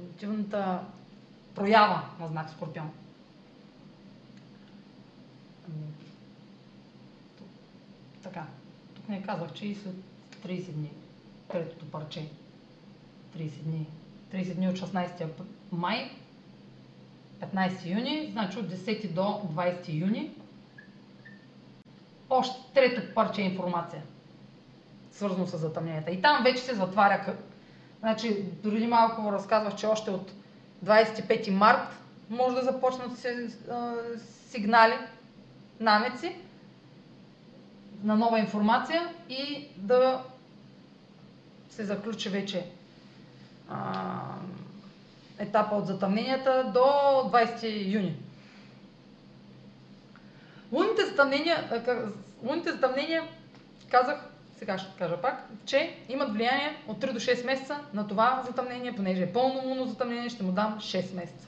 негативната 0.00 0.80
проява 1.54 2.02
на 2.20 2.28
знак 2.28 2.50
Скорпион. 2.50 2.90
Така. 8.22 8.46
Не 9.08 9.22
казах, 9.22 9.52
че 9.52 9.66
и 9.66 9.74
след 9.74 9.94
30 10.46 10.72
дни, 10.72 10.90
третото 11.48 11.90
парче, 11.90 12.28
30 13.36 13.62
дни, 13.62 13.86
30 14.32 14.54
дни 14.54 14.68
от 14.68 14.76
16 14.76 15.26
май, 15.72 16.10
15 17.40 17.86
юни, 17.86 18.28
значи 18.32 18.58
от 18.58 18.66
10 18.66 19.12
до 19.12 19.22
20 19.22 20.00
юни, 20.00 20.30
още 22.30 22.56
трето 22.74 23.14
парче 23.14 23.42
информация, 23.42 24.02
свързано 25.12 25.46
с 25.46 25.58
затъмненията. 25.58 26.10
И 26.10 26.22
там 26.22 26.44
вече 26.44 26.62
се 26.62 26.74
затваря. 26.74 27.36
Значи, 28.00 28.42
дори 28.62 28.86
малко 28.86 29.32
разказвах, 29.32 29.76
че 29.76 29.86
още 29.86 30.10
от 30.10 30.32
25 30.84 31.50
март 31.50 31.88
може 32.30 32.56
да 32.56 32.62
започнат 32.62 33.18
се, 33.18 33.48
а, 33.70 33.94
сигнали, 34.48 34.94
намеци, 35.80 36.36
на 38.04 38.16
нова 38.16 38.38
информация 38.38 39.08
и 39.28 39.68
да 39.76 40.22
се 41.70 41.84
заключи 41.84 42.28
вече 42.28 42.66
а, 43.70 44.20
етапа 45.38 45.76
от 45.76 45.86
затъмненията 45.86 46.70
до 46.74 46.78
20 46.78 47.92
юни. 47.94 48.16
Лунните 50.72 51.04
затъмнения, 51.04 51.82
лунните 52.42 52.72
затъмнения, 52.72 53.22
казах, 53.90 54.28
сега 54.58 54.78
ще 54.78 54.98
кажа 54.98 55.16
пак, 55.16 55.48
че 55.66 55.98
имат 56.08 56.32
влияние 56.32 56.76
от 56.88 57.00
3 57.00 57.12
до 57.12 57.20
6 57.20 57.46
месеца 57.46 57.78
на 57.94 58.08
това 58.08 58.42
затъмнение, 58.46 58.96
понеже 58.96 59.22
е 59.22 59.32
пълно 59.32 59.62
лунно 59.64 59.86
затъмнение, 59.86 60.28
ще 60.28 60.42
му 60.42 60.52
дам 60.52 60.78
6 60.80 61.14
месеца. 61.14 61.46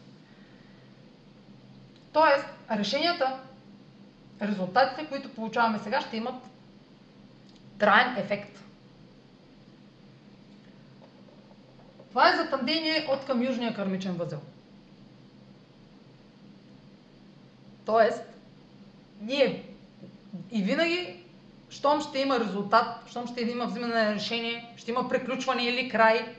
Тоест, 2.12 2.46
решенията, 2.70 3.38
резултатите, 4.42 5.08
които 5.08 5.34
получаваме 5.34 5.78
сега, 5.78 6.00
ще 6.00 6.16
имат 6.16 6.34
траен 7.78 8.16
ефект. 8.16 8.62
Това 12.08 12.28
е 12.32 12.36
затъмнение 12.36 13.08
от 13.12 13.24
към 13.24 13.42
южния 13.42 13.74
кармичен 13.74 14.12
възел. 14.12 14.40
Тоест, 17.86 18.22
ние 19.20 19.62
и 20.50 20.62
винаги, 20.62 21.24
щом 21.70 22.00
ще 22.00 22.18
има 22.18 22.40
резултат, 22.40 22.86
щом 23.10 23.26
ще 23.26 23.40
има 23.40 23.66
взимане 23.66 23.94
на 23.94 24.14
решение, 24.14 24.74
ще 24.76 24.90
има 24.90 25.08
приключване 25.08 25.64
или 25.64 25.88
край, 25.88 26.36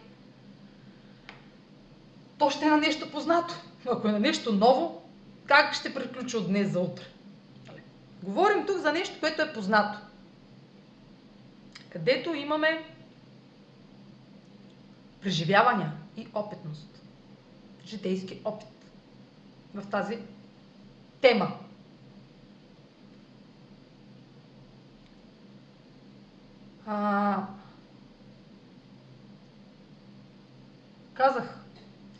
то 2.37 2.49
ще 2.49 2.65
е 2.65 2.69
на 2.69 2.77
нещо 2.77 3.11
познато. 3.11 3.53
Ако 3.89 4.07
е 4.07 4.11
на 4.11 4.19
нещо 4.19 4.53
ново, 4.53 5.01
как 5.45 5.73
ще 5.73 5.93
приключи 5.93 6.37
от 6.37 6.47
днес 6.47 6.71
за 6.71 6.79
утре? 6.79 7.03
Говорим 8.23 8.65
тук 8.65 8.77
за 8.77 8.93
нещо, 8.93 9.19
което 9.19 9.41
е 9.41 9.53
познато. 9.53 9.99
Където 11.89 12.33
имаме 12.33 12.83
преживявания 15.21 15.91
и 16.17 16.27
опитност. 16.33 17.01
Житейски 17.85 18.41
опит 18.45 18.67
в 19.73 19.89
тази 19.89 20.19
тема. 21.21 21.57
А, 26.85 27.47
казах, 31.13 31.59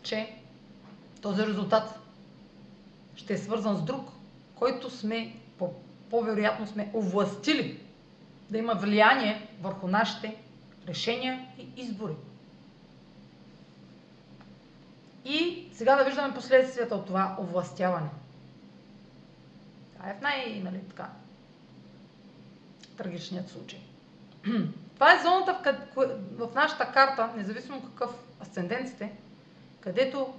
че 0.03 0.35
този 1.21 1.47
резултат 1.47 1.99
ще 3.15 3.33
е 3.33 3.37
свързан 3.37 3.77
с 3.77 3.81
друг, 3.81 4.09
който 4.55 4.89
сме, 4.89 5.35
по-вероятно 6.09 6.67
сме 6.67 6.91
овластили 6.93 7.79
да 8.49 8.57
има 8.57 8.73
влияние 8.73 9.47
върху 9.61 9.87
нашите 9.87 10.35
решения 10.87 11.45
и 11.57 11.81
избори. 11.81 12.13
И 15.25 15.69
сега 15.73 15.95
да 15.95 16.03
виждаме 16.03 16.33
последствията 16.33 16.95
от 16.95 17.05
това 17.05 17.37
овластяване. 17.39 18.09
Това 19.93 20.09
е 20.09 20.13
в 20.13 20.21
най- 20.21 20.61
нали, 20.63 20.79
така, 20.89 21.09
трагичният 22.97 23.49
случай. 23.49 23.79
Това 24.95 25.13
е 25.13 25.23
зоната 25.23 25.81
в, 25.95 26.07
в 26.37 26.55
нашата 26.55 26.91
карта, 26.91 27.29
независимо 27.35 27.81
какъв 27.81 28.11
асцендент 28.41 28.89
сте, 28.89 29.11
където 29.79 30.33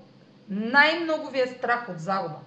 най-много 0.48 1.30
ви 1.30 1.40
е 1.40 1.46
страх 1.46 1.88
от 1.88 2.00
загуба. 2.00 2.40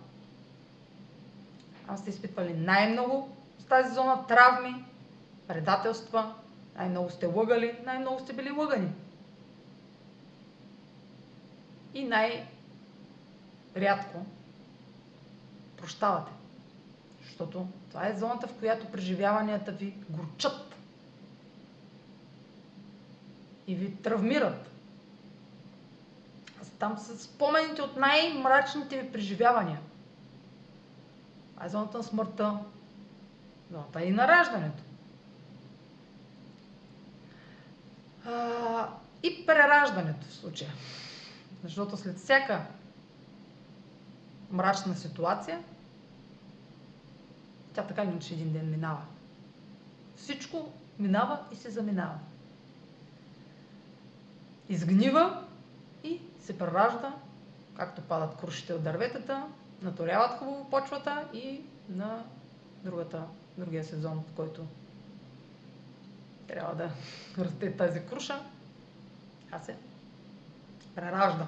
Там 1.91 1.97
сте 1.97 2.09
изпитвали 2.09 2.53
най-много 2.53 3.29
с 3.59 3.63
тази 3.65 3.93
зона 3.93 4.27
травми, 4.27 4.85
предателства, 5.47 6.35
най-много 6.75 7.09
сте 7.09 7.25
лъгали, 7.25 7.79
най-много 7.85 8.19
сте 8.19 8.33
били 8.33 8.51
лъгани. 8.51 8.91
И 11.93 12.03
най-рядко 12.03 12.45
прощавате. 15.77 16.31
Защото 17.23 17.67
това 17.89 18.07
е 18.07 18.17
зоната, 18.17 18.47
в 18.47 18.53
която 18.53 18.91
преживяванията 18.91 19.71
ви 19.71 19.93
горчат 20.09 20.75
и 23.67 23.75
ви 23.75 23.95
травмират. 23.95 24.71
Там 26.79 26.97
са 26.97 27.19
спомените 27.19 27.81
от 27.81 27.97
най-мрачните 27.97 29.01
ви 29.01 29.11
преживявания. 29.11 29.79
Това 31.61 31.67
е 31.67 31.71
зоната 31.71 31.97
на 31.97 32.03
смъртта, 32.03 32.57
зоната 33.71 34.01
и 34.03 34.11
на 34.11 34.27
раждането. 34.27 34.83
А, 38.25 38.89
и 39.23 39.45
прераждането 39.45 40.27
в 40.27 40.33
случая. 40.33 40.71
Защото 41.63 41.97
след 41.97 42.17
всяка 42.17 42.65
мрачна 44.51 44.95
ситуация, 44.95 45.63
тя 47.73 47.83
така 47.83 48.03
или 48.03 48.09
иначе 48.11 48.33
един 48.33 48.53
ден 48.53 48.69
минава. 48.71 49.01
Всичко 50.15 50.71
минава 50.99 51.39
и 51.51 51.55
се 51.55 51.69
заминава. 51.69 52.19
Изгнива 54.69 55.43
и 56.03 56.21
се 56.39 56.57
преражда, 56.57 57.13
както 57.77 58.01
падат 58.01 58.37
крушите 58.37 58.73
от 58.73 58.83
дърветата, 58.83 59.45
наторяват 59.81 60.39
хубаво 60.39 60.69
почвата 60.69 61.27
и 61.33 61.61
на 61.89 62.23
другата, 62.83 63.23
другия 63.57 63.83
сезон, 63.83 64.23
в 64.27 64.35
който 64.35 64.65
трябва 66.47 66.75
да 66.75 66.89
расте 67.43 67.77
тази 67.77 68.05
круша, 68.05 68.39
а 69.51 69.59
се 69.59 69.75
преражда. 70.95 71.47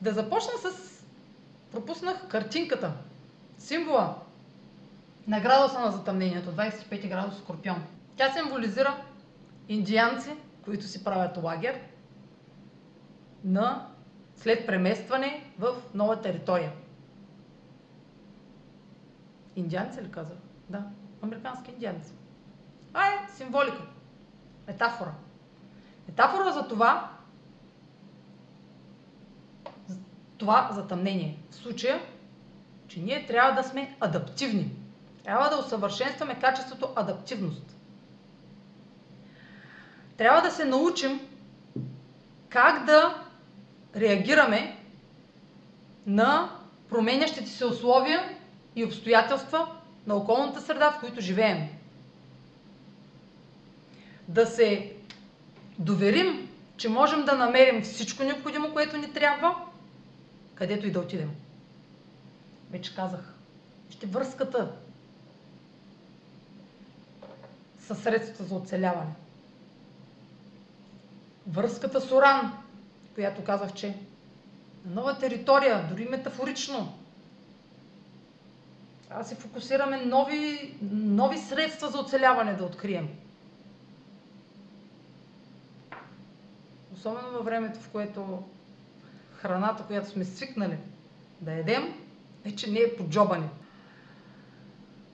Да 0.00 0.12
започна 0.12 0.52
с... 0.58 0.92
Пропуснах 1.72 2.28
картинката, 2.28 2.92
символа 3.58 4.18
на 5.26 5.40
градуса 5.40 5.80
на 5.80 5.90
затъмнението, 5.90 6.50
25 6.50 7.08
градус 7.08 7.38
Скорпион. 7.38 7.82
Тя 8.16 8.32
символизира 8.32 9.02
индианци, 9.68 10.30
които 10.64 10.84
си 10.84 11.04
правят 11.04 11.36
лагер 11.36 11.80
на 13.44 13.88
след 14.36 14.66
преместване 14.66 15.52
в 15.58 15.74
нова 15.94 16.20
територия. 16.20 16.72
Индианци 19.56 20.02
ли 20.02 20.10
казах? 20.10 20.38
Да, 20.68 20.84
американски 21.22 21.70
индианци. 21.70 22.12
Това 22.88 23.06
е 23.06 23.28
символика, 23.36 23.82
метафора. 24.66 25.12
Метафора 26.08 26.50
за 26.52 26.68
това, 26.68 27.10
това 30.38 30.68
затъмнение. 30.72 31.38
В 31.50 31.54
случая, 31.54 32.00
че 32.88 33.00
ние 33.00 33.26
трябва 33.26 33.62
да 33.62 33.68
сме 33.68 33.96
адаптивни. 34.00 34.76
Трябва 35.24 35.48
да 35.48 35.56
усъвършенстваме 35.56 36.40
качеството 36.40 36.88
адаптивност. 36.96 37.76
Трябва 40.16 40.42
да 40.42 40.50
се 40.50 40.64
научим 40.64 41.20
как 42.48 42.84
да 42.84 43.21
реагираме 43.96 44.76
на 46.06 46.50
променящите 46.88 47.50
се 47.50 47.66
условия 47.66 48.38
и 48.76 48.84
обстоятелства 48.84 49.68
на 50.06 50.14
околната 50.14 50.60
среда, 50.60 50.90
в 50.90 51.00
които 51.00 51.20
живеем. 51.20 51.68
Да 54.28 54.46
се 54.46 54.92
доверим, 55.78 56.48
че 56.76 56.88
можем 56.88 57.24
да 57.24 57.32
намерим 57.32 57.82
всичко 57.82 58.22
необходимо, 58.22 58.72
което 58.72 58.96
ни 58.96 59.12
трябва, 59.12 59.56
където 60.54 60.86
и 60.86 60.90
да 60.90 61.00
отидем. 61.00 61.30
Вече 62.70 62.94
казах, 62.94 63.34
ще 63.90 64.06
връзката 64.06 64.72
със 67.80 68.02
средствата 68.02 68.44
за 68.44 68.54
оцеляване. 68.54 69.12
Връзката 71.46 72.00
с 72.00 72.12
Уран, 72.12 72.61
която 73.14 73.44
казах, 73.44 73.72
че 73.72 73.96
на 74.84 74.94
нова 74.94 75.18
територия, 75.18 75.86
дори 75.88 76.04
метафорично, 76.04 76.98
трябва 79.04 79.22
да 79.22 79.28
се 79.28 79.34
фокусираме 79.34 79.96
нови, 79.98 80.74
нови 80.92 81.38
средства 81.38 81.88
за 81.88 81.98
оцеляване 81.98 82.54
да 82.54 82.64
открием. 82.64 83.08
Особено 86.94 87.30
във 87.30 87.44
времето, 87.44 87.80
в 87.80 87.88
което 87.88 88.42
храната, 89.32 89.82
която 89.82 90.10
сме 90.10 90.24
свикнали 90.24 90.78
да 91.40 91.52
едем, 91.52 91.94
вече 92.44 92.70
не 92.70 92.78
е 92.78 92.96
поджобане. 92.96 93.48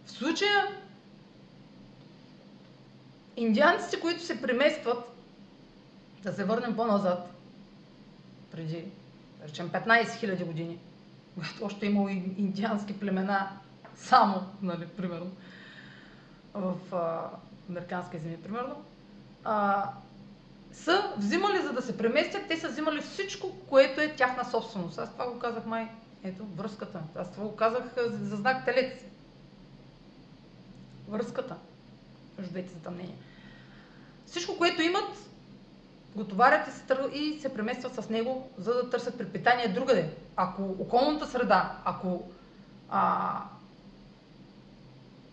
В 0.05 0.11
случая 0.11 0.67
индианците, 3.37 4.01
които 4.01 4.23
се 4.23 4.43
преместват, 4.43 4.99
да 6.23 6.33
се 6.33 6.45
върнем 6.45 6.77
по-назад, 6.77 7.31
преди, 8.51 8.85
речем, 9.45 9.71
15 9.71 10.05
000 10.05 10.45
години, 10.45 10.79
когато 11.35 11.65
още 11.65 11.87
е 11.87 11.89
имало 11.89 12.09
индиански 12.09 13.01
племена 13.01 13.49
само, 13.97 14.47
нали, 14.63 14.87
примерно, 14.87 15.33
в 16.55 16.75
а, 16.93 17.31
американски 17.71 18.19
земи, 18.19 18.43
примерно, 18.43 18.85
а, 19.45 19.85
са 20.73 21.13
взимали, 21.17 21.63
за 21.63 21.73
да 21.73 21.83
се 21.83 21.99
преместят, 21.99 22.49
те 22.49 22.57
са 22.57 22.69
взимали 22.69 23.01
всичко, 23.01 23.53
което 23.69 24.01
е 24.01 24.15
тяхна 24.17 24.45
собственост. 24.45 24.99
Аз 24.99 25.13
това 25.13 25.31
го 25.31 25.39
казах 25.39 25.67
май, 25.67 25.89
ето, 26.25 26.45
връзката. 26.45 27.03
Аз 27.15 27.33
това 27.33 27.45
го 27.45 27.57
казах 27.57 27.85
за 28.07 28.37
знак 28.37 28.65
телец. 28.65 29.05
Връзката 31.09 31.57
между 32.39 32.53
двете 32.53 32.73
затъмнения. 32.73 33.17
Всичко, 34.27 34.59
което 34.59 34.83
имат, 34.83 35.28
го 36.17 36.25
товарят 36.25 36.69
и 36.69 36.71
се, 36.71 36.85
и 37.13 37.41
се 37.41 37.55
преместват 37.55 37.95
с 37.95 38.09
него, 38.09 38.51
за 38.59 38.75
да 38.75 38.91
търсят 38.91 39.19
препитание 39.19 39.69
другаде. 39.69 40.11
Ако 40.37 40.63
околната 40.63 41.27
среда, 41.27 41.77
ако 41.85 42.23
а, 42.91 43.43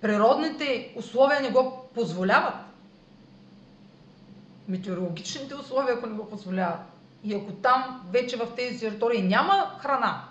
природните 0.01 0.93
условия 0.95 1.41
не 1.41 1.51
го 1.51 1.89
позволяват, 1.93 2.55
метеорологичните 4.67 5.55
условия, 5.55 5.95
ако 5.95 6.07
не 6.07 6.15
го 6.15 6.29
позволяват, 6.29 6.79
и 7.23 7.35
ако 7.35 7.51
там 7.51 8.01
вече 8.11 8.37
в 8.37 8.55
тези 8.55 8.79
територии 8.79 9.21
няма 9.21 9.77
храна, 9.79 10.23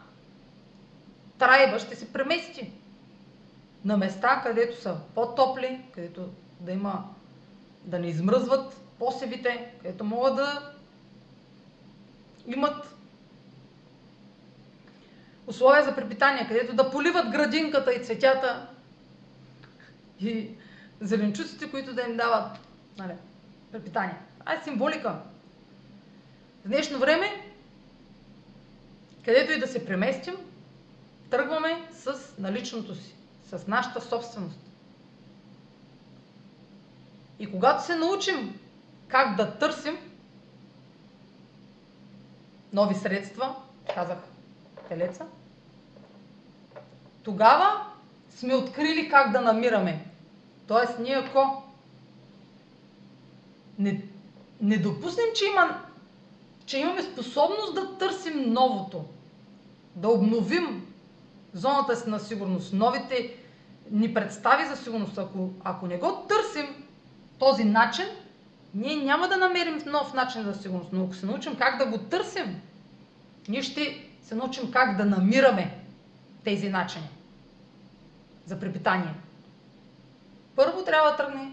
трайба 1.38 1.78
ще 1.78 1.96
се 1.96 2.12
премести 2.12 2.72
на 3.84 3.96
места, 3.96 4.42
където 4.42 4.82
са 4.82 4.96
по-топли, 5.14 5.80
където 5.94 6.28
да 6.60 6.72
има, 6.72 7.04
да 7.84 7.98
не 7.98 8.06
измръзват 8.06 8.83
посевите, 9.04 9.70
където 9.82 10.04
могат 10.04 10.36
да 10.36 10.72
имат 12.46 12.94
условия 15.46 15.84
за 15.84 15.94
препитание, 15.94 16.48
където 16.48 16.74
да 16.74 16.90
поливат 16.90 17.30
градинката 17.30 17.94
и 17.94 18.04
цветята 18.04 18.68
и 20.20 20.50
зеленчуците, 21.00 21.70
които 21.70 21.94
да 21.94 22.02
им 22.02 22.16
дават 22.16 22.58
нали, 22.98 23.12
препитание. 23.72 24.16
Това 24.40 24.54
е 24.54 24.62
символика. 24.64 25.16
В 26.64 26.68
днешно 26.68 26.98
време, 26.98 27.52
където 29.24 29.52
и 29.52 29.60
да 29.60 29.66
се 29.66 29.86
преместим, 29.86 30.34
тръгваме 31.30 31.88
с 31.92 32.38
наличното 32.38 32.94
си, 32.94 33.14
с 33.46 33.66
нашата 33.66 34.00
собственост. 34.00 34.60
И 37.38 37.50
когато 37.50 37.84
се 37.84 37.96
научим 37.96 38.60
как 39.08 39.36
да 39.36 39.58
търсим 39.58 39.98
нови 42.72 42.94
средства, 42.94 43.54
казах 43.94 44.18
телеца, 44.88 45.26
тогава 47.22 47.86
сме 48.30 48.54
открили 48.54 49.08
как 49.08 49.32
да 49.32 49.40
намираме. 49.40 50.04
Тоест, 50.66 50.98
ние 50.98 51.14
ако 51.14 51.62
не, 53.78 54.02
не 54.60 54.78
допуснем, 54.78 55.26
че, 55.34 55.44
има, 55.44 55.80
че 56.66 56.78
имаме 56.78 57.02
способност 57.02 57.74
да 57.74 57.98
търсим 57.98 58.52
новото, 58.52 59.04
да 59.94 60.08
обновим 60.08 60.86
зоната 61.52 61.96
си 61.96 62.10
на 62.10 62.20
сигурност, 62.20 62.72
новите 62.72 63.36
ни 63.90 64.14
представи 64.14 64.66
за 64.66 64.76
сигурност, 64.76 65.18
ако, 65.18 65.50
ако 65.64 65.86
не 65.86 65.98
го 65.98 66.26
търсим 66.28 66.84
този 67.38 67.64
начин, 67.64 68.06
ние 68.74 68.96
няма 68.96 69.28
да 69.28 69.36
намерим 69.36 69.82
нов 69.86 70.14
начин 70.14 70.42
за 70.42 70.54
сигурност. 70.54 70.90
Но 70.92 71.04
ако 71.04 71.14
се 71.14 71.26
научим 71.26 71.56
как 71.56 71.78
да 71.78 71.86
го 71.86 71.98
търсим, 71.98 72.60
ние 73.48 73.62
ще 73.62 74.08
се 74.22 74.34
научим 74.34 74.70
как 74.70 74.96
да 74.96 75.04
намираме 75.04 75.78
тези 76.44 76.68
начини 76.68 77.08
за 78.46 78.60
препитание. 78.60 79.14
Първо 80.56 80.84
трябва 80.84 81.10
да 81.10 81.16
тръгне 81.16 81.50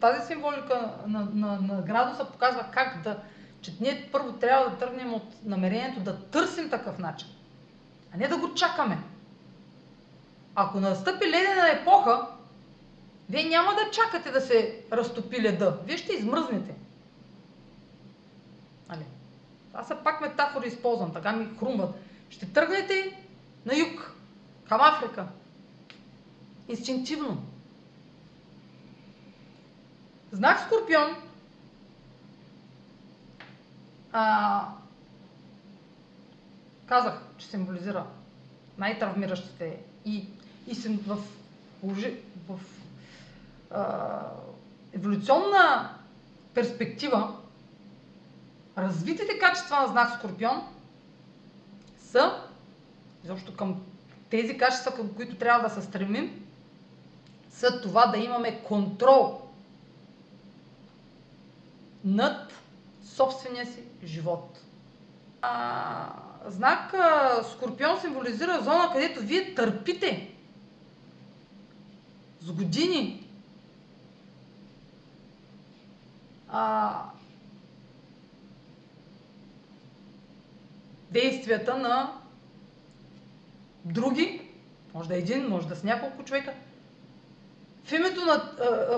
тази 0.00 0.26
символика 0.26 0.90
на, 1.06 1.28
на, 1.34 1.58
на 1.60 1.82
градуса 1.82 2.24
показва 2.24 2.64
как 2.70 3.02
да, 3.02 3.18
че 3.62 3.72
ние 3.80 4.08
първо 4.12 4.32
трябва 4.32 4.70
да 4.70 4.76
тръгнем 4.76 5.14
от 5.14 5.44
намерението 5.44 6.00
да 6.00 6.20
търсим 6.20 6.70
такъв 6.70 6.98
начин, 6.98 7.28
а 8.14 8.16
не 8.16 8.28
да 8.28 8.36
го 8.36 8.54
чакаме. 8.54 8.98
Ако 10.54 10.80
настъпи 10.80 11.26
ледена 11.26 11.68
епоха, 11.70 12.26
вие 13.30 13.44
няма 13.44 13.74
да 13.74 13.90
чакате 13.90 14.30
да 14.30 14.40
се 14.40 14.84
разтопи 14.92 15.42
леда. 15.42 15.78
Вие 15.84 15.96
ще 15.96 16.12
измръзнете. 16.12 16.74
Али? 18.88 19.04
Аз 19.74 19.88
са 19.88 19.96
пак 20.04 20.20
метафори 20.20 20.68
използвам, 20.68 21.12
така 21.12 21.32
ми 21.32 21.48
хрумват. 21.58 21.94
Ще 22.30 22.52
тръгнете 22.52 23.18
на 23.66 23.76
юг, 23.78 24.14
към 24.68 24.80
Африка. 24.80 25.26
Инстинктивно. 26.68 27.42
Знак 30.32 30.60
Скорпион 30.60 31.16
а, 34.12 34.66
казах, 36.86 37.22
че 37.38 37.46
символизира 37.46 38.06
най-травмиращите 38.78 39.78
и, 40.04 40.26
и 40.66 40.74
в, 41.06 41.18
в 42.48 42.48
а, 42.48 42.79
еволюционна 44.92 45.94
перспектива 46.54 47.36
развитите 48.78 49.38
качества 49.38 49.80
на 49.80 49.86
знак 49.86 50.18
Скорпион 50.18 50.62
са, 51.98 52.42
изобщо 53.24 53.56
към 53.56 53.80
тези 54.30 54.58
качества, 54.58 54.94
към 54.94 55.14
които 55.14 55.36
трябва 55.36 55.68
да 55.68 55.74
се 55.74 55.82
стремим, 55.82 56.46
са 57.50 57.80
това 57.80 58.06
да 58.06 58.18
имаме 58.18 58.62
контрол 58.62 59.40
над 62.04 62.52
собствения 63.04 63.66
си 63.66 63.82
живот. 64.04 64.60
А, 65.42 66.12
знак 66.46 66.94
а, 66.94 67.42
Скорпион 67.52 68.00
символизира 68.00 68.60
зона, 68.62 68.90
където 68.92 69.20
вие 69.20 69.54
търпите 69.54 70.34
с 72.40 72.52
години 72.52 73.16
а, 73.16 73.26
действията 81.10 81.76
на 81.78 82.12
други, 83.84 84.50
може 84.94 85.08
да 85.08 85.14
е 85.14 85.18
един, 85.18 85.48
може 85.48 85.68
да 85.68 85.76
с 85.76 85.84
няколко 85.84 86.24
човека, 86.24 86.52
в 87.84 87.92
името 87.92 88.20
на, 88.24 88.52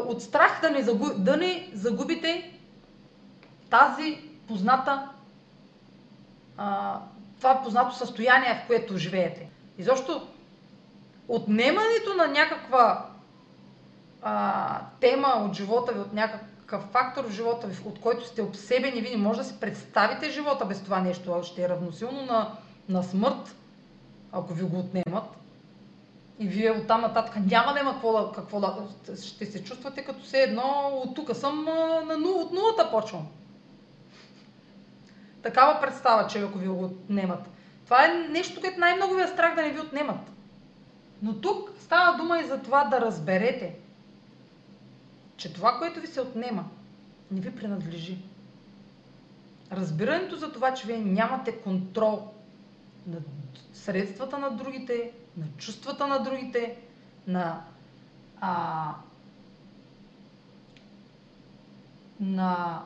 от 0.07 0.23
страх 0.23 0.61
да 0.61 0.71
не, 0.71 0.83
загуб, 0.83 1.13
да 1.17 1.37
не 1.37 1.71
загубите 1.75 2.59
тази 3.71 4.19
позната, 4.49 5.09
а, 6.57 6.99
това 7.39 7.63
познато 7.63 7.97
състояние, 7.97 8.63
в 8.65 8.67
което 8.67 8.97
живеете. 8.97 9.49
И 9.79 9.83
защо 9.83 10.29
отнемането 11.29 12.15
на 12.17 12.29
някаква 12.29 13.07
а, 14.23 14.81
тема 15.01 15.29
от 15.29 15.55
живота 15.55 15.93
ви, 15.93 16.01
от 16.01 16.13
някакъв 16.13 16.52
фактор 16.93 17.25
в 17.25 17.31
живота 17.31 17.67
ви, 17.67 17.77
от 17.85 18.01
който 18.01 18.27
сте 18.27 18.43
обсебени, 18.43 19.01
вие 19.01 19.11
не 19.11 19.17
може 19.17 19.39
да 19.39 19.45
си 19.45 19.61
представите 19.61 20.31
живота 20.31 20.65
без 20.65 20.83
това 20.83 21.01
нещо, 21.01 21.41
ще 21.43 21.63
е 21.63 21.69
равносилно 21.69 22.23
на, 22.23 22.51
на 22.89 23.03
смърт, 23.03 23.57
ако 24.33 24.55
ви 24.55 24.65
го 24.65 24.79
отнемат. 24.79 25.25
И 26.39 26.49
вие 26.49 26.71
оттам 26.71 27.01
нататък 27.01 27.37
няма 27.37 27.73
да 27.73 27.81
има 27.81 27.93
какво 27.93 28.33
какво 28.33 28.61
да... 28.61 28.77
Ще 29.23 29.47
се 29.47 29.65
чувствате 29.65 30.05
като 30.05 30.25
се 30.25 30.43
едно 30.43 30.91
от 31.05 31.15
тук 31.15 31.37
съм 31.37 31.65
на, 31.65 32.15
от 32.15 32.53
нулата 32.53 32.91
почвам 32.91 33.27
такава 35.43 35.81
представа, 35.81 36.27
че 36.27 36.43
ако 36.43 36.59
ви 36.59 36.69
го 36.69 36.85
отнемат. 36.85 37.51
Това 37.85 38.05
е 38.05 38.09
нещо, 38.09 38.61
което 38.61 38.81
най-много 38.81 39.15
ви 39.15 39.23
е 39.23 39.27
страх 39.27 39.55
да 39.55 39.63
не 39.63 39.71
ви 39.71 39.81
отнемат. 39.81 40.33
Но 41.23 41.41
тук 41.41 41.71
става 41.81 42.17
дума 42.17 42.41
и 42.41 42.47
за 42.47 42.63
това 42.63 42.85
да 42.85 43.01
разберете, 43.01 43.75
че 45.37 45.53
това, 45.53 45.79
което 45.79 46.01
ви 46.01 46.07
се 46.07 46.21
отнема, 46.21 46.65
не 47.31 47.41
ви 47.41 47.57
принадлежи. 47.57 48.19
Разбирането 49.73 50.37
за 50.37 50.53
това, 50.53 50.75
че 50.75 50.87
вие 50.87 50.99
нямате 50.99 51.59
контрол 51.59 52.29
над 53.07 53.23
средствата 53.73 54.39
на 54.39 54.51
другите, 54.51 55.13
на 55.37 55.47
чувствата 55.57 56.07
на 56.07 56.19
другите, 56.19 56.77
на, 57.27 57.65
а, 58.41 58.95
на 62.21 62.83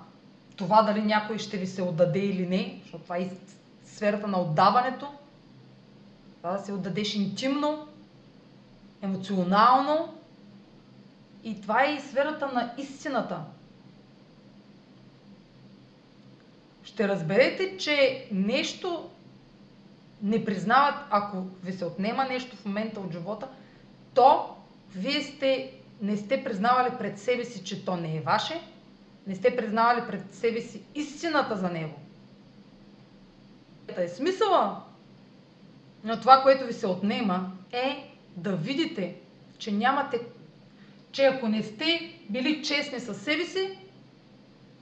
това 0.56 0.82
дали 0.82 1.02
някой 1.02 1.38
ще 1.38 1.56
ви 1.56 1.66
се 1.66 1.82
отдаде 1.82 2.18
или 2.18 2.46
не, 2.46 2.78
защото 2.82 3.04
това 3.04 3.16
е 3.16 3.30
сферата 3.84 4.26
на 4.26 4.40
отдаването. 4.40 5.08
Това 6.36 6.52
да 6.52 6.58
се 6.58 6.72
отдадеш 6.72 7.14
интимно, 7.14 7.86
емоционално. 9.02 10.14
И 11.46 11.60
това 11.60 11.84
е 11.84 11.94
и 11.94 12.00
сферата 12.00 12.46
на 12.46 12.74
истината. 12.78 13.40
Ще 16.84 17.08
разберете, 17.08 17.76
че 17.78 18.28
нещо 18.32 19.10
не 20.22 20.44
признават, 20.44 20.94
ако 21.10 21.42
ви 21.64 21.72
се 21.72 21.84
отнема 21.84 22.24
нещо 22.24 22.56
в 22.56 22.64
момента 22.64 23.00
от 23.00 23.12
живота, 23.12 23.48
то 24.14 24.56
вие 24.94 25.22
сте, 25.22 25.72
не 26.02 26.16
сте 26.16 26.44
признавали 26.44 26.94
пред 26.98 27.18
себе 27.18 27.44
си, 27.44 27.64
че 27.64 27.84
то 27.84 27.96
не 27.96 28.16
е 28.16 28.20
ваше, 28.20 28.60
не 29.26 29.34
сте 29.34 29.56
признавали 29.56 30.06
пред 30.06 30.34
себе 30.34 30.60
си 30.60 30.82
истината 30.94 31.56
за 31.56 31.68
него. 31.68 31.94
Е 33.96 34.08
смисъла 34.08 34.82
на 36.04 36.20
това, 36.20 36.42
което 36.42 36.66
ви 36.66 36.72
се 36.72 36.86
отнема, 36.86 37.52
е 37.72 38.12
да 38.36 38.56
видите, 38.56 39.16
че 39.58 39.72
нямате, 39.72 40.20
че 41.16 41.24
ако 41.24 41.48
не 41.48 41.62
сте 41.62 42.14
били 42.30 42.62
честни 42.64 43.00
със 43.00 43.16
себе 43.22 43.44
си, 43.44 43.78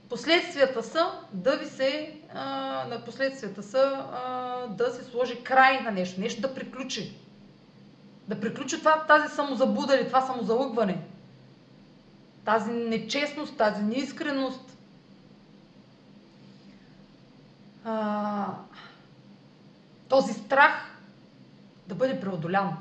последствията 0.09 0.83
са 0.83 1.13
да 1.33 1.57
ви 1.57 1.67
се, 1.67 2.21
а, 2.35 3.01
последствията 3.05 3.63
са 3.63 4.07
а, 4.13 4.67
да 4.67 4.91
се 4.91 5.05
сложи 5.05 5.43
край 5.43 5.81
на 5.81 5.91
нещо, 5.91 6.21
нещо 6.21 6.41
да 6.41 6.55
приключи. 6.55 7.17
Да 8.29 8.41
приключи 8.41 8.79
това, 8.79 9.05
тази 9.07 9.35
самозабуда 9.35 9.95
или 9.97 10.07
това 10.07 10.21
самозалъгване. 10.21 10.99
Тази 12.45 12.71
нечестност, 12.73 13.57
тази 13.57 13.83
неискреност. 13.83 14.77
А, 17.85 18.47
този 20.09 20.33
страх 20.33 20.99
да 21.87 21.95
бъде 21.95 22.21
преодолян. 22.21 22.77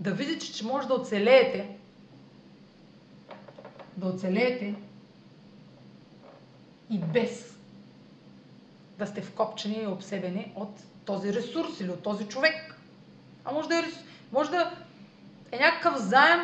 Да 0.00 0.10
видите, 0.10 0.52
че 0.52 0.66
може 0.66 0.88
да 0.88 0.94
оцелеете. 0.94 1.76
Да 3.96 4.06
оцелеете 4.06 4.74
и 6.90 6.98
без 6.98 7.56
да 8.98 9.06
сте 9.06 9.22
вкопчени 9.22 9.82
и 9.82 9.86
обсебени 9.86 10.52
от 10.56 10.70
този 11.04 11.34
ресурс 11.34 11.80
или 11.80 11.90
от 11.90 12.02
този 12.02 12.28
човек. 12.28 12.74
А 13.44 13.52
може 13.52 13.68
да 13.68 13.78
е, 13.78 13.82
може 14.32 14.50
да 14.50 14.76
е 15.52 15.58
някакъв 15.58 15.96
заем, 15.98 16.40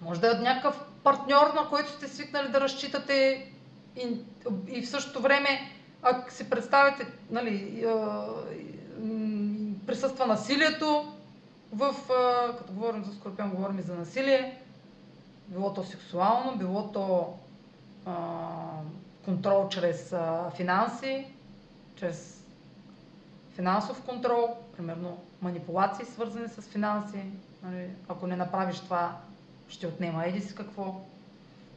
може 0.00 0.20
да 0.20 0.36
е 0.36 0.40
някакъв 0.40 0.80
партньор, 1.04 1.54
на 1.54 1.68
който 1.70 1.92
сте 1.92 2.08
свикнали 2.08 2.48
да 2.48 2.60
разчитате 2.60 3.46
и, 3.96 4.16
и 4.68 4.82
в 4.82 4.90
същото 4.90 5.22
време, 5.22 5.60
ако 6.02 6.32
си 6.32 6.50
представите, 6.50 7.06
нали, 7.30 7.84
присъства 9.86 10.26
насилието, 10.26 11.17
в, 11.72 11.94
като 12.58 12.72
говорим 12.72 13.04
за 13.04 13.14
Скорпион, 13.14 13.50
говорим 13.50 13.78
и 13.78 13.82
за 13.82 13.94
насилие, 13.94 14.62
било 15.48 15.74
то 15.74 15.84
сексуално, 15.84 16.56
било 16.56 16.92
то 16.92 17.38
а, 18.06 18.14
контрол 19.24 19.68
чрез 19.68 20.12
а, 20.12 20.50
финанси, 20.56 21.26
чрез 21.96 22.44
финансов 23.54 24.02
контрол, 24.02 24.56
примерно 24.76 25.18
манипулации, 25.42 26.06
свързани 26.06 26.48
с 26.48 26.62
финанси. 26.62 27.22
Нали, 27.62 27.88
ако 28.08 28.26
не 28.26 28.36
направиш 28.36 28.80
това, 28.80 29.16
ще 29.68 29.86
отнема 29.86 30.26
еди 30.26 30.40
си 30.40 30.54
какво. 30.54 31.00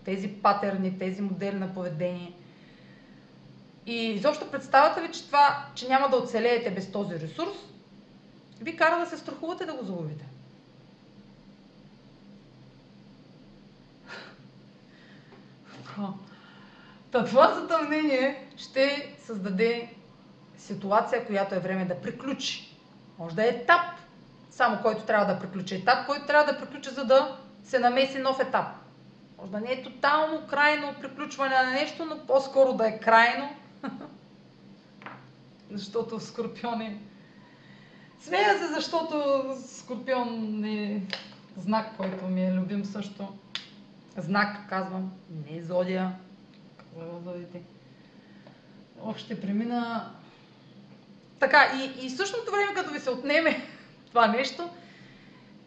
Тези 0.06 0.28
патерни, 0.28 1.00
тези 1.00 1.22
модели 1.22 1.56
на 1.56 1.74
поведение. 1.74 2.34
И 3.86 3.96
изобщо 3.96 4.52
представата 4.52 5.02
ви, 5.02 5.12
че, 5.12 5.26
това, 5.26 5.66
че 5.76 5.88
няма 5.88 6.10
да 6.10 6.18
оцелеете 6.18 6.72
без 6.72 6.92
този 6.92 7.20
ресурс, 7.20 7.56
ви 8.62 8.78
кара 8.78 9.00
да 9.00 9.06
се 9.06 9.18
страхувате 9.18 9.66
да 9.66 9.74
го 9.74 9.86
загубите. 9.86 10.26
Та 17.12 17.26
това 17.26 17.54
затъмнение 17.54 18.48
ще 18.58 19.16
създаде 19.26 19.94
ситуация, 20.58 21.26
която 21.26 21.56
е 21.56 21.60
време 21.60 21.86
да 21.86 22.02
приключи. 22.02 22.78
Може 23.20 23.36
да 23.36 23.46
е 23.46 23.48
етап, 23.48 23.82
само 24.52 24.82
който 24.82 25.06
трябва 25.06 25.34
да 25.34 25.40
приключи. 25.40 25.76
Етап, 25.76 26.06
който 26.06 26.26
трябва 26.26 26.54
да 26.54 26.60
приключи, 26.60 26.90
за 26.90 27.06
да 27.06 27.38
се 27.64 27.80
намеси 27.80 28.20
нов 28.20 28.40
етап. 28.40 28.66
Може 29.38 29.52
да 29.52 29.60
не 29.60 29.72
е 29.72 29.84
тотално 29.84 30.48
крайно 30.48 30.96
приключване 31.02 31.56
на 31.56 31.72
нещо, 31.72 32.06
но 32.06 32.28
по-скоро 32.28 32.74
да 32.74 32.88
е 32.88 33.00
крайно. 33.00 33.50
Защото 35.72 36.20
Скорпион 36.20 36.82
е... 36.82 36.98
Смея 38.22 38.58
се, 38.60 38.74
защото 38.74 39.44
Скорпион 39.68 40.64
е 40.66 41.02
знак, 41.58 41.98
който 41.98 42.26
ми 42.26 42.46
е 42.46 42.54
любим 42.54 42.86
също. 42.86 43.28
Знак, 44.18 44.70
казвам, 44.70 45.12
не 45.46 45.58
е 45.58 45.64
зодия. 45.64 46.16
Зодите. 47.24 47.62
Още 49.04 49.42
премина 49.42 50.12
така, 51.40 51.72
и, 51.76 52.06
и 52.06 52.10
същото 52.10 52.52
време, 52.52 52.74
като 52.74 52.92
ви 52.92 53.00
се 53.00 53.10
отнеме 53.10 53.68
това 54.10 54.28
нещо, 54.28 54.70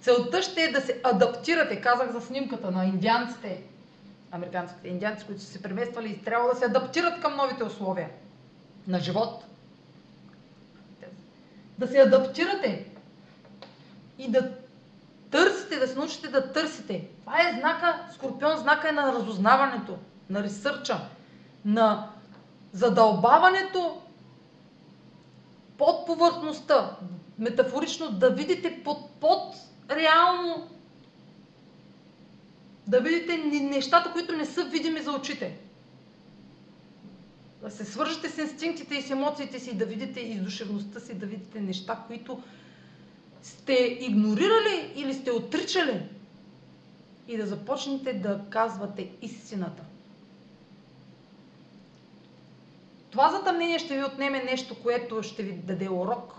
целта 0.00 0.42
ще 0.42 0.62
е 0.62 0.72
да 0.72 0.80
се 0.80 1.00
адаптирате. 1.04 1.80
Казах 1.80 2.12
за 2.12 2.20
снимката 2.20 2.70
на 2.70 2.84
индианците, 2.86 3.62
американските 4.30 4.88
индианци, 4.88 5.26
които 5.26 5.42
са 5.42 5.46
се 5.46 5.62
премествали 5.62 6.10
и 6.10 6.22
трябва 6.22 6.48
да 6.48 6.54
се 6.54 6.64
адаптират 6.64 7.20
към 7.20 7.36
новите 7.36 7.64
условия 7.64 8.08
на 8.86 9.00
живот. 9.00 9.44
Да 11.78 11.88
се 11.88 11.98
адаптирате 11.98 12.90
и 14.18 14.30
да 14.30 14.50
търсите, 15.30 15.78
да 15.78 15.88
се 15.88 15.98
научите 15.98 16.28
да 16.28 16.52
търсите. 16.52 17.08
Това 17.20 17.40
е 17.40 17.56
знака, 17.60 18.06
Скорпион 18.14 18.56
знака 18.56 18.88
е 18.88 18.92
на 18.92 19.12
разузнаването, 19.12 19.96
на 20.30 20.42
ресърча, 20.42 21.00
на 21.64 22.08
задълбаването 22.72 24.00
под 25.78 26.06
повърхността, 26.06 26.96
метафорично 27.38 28.10
да 28.10 28.30
видите 28.30 28.80
под, 28.84 29.10
под 29.20 29.54
реално, 29.90 30.68
да 32.86 33.00
видите 33.00 33.36
нещата, 33.62 34.12
които 34.12 34.36
не 34.36 34.44
са 34.44 34.64
видими 34.64 35.00
за 35.02 35.12
очите. 35.12 35.58
Се 37.68 37.84
свържете 37.84 38.28
с 38.28 38.38
инстинктите 38.38 38.94
и 38.94 39.02
с 39.02 39.10
емоциите 39.10 39.60
си, 39.60 39.74
да 39.74 39.86
видите 39.86 40.20
издушевността 40.20 41.00
си, 41.00 41.14
да 41.14 41.26
видите 41.26 41.60
неща, 41.60 41.98
които 42.06 42.42
сте 43.42 43.98
игнорирали 44.00 44.92
или 44.96 45.14
сте 45.14 45.30
отричали 45.30 46.02
и 47.28 47.36
да 47.36 47.46
започнете 47.46 48.12
да 48.12 48.40
казвате 48.50 49.10
истината. 49.22 49.82
Това 53.10 53.30
затъмнение 53.30 53.78
ще 53.78 53.96
ви 53.96 54.04
отнеме 54.04 54.42
нещо, 54.44 54.82
което 54.82 55.22
ще 55.22 55.42
ви 55.42 55.52
даде 55.52 55.88
урок, 55.88 56.34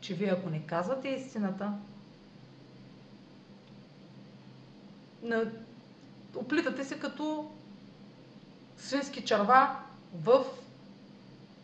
че 0.00 0.14
вие 0.14 0.28
ако 0.28 0.50
не 0.50 0.66
казвате 0.66 1.08
истината, 1.08 1.72
оплитате 6.36 6.84
се 6.84 6.98
като 6.98 7.50
свински 8.76 9.24
черва 9.24 9.83
в 10.22 10.44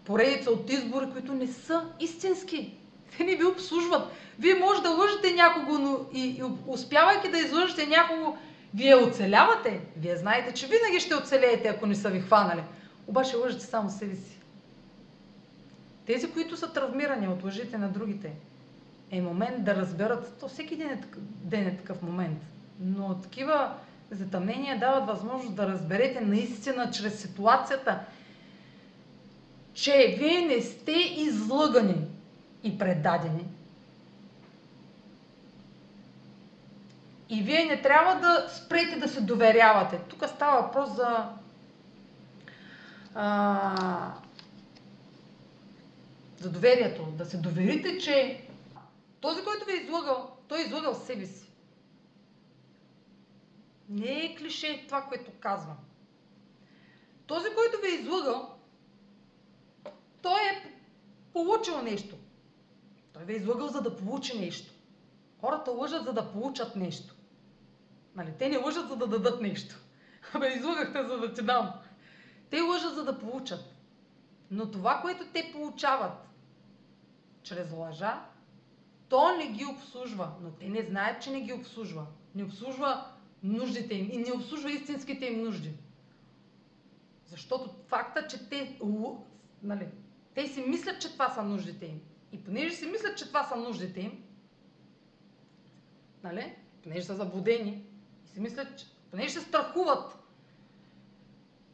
поредица 0.04 0.50
от 0.50 0.70
избори, 0.70 1.06
които 1.12 1.34
не 1.34 1.46
са 1.46 1.84
истински. 2.00 2.74
Те 3.16 3.24
не 3.24 3.36
ви 3.36 3.44
обслужват. 3.44 4.12
Вие 4.38 4.54
може 4.54 4.82
да 4.82 4.90
лъжете 4.90 5.34
някого, 5.34 5.78
но 5.78 5.98
и, 6.14 6.26
и 6.26 6.42
успявайки 6.66 7.30
да 7.30 7.38
излъжете 7.38 7.86
някого, 7.86 8.36
вие 8.74 8.96
оцелявате. 8.96 9.80
Вие 9.96 10.16
знаете, 10.16 10.54
че 10.54 10.66
винаги 10.66 11.00
ще 11.00 11.14
оцелеете, 11.14 11.68
ако 11.68 11.86
не 11.86 11.94
са 11.94 12.10
ви 12.10 12.20
хванали. 12.20 12.62
Обаче 13.06 13.36
лъжете 13.36 13.64
само 13.64 13.90
себе 13.90 14.14
си. 14.14 14.38
Тези, 16.06 16.30
които 16.30 16.56
са 16.56 16.72
травмирани 16.72 17.28
от 17.28 17.44
лъжите 17.44 17.78
на 17.78 17.88
другите, 17.88 18.32
е 19.10 19.20
момент 19.20 19.64
да 19.64 19.74
разберат, 19.74 20.36
то 20.40 20.48
всеки 20.48 20.76
ден 20.76 20.88
е, 20.88 21.02
ден 21.42 21.66
е 21.66 21.76
такъв 21.76 22.02
момент, 22.02 22.38
но 22.80 23.14
такива 23.14 23.74
затъмнения 24.10 24.78
дават 24.78 25.06
възможност 25.06 25.54
да 25.54 25.66
разберете 25.66 26.20
наистина 26.20 26.90
чрез 26.90 27.20
ситуацията, 27.22 28.00
че 29.74 30.16
вие 30.18 30.40
не 30.40 30.62
сте 30.62 30.92
излъгани 31.16 32.06
и 32.62 32.78
предадени. 32.78 33.44
И 37.28 37.42
вие 37.42 37.64
не 37.64 37.82
трябва 37.82 38.14
да 38.16 38.48
спрете 38.50 38.96
да 38.96 39.08
се 39.08 39.20
доверявате. 39.20 39.98
Тук 40.00 40.24
става 40.26 40.62
въпрос 40.62 40.90
за 40.90 41.28
а, 43.14 44.14
за 46.38 46.50
доверието. 46.50 47.02
Да 47.04 47.24
се 47.24 47.36
доверите, 47.36 47.98
че 47.98 48.44
този, 49.20 49.44
който 49.44 49.64
ви 49.64 49.72
е 49.72 49.76
излагал, 49.76 50.36
той 50.48 50.58
е 50.58 50.64
излагал 50.64 50.94
себе 50.96 51.26
си. 51.26 51.46
Не 53.88 54.24
е 54.24 54.36
клише 54.36 54.84
това, 54.86 55.02
което 55.02 55.30
казвам. 55.40 55.76
Този, 57.26 57.46
който 57.48 57.80
ви 57.80 57.88
е 57.88 58.00
излагал, 58.00 58.59
той 60.22 60.40
е 60.40 60.72
получил 61.32 61.82
нещо. 61.82 62.16
Той 63.12 63.24
ви 63.24 63.32
е 63.32 63.36
излагал, 63.36 63.68
за 63.68 63.82
да 63.82 63.96
получи 63.96 64.38
нещо. 64.38 64.72
Хората 65.40 65.70
лъжат, 65.70 66.04
за 66.04 66.12
да 66.12 66.32
получат 66.32 66.76
нещо. 66.76 67.14
Нали? 68.16 68.34
Те 68.38 68.48
не 68.48 68.58
лъжат, 68.58 68.88
за 68.88 68.96
да 68.96 69.06
дадат 69.06 69.40
нещо. 69.40 69.76
Абе, 70.34 70.48
излагахте, 70.48 71.06
за 71.06 71.16
да 71.16 71.34
ти 71.34 71.42
дам. 71.42 71.72
Те 72.50 72.60
лъжат, 72.60 72.94
за 72.94 73.04
да 73.04 73.18
получат. 73.18 73.74
Но 74.50 74.70
това, 74.70 75.00
което 75.02 75.26
те 75.32 75.50
получават 75.52 76.28
чрез 77.42 77.72
лъжа, 77.72 78.24
То 79.08 79.36
не 79.36 79.46
ги 79.46 79.64
обслужва, 79.64 80.32
но 80.42 80.50
те 80.50 80.68
не 80.68 80.82
знаят, 80.82 81.22
че 81.22 81.30
не 81.30 81.40
ги 81.40 81.52
обслужва. 81.52 82.06
Не 82.34 82.44
обслужва 82.44 83.06
нуждите 83.42 83.94
им 83.94 84.10
и 84.12 84.16
не 84.16 84.32
обслужва 84.32 84.72
истинските 84.72 85.26
им 85.26 85.42
нужди. 85.42 85.72
Защото 87.26 87.70
факта, 87.88 88.26
че 88.26 88.48
те, 88.48 88.78
нали, 89.62 89.88
те 90.34 90.46
си 90.46 90.60
мислят, 90.60 91.00
че 91.00 91.12
това 91.12 91.28
са 91.28 91.42
нуждите 91.42 91.86
им. 91.86 92.00
И 92.32 92.44
понеже 92.44 92.74
си 92.74 92.86
мислят, 92.86 93.18
че 93.18 93.28
това 93.28 93.44
са 93.44 93.56
нуждите 93.56 94.00
им, 94.00 94.24
нали, 96.22 96.54
понеже 96.82 97.02
са 97.02 97.14
заблудени, 97.14 97.84
и 98.24 98.28
си 98.28 98.40
мислят, 98.40 98.78
че, 98.78 98.86
понеже 99.10 99.30
се 99.30 99.40
страхуват 99.40 100.18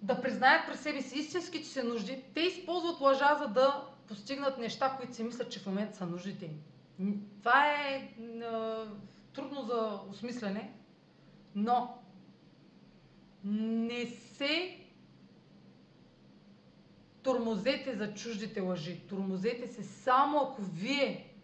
да 0.02 0.20
признаят 0.20 0.66
през 0.66 0.80
себе 0.80 1.02
си 1.02 1.18
истинските 1.18 1.68
си 1.68 1.82
нужди, 1.82 2.24
те 2.34 2.40
използват 2.40 3.00
лъжа, 3.00 3.36
за 3.38 3.48
да 3.48 3.88
постигнат 4.08 4.58
неща, 4.58 4.96
които 4.96 5.14
си 5.14 5.22
мислят, 5.22 5.52
че 5.52 5.60
в 5.60 5.66
момента 5.66 5.96
са 5.96 6.06
нуждите 6.06 6.50
им. 6.98 7.22
Това 7.38 7.72
е, 7.72 7.94
е 7.94 8.12
трудно 9.32 9.62
за 9.62 10.00
осмислене, 10.10 10.72
но 11.54 11.98
не 13.44 14.06
се 14.06 14.80
тормозете 17.26 17.96
за 17.96 18.14
чуждите 18.14 18.60
лъжи. 18.60 19.00
Тормозете 19.00 19.68
се 19.68 19.82
само 19.82 20.38
ако 20.38 20.62
вие 20.62 21.34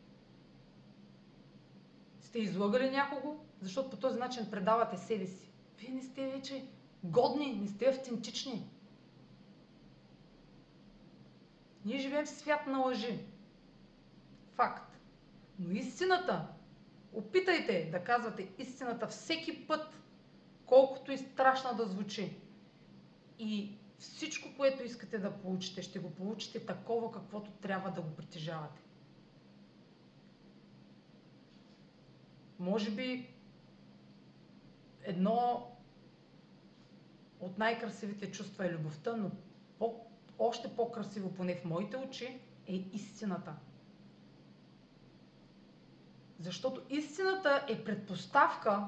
сте 2.20 2.38
излагали 2.38 2.90
някого, 2.90 3.36
защото 3.60 3.90
по 3.90 3.96
този 3.96 4.18
начин 4.18 4.50
предавате 4.50 4.96
себе 4.96 5.26
си. 5.26 5.52
Вие 5.78 5.90
не 5.90 6.02
сте 6.02 6.26
вече 6.26 6.64
годни, 7.04 7.54
не 7.54 7.68
сте 7.68 7.84
автентични. 7.84 8.70
Ние 11.84 11.98
живеем 11.98 12.26
в 12.26 12.30
свят 12.30 12.66
на 12.66 12.78
лъжи. 12.78 13.18
Факт. 14.52 14.98
Но 15.58 15.70
истината, 15.70 16.46
опитайте 17.12 17.88
да 17.92 18.04
казвате 18.04 18.48
истината 18.58 19.06
всеки 19.06 19.66
път, 19.66 20.00
колкото 20.66 21.12
и 21.12 21.18
страшна 21.18 21.74
да 21.74 21.86
звучи. 21.86 22.36
И 23.38 23.81
всичко, 24.02 24.48
което 24.56 24.82
искате 24.82 25.18
да 25.18 25.38
получите, 25.38 25.82
ще 25.82 25.98
го 25.98 26.10
получите 26.10 26.66
такова, 26.66 27.12
каквото 27.12 27.50
трябва 27.50 27.90
да 27.90 28.02
го 28.02 28.10
притежавате. 28.16 28.82
Може 32.58 32.90
би 32.90 33.34
едно 35.02 35.70
от 37.40 37.58
най-красивите 37.58 38.30
чувства 38.30 38.66
е 38.66 38.72
любовта, 38.72 39.16
но 39.16 39.30
по, 39.78 40.00
още 40.38 40.76
по-красиво, 40.76 41.34
поне 41.34 41.56
в 41.56 41.64
моите 41.64 41.96
очи, 41.96 42.40
е 42.66 42.74
истината. 42.74 43.54
Защото 46.38 46.82
истината 46.90 47.66
е 47.68 47.84
предпоставка, 47.84 48.86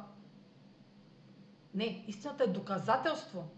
не, 1.75 2.05
истината 2.07 2.45
е 2.45 2.47
доказателство, 2.47 3.49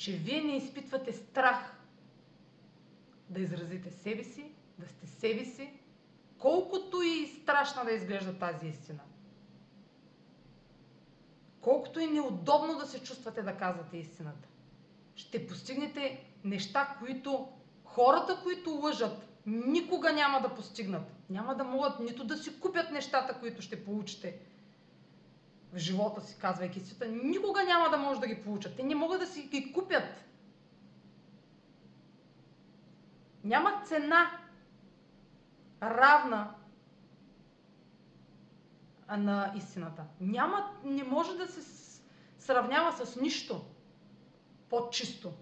че 0.00 0.12
вие 0.12 0.40
не 0.42 0.56
изпитвате 0.56 1.12
страх 1.12 1.76
да 3.28 3.40
изразите 3.40 3.90
себе 3.90 4.24
си, 4.24 4.52
да 4.78 4.88
сте 4.88 5.06
себе 5.06 5.44
си, 5.44 5.72
колкото 6.38 7.02
и 7.02 7.26
страшна 7.42 7.84
да 7.84 7.92
изглежда 7.92 8.38
тази 8.38 8.66
истина. 8.66 9.00
Колкото 11.60 12.00
и 12.00 12.06
неудобно 12.06 12.78
да 12.78 12.86
се 12.86 13.02
чувствате 13.02 13.42
да 13.42 13.56
казвате 13.56 13.96
истината. 13.96 14.48
Ще 15.14 15.46
постигнете 15.46 16.24
неща, 16.44 16.96
които 16.98 17.48
хората, 17.84 18.40
които 18.42 18.70
лъжат, 18.70 19.28
никога 19.46 20.12
няма 20.12 20.40
да 20.40 20.54
постигнат. 20.54 21.12
Няма 21.30 21.54
да 21.54 21.64
могат 21.64 22.00
нито 22.00 22.24
да 22.24 22.36
си 22.36 22.60
купят 22.60 22.90
нещата, 22.90 23.40
които 23.40 23.62
ще 23.62 23.84
получите 23.84 24.38
в 25.72 25.78
живота 25.78 26.20
си, 26.20 26.38
казвайки 26.38 26.80
си, 26.80 26.96
никога 27.08 27.64
няма 27.64 27.90
да 27.90 27.96
може 27.96 28.20
да 28.20 28.26
ги 28.26 28.42
получат. 28.42 28.76
Те 28.76 28.82
не 28.82 28.94
могат 28.94 29.20
да 29.20 29.26
си 29.26 29.42
ги 29.42 29.72
купят. 29.72 30.24
Няма 33.44 33.82
цена 33.86 34.30
равна 35.82 36.54
на 39.18 39.52
истината. 39.56 40.04
Няма, 40.20 40.70
не 40.84 41.04
може 41.04 41.36
да 41.36 41.46
се 41.46 41.60
сравнява 42.38 42.92
с 42.92 43.20
нищо 43.20 43.64
по-чисто. 44.68 45.32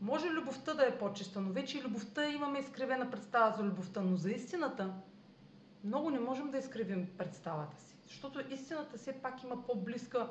Може 0.00 0.30
любовта 0.30 0.74
да 0.74 0.86
е 0.86 0.98
по-чиста, 0.98 1.40
но 1.40 1.52
вече 1.52 1.78
и 1.78 1.82
любовта 1.82 2.28
имаме 2.28 2.58
изкривена 2.58 3.10
представа 3.10 3.56
за 3.56 3.62
любовта, 3.62 4.00
но 4.00 4.16
за 4.16 4.30
истината 4.30 4.94
много 5.84 6.10
не 6.10 6.20
можем 6.20 6.50
да 6.50 6.58
изкривим 6.58 7.08
представата 7.18 7.76
си. 7.76 7.97
Защото 8.08 8.40
истината 8.50 8.98
все 8.98 9.12
пак 9.12 9.42
има 9.42 9.66
по-близка 9.66 10.28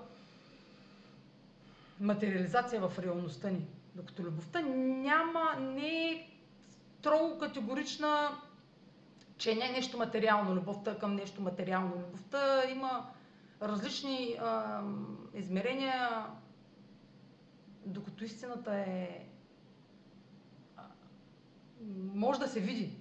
материализация 2.00 2.90
в 2.90 3.00
реалността 3.00 3.50
ни. 3.50 3.68
Докато 3.96 4.24
любовта 4.24 4.62
няма, 4.62 5.56
не 5.60 6.12
е 6.12 6.30
строго 7.00 7.40
категорична, 7.40 8.42
че 9.38 9.56
не 9.56 9.66
е 9.66 9.72
нещо 9.72 9.98
материално, 9.98 10.56
любовта 10.56 10.98
към 10.98 11.16
нещо 11.16 11.42
материално. 11.42 11.96
Любовта 11.96 12.70
има 12.70 13.10
различни 13.62 14.36
а, 14.40 14.82
измерения, 15.34 16.26
докато 17.86 18.24
истината 18.24 18.76
е. 18.76 19.26
Може 22.14 22.40
да 22.40 22.48
се 22.48 22.60
види. 22.60 22.98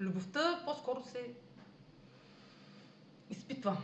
Любовта 0.00 0.62
по-скоро 0.64 1.02
се 1.02 1.34
изпитва 3.30 3.76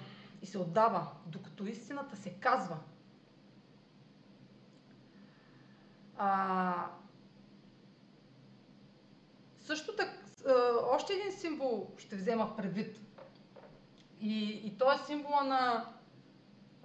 и 0.43 0.47
се 0.47 0.59
отдава, 0.59 1.07
докато 1.27 1.67
истината 1.67 2.17
се 2.17 2.31
казва. 2.31 2.79
А, 6.19 6.87
също 9.61 9.97
така, 9.97 10.13
още 10.91 11.13
един 11.13 11.33
символ 11.33 11.91
ще 11.99 12.17
взема 12.17 12.57
предвид. 12.57 13.01
И, 14.21 14.61
и 14.65 14.79
то 14.79 14.93
е 14.93 14.99
символа 15.07 15.43
на 15.45 15.93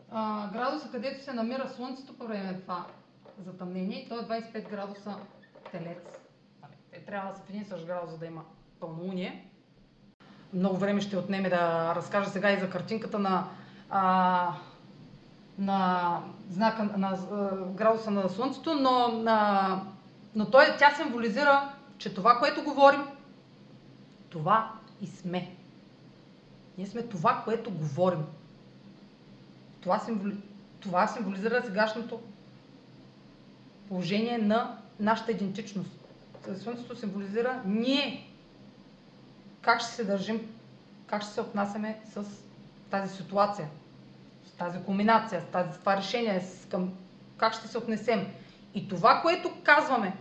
а, 0.10 0.52
градуса, 0.52 0.92
където 0.92 1.24
се 1.24 1.34
намира 1.34 1.70
Слънцето 1.70 2.18
по 2.18 2.28
време 2.28 2.52
на 2.52 2.62
това 2.62 2.88
затъмнение. 3.38 4.04
И 4.04 4.10
то 4.10 4.20
е 4.20 4.24
25 4.24 4.70
градуса 4.70 5.18
Телец. 5.72 6.20
Нали, 6.62 6.74
те 6.92 7.06
трябва 7.06 7.32
да 7.32 7.38
са 7.38 7.44
в 7.44 7.50
един 7.50 7.66
същ 7.66 7.86
градус, 7.86 8.12
за 8.12 8.18
да 8.18 8.26
има 8.26 8.46
пълнолуние 8.80 9.52
много 10.56 10.78
време 10.78 11.02
ще 11.02 11.18
отнеме 11.18 11.50
да 11.50 11.94
разкажа 11.96 12.30
сега 12.30 12.52
и 12.52 12.60
за 12.60 12.70
картинката 12.70 13.20
на, 13.20 13.48
а, 13.90 14.50
на 15.58 16.20
знака 16.50 16.84
на 16.98 17.08
а, 17.08 17.56
градуса 17.66 18.12
на 18.12 18.30
Слънцето, 18.30 18.74
но, 18.74 19.08
на, 19.08 19.82
но 20.36 20.50
той, 20.52 20.66
тя 20.80 20.92
символизира, 20.96 21.74
че 21.98 22.14
това, 22.14 22.40
което 22.40 22.64
говорим, 22.64 23.02
това 24.30 24.72
и 25.02 25.08
сме. 25.08 25.56
Ние 26.78 26.88
сме 26.88 27.04
това, 27.04 27.42
което 27.46 27.72
говорим. 27.72 28.24
Това, 29.82 30.00
символи... 30.00 30.36
това 30.80 31.08
символизира 31.08 31.64
сегашното 31.66 32.20
положение 33.88 34.38
на 34.38 34.78
нашата 35.00 35.32
идентичност. 35.32 35.92
Слънцето 36.64 36.96
символизира 36.96 37.62
ние 37.66 38.35
как 39.66 39.82
ще 39.82 39.92
се 39.92 40.04
държим, 40.04 40.54
как 41.08 41.22
ще 41.22 41.32
се 41.32 41.42
отнасяме 41.42 42.00
с 42.14 42.26
тази 42.90 43.16
ситуация, 43.16 43.68
с 44.46 44.52
тази 44.52 44.80
кулминация, 44.84 45.42
с 45.42 45.46
тази, 45.52 45.80
това 45.80 45.98
решение, 45.98 46.42
с 46.42 46.66
към 46.66 46.94
как 47.38 47.54
ще 47.54 47.68
се 47.68 47.78
отнесем. 47.78 48.28
И 48.74 48.88
това, 48.88 49.22
което 49.22 49.52
казваме, 49.64 50.14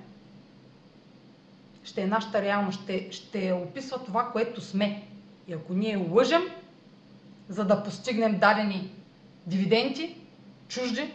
ще 1.85 2.03
е 2.03 2.07
нашата 2.07 2.43
реалност, 2.43 2.83
ще, 2.83 3.13
ще 3.13 3.53
описва 3.53 4.05
това, 4.05 4.31
което 4.33 4.61
сме. 4.61 5.09
И 5.49 5.53
ако 5.53 5.73
ние 5.73 5.97
лъжем, 5.97 6.43
за 7.49 7.65
да 7.65 7.83
постигнем 7.83 8.39
дадени 8.39 8.91
дивиденти, 9.47 10.17
чужди, 10.69 11.13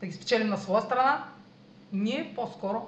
да 0.00 0.06
ги 0.06 0.12
спечелим 0.12 0.48
на 0.48 0.56
своя 0.56 0.82
страна, 0.82 1.24
ние 1.92 2.32
по-скоро 2.34 2.86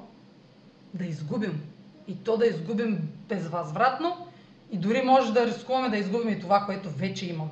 да 0.95 1.05
изгубим. 1.05 1.63
И 2.07 2.17
то 2.17 2.37
да 2.37 2.47
изгубим 2.47 3.09
безвъзвратно 3.29 4.28
и 4.71 4.77
дори 4.77 5.03
може 5.03 5.33
да 5.33 5.47
рискуваме 5.47 5.89
да 5.89 5.97
изгубим 5.97 6.29
и 6.29 6.41
това, 6.41 6.67
което 6.67 6.91
вече 6.91 7.27
имаме. 7.27 7.51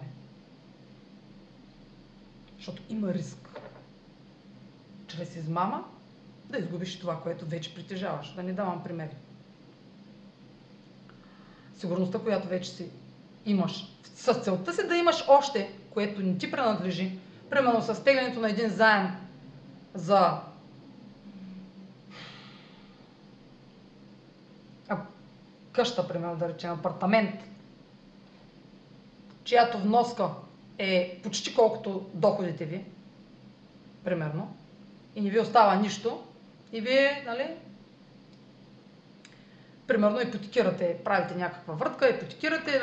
Защото 2.56 2.82
има 2.88 3.14
риск. 3.14 3.60
Чрез 5.06 5.36
измама 5.36 5.84
да 6.50 6.58
изгубиш 6.58 6.98
това, 6.98 7.20
което 7.20 7.46
вече 7.46 7.74
притежаваш. 7.74 8.34
Да 8.34 8.42
не 8.42 8.52
давам 8.52 8.82
примери. 8.84 9.16
Сигурността, 11.78 12.18
която 12.18 12.48
вече 12.48 12.70
си 12.70 12.88
имаш. 13.46 13.86
С 14.14 14.34
целта 14.34 14.72
си 14.72 14.88
да 14.88 14.96
имаш 14.96 15.24
още, 15.28 15.72
което 15.90 16.22
не 16.22 16.38
ти 16.38 16.50
принадлежи. 16.50 17.18
Примерно 17.50 17.82
с 17.82 18.04
теглянето 18.04 18.40
на 18.40 18.50
един 18.50 18.70
заем 18.70 19.08
за 19.94 20.40
къща, 25.76 26.08
примерно 26.08 26.36
да 26.36 26.48
речем 26.48 26.72
апартамент, 26.72 27.34
чиято 29.44 29.78
вноска 29.78 30.28
е 30.78 31.20
почти 31.22 31.54
колкото 31.54 32.06
доходите 32.14 32.64
ви, 32.64 32.84
примерно, 34.04 34.56
и 35.14 35.20
не 35.20 35.30
ви 35.30 35.40
остава 35.40 35.74
нищо, 35.74 36.22
и 36.72 36.80
вие, 36.80 37.22
нали, 37.26 37.48
примерно 39.86 40.20
ипотекирате, 40.20 40.96
правите 41.04 41.34
някаква 41.34 41.74
въртка, 41.74 42.08
ипотекирате, 42.08 42.80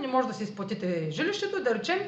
не 0.00 0.06
може 0.06 0.28
да 0.28 0.34
си 0.34 0.42
изплатите 0.42 1.10
жилището 1.10 1.58
и 1.58 1.62
да 1.62 1.74
речем, 1.74 1.98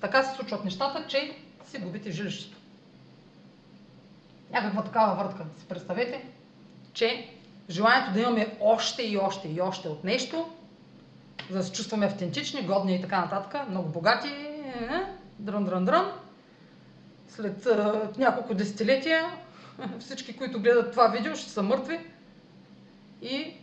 така 0.00 0.22
се 0.22 0.36
случват 0.36 0.64
нещата, 0.64 1.06
че 1.08 1.36
си 1.66 1.78
губите 1.78 2.10
жилището. 2.10 2.56
Някаква 4.50 4.84
такава 4.84 5.24
въртка. 5.24 5.44
Си 5.58 5.66
представете, 5.68 6.24
че 6.92 7.37
желанието 7.70 8.12
да 8.12 8.20
имаме 8.20 8.56
още 8.60 9.02
и 9.02 9.18
още 9.18 9.48
и 9.48 9.60
още 9.60 9.88
от 9.88 10.04
нещо, 10.04 10.48
за 11.50 11.58
да 11.58 11.64
се 11.64 11.72
чувстваме 11.72 12.06
автентични, 12.06 12.66
годни 12.66 12.94
и 12.94 13.00
така 13.00 13.20
нататък, 13.20 13.68
много 13.68 13.88
богати, 13.88 14.28
е, 14.28 14.88
дрън, 15.38 15.64
дрън, 15.64 15.84
дрън. 15.84 16.12
След 17.28 17.66
а, 17.66 18.10
няколко 18.18 18.54
десетилетия 18.54 19.26
всички, 19.98 20.36
които 20.36 20.60
гледат 20.60 20.90
това 20.90 21.08
видео, 21.08 21.36
ще 21.36 21.50
са 21.50 21.62
мъртви 21.62 21.98
и 23.22 23.54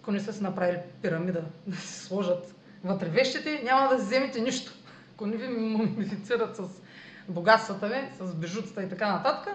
ако 0.00 0.12
не 0.12 0.20
са 0.20 0.32
си 0.32 0.42
направили 0.42 0.78
пирамида 1.02 1.42
да 1.66 1.76
си 1.76 2.04
сложат 2.04 2.54
вътре 2.84 3.08
вещите, 3.08 3.62
няма 3.64 3.88
да 3.88 3.98
си 3.98 4.04
вземете 4.04 4.40
нищо. 4.40 4.72
Ако 5.14 5.26
не 5.26 5.36
ви 5.36 5.48
мумифицират 5.48 6.56
с 6.56 6.62
богатствата 7.28 7.88
ви, 7.88 8.08
с 8.20 8.34
бежуцата 8.34 8.82
и 8.82 8.88
така 8.88 9.12
нататък, 9.12 9.54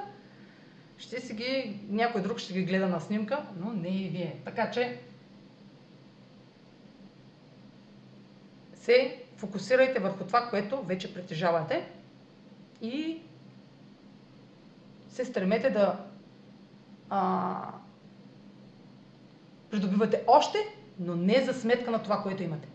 ще 1.00 1.22
си 1.22 1.34
ги, 1.34 1.80
някой 1.90 2.22
друг 2.22 2.40
ще 2.40 2.54
ги 2.54 2.64
гледа 2.64 2.88
на 2.88 3.00
снимка, 3.00 3.46
но 3.60 3.74
не 3.74 3.88
и 3.88 4.10
вие. 4.10 4.42
Така 4.46 4.72
че 4.72 5.00
се 8.74 9.24
фокусирайте 9.38 10.00
върху 10.00 10.24
това, 10.24 10.50
което 10.50 10.84
вече 10.84 11.14
притежавате 11.14 11.88
и 12.82 13.22
се 15.10 15.26
стремете 15.26 15.70
да 15.70 16.06
а, 17.10 17.74
придобивате 19.70 20.24
още, 20.28 20.58
но 21.00 21.16
не 21.16 21.44
за 21.46 21.54
сметка 21.54 21.92
на 21.92 22.04
това, 22.04 22.24
което 22.24 22.44
имате. 22.44 22.68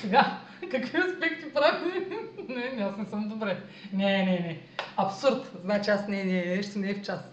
Сега, 0.00 0.40
какви 0.80 0.98
аспекти 0.98 1.54
прави? 1.54 2.06
не, 2.54 2.72
не, 2.72 2.82
аз 2.82 2.96
не 2.96 3.04
съм 3.04 3.28
добре. 3.28 3.62
Не, 3.92 4.18
не, 4.18 4.24
не. 4.24 4.60
Абсурд. 4.96 5.52
Значи 5.64 5.90
аз 5.90 6.08
не, 6.08 6.24
не, 6.24 6.44
нещо 6.44 6.78
не 6.78 6.90
е 6.90 6.94
в 6.94 7.02
час. 7.02 7.20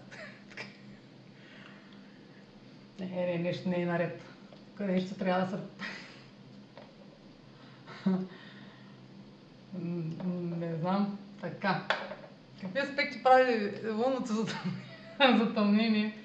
не, 3.00 3.06
не, 3.06 3.38
нещо 3.38 3.68
не 3.68 3.82
е 3.82 3.86
наред. 3.86 4.22
Тук 4.76 4.86
нещо 4.86 5.14
трябва 5.14 5.46
да 5.46 5.50
се... 5.50 5.56
не 10.58 10.74
знам. 10.74 11.18
Така. 11.40 11.82
Какви 12.60 12.80
аспекти 12.80 13.22
прави 13.22 13.72
лунното 13.92 14.46
затъмнение? 15.38 16.16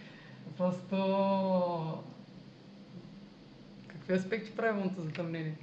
Просто... 0.57 2.03
Какви 3.88 4.14
аспекти 4.14 4.52
прави 4.52 4.77
лунното 4.77 5.02
затъмнение? 5.02 5.56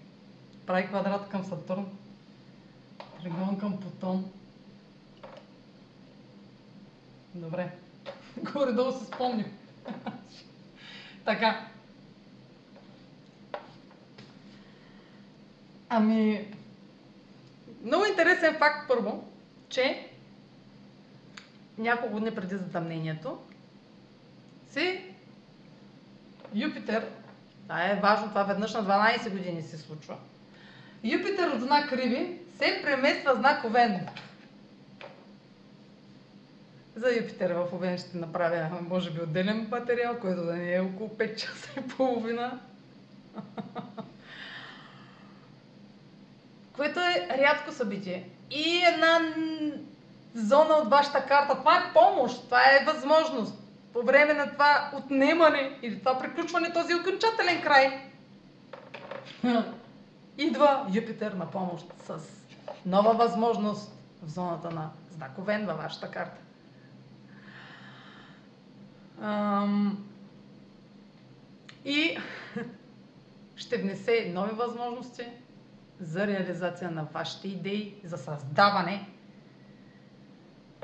Прави 0.67 0.87
квадрат 0.87 1.29
към 1.29 1.45
Сатурн, 1.45 1.87
тригон 3.21 3.59
към 3.59 3.81
Плутон. 3.81 4.33
Добре. 7.35 7.73
Горе-долу 8.53 8.93
се 8.93 9.05
спомням. 9.05 9.51
така. 11.25 11.69
Ами, 15.89 16.55
много 17.85 18.05
интересен 18.05 18.55
факт 18.59 18.89
първо, 18.89 19.25
че 19.69 20.11
няколко 21.79 22.21
дни 22.21 22.35
преди 22.35 22.57
затъмнението 22.57 23.39
си 24.71 25.15
Юпитер, 26.55 27.11
това 27.63 27.91
е 27.91 28.01
важно, 28.01 28.29
това 28.29 28.43
веднъж 28.43 28.75
на 28.75 28.85
12 28.85 29.31
години 29.31 29.63
се 29.63 29.79
случва, 29.79 30.17
Юпитер 31.05 31.49
от 31.49 31.61
знак 31.61 31.93
Риби 31.93 32.39
се 32.59 32.81
премества 32.83 33.35
знак 33.35 33.65
Овен. 33.65 34.07
За 36.97 37.17
Юпитер 37.17 37.51
в 37.51 37.69
Овен 37.73 37.99
ще 37.99 38.17
направя, 38.17 38.69
може 38.91 39.11
би, 39.11 39.21
отделен 39.21 39.69
материал, 39.71 40.19
който 40.21 40.45
да 40.45 40.55
не 40.55 40.75
е 40.75 40.81
около 40.81 41.09
5 41.09 41.37
часа 41.37 41.71
и 41.79 41.89
половина. 41.89 42.61
Което 46.77 47.01
е 47.01 47.29
рядко 47.39 47.73
събитие. 47.73 48.29
И 48.51 48.83
една 48.95 49.21
зона 50.35 50.75
от 50.75 50.91
вашата 50.91 51.27
карта. 51.27 51.59
Това 51.59 51.77
е 51.77 51.93
помощ, 51.93 52.45
това 52.45 52.63
е 52.63 52.85
възможност. 52.85 53.55
По 53.93 54.03
време 54.03 54.35
на 54.35 54.53
това 54.53 54.91
отнемане 54.95 55.79
или 55.83 55.99
това 55.99 56.19
приключване, 56.19 56.73
този 56.73 56.95
окончателен 56.95 57.63
край, 57.63 58.01
идва 60.39 60.87
Юпитер 60.95 61.33
на 61.33 61.51
помощ 61.51 61.87
с 62.07 62.19
нова 62.87 63.13
възможност 63.13 63.93
в 64.23 64.29
зоната 64.31 64.71
на 64.71 64.91
знаковен 65.11 65.67
във 65.67 65.77
вашата 65.77 66.11
карта. 66.11 66.41
Ам... 69.23 70.05
И 71.85 72.19
ще 73.57 73.77
внесе 73.77 74.33
нови 74.35 74.55
възможности 74.55 75.27
за 76.01 76.27
реализация 76.27 76.91
на 76.91 77.05
вашите 77.05 77.49
идеи, 77.49 77.95
за 78.05 78.17
създаване 78.17 79.15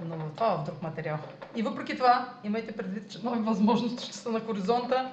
но 0.05 0.31
това 0.37 0.57
в 0.57 0.65
друг 0.65 0.83
материал. 0.83 1.19
И 1.57 1.63
въпреки 1.63 1.97
това, 1.97 2.35
имайте 2.45 2.73
предвид, 2.73 3.11
че 3.11 3.19
нови 3.23 3.41
възможности 3.43 4.05
ще 4.05 4.17
са 4.17 4.31
на 4.31 4.41
хоризонта 4.41 5.13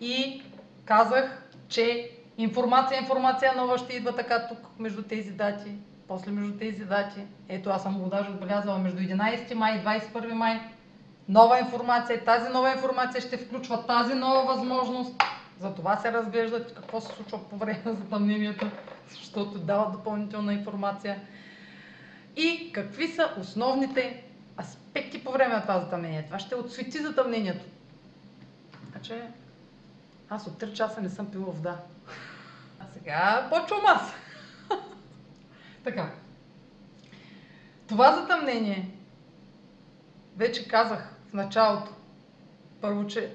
и 0.00 0.42
казах, 0.84 1.48
че 1.68 2.10
информация, 2.42 3.00
информация 3.00 3.52
нова 3.56 3.78
ще 3.78 3.96
идва 3.96 4.16
така 4.16 4.48
тук 4.48 4.58
между 4.78 5.02
тези 5.02 5.30
дати, 5.30 5.74
после 6.08 6.30
между 6.30 6.58
тези 6.58 6.84
дати. 6.84 7.20
Ето 7.48 7.70
аз 7.70 7.82
съм 7.82 7.98
го 7.98 8.08
даже 8.08 8.30
отбелязала 8.30 8.78
между 8.78 8.98
11 8.98 9.54
май 9.54 9.76
и 9.76 9.86
21 9.86 10.32
май. 10.32 10.60
Нова 11.28 11.58
информация. 11.58 12.24
Тази 12.24 12.48
нова 12.48 12.72
информация 12.72 13.20
ще 13.20 13.36
включва 13.36 13.86
тази 13.86 14.14
нова 14.14 14.54
възможност. 14.54 15.22
За 15.60 15.74
това 15.74 15.96
се 15.96 16.12
разглеждат 16.12 16.74
какво 16.74 17.00
се 17.00 17.14
случва 17.14 17.48
по 17.50 17.56
време 17.56 17.82
на 17.84 17.94
затъмнението, 17.94 18.70
защото 19.10 19.58
дават 19.58 19.92
допълнителна 19.92 20.54
информация 20.54 21.20
и 22.36 22.72
какви 22.72 23.08
са 23.08 23.30
основните 23.40 24.24
аспекти 24.60 25.24
по 25.24 25.32
време 25.32 25.54
на 25.54 25.62
това 25.62 25.80
затъмнение. 25.80 26.24
Това 26.26 26.38
ще 26.38 26.54
отсвети 26.54 26.98
затъмнението. 26.98 27.64
Значи, 28.90 29.14
аз 30.30 30.46
от 30.46 30.52
3 30.52 30.72
часа 30.72 31.00
не 31.00 31.08
съм 31.08 31.26
пила 31.26 31.44
вода. 31.44 31.76
Сега 32.94 33.48
почвам 33.50 33.80
аз. 33.86 34.12
така. 35.84 36.10
Това 37.88 38.12
затъмнение, 38.12 38.90
вече 40.36 40.68
казах 40.68 41.14
в 41.30 41.32
началото, 41.32 41.92
първо, 42.80 43.06
че 43.06 43.34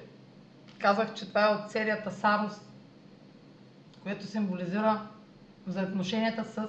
казах, 0.78 1.14
че 1.14 1.28
това 1.28 1.50
е 1.50 1.54
от 1.54 1.70
серията 1.70 2.10
Сарус, 2.10 2.52
което 4.02 4.26
символизира 4.26 5.00
взаимоотношенията 5.66 6.44
с 6.44 6.68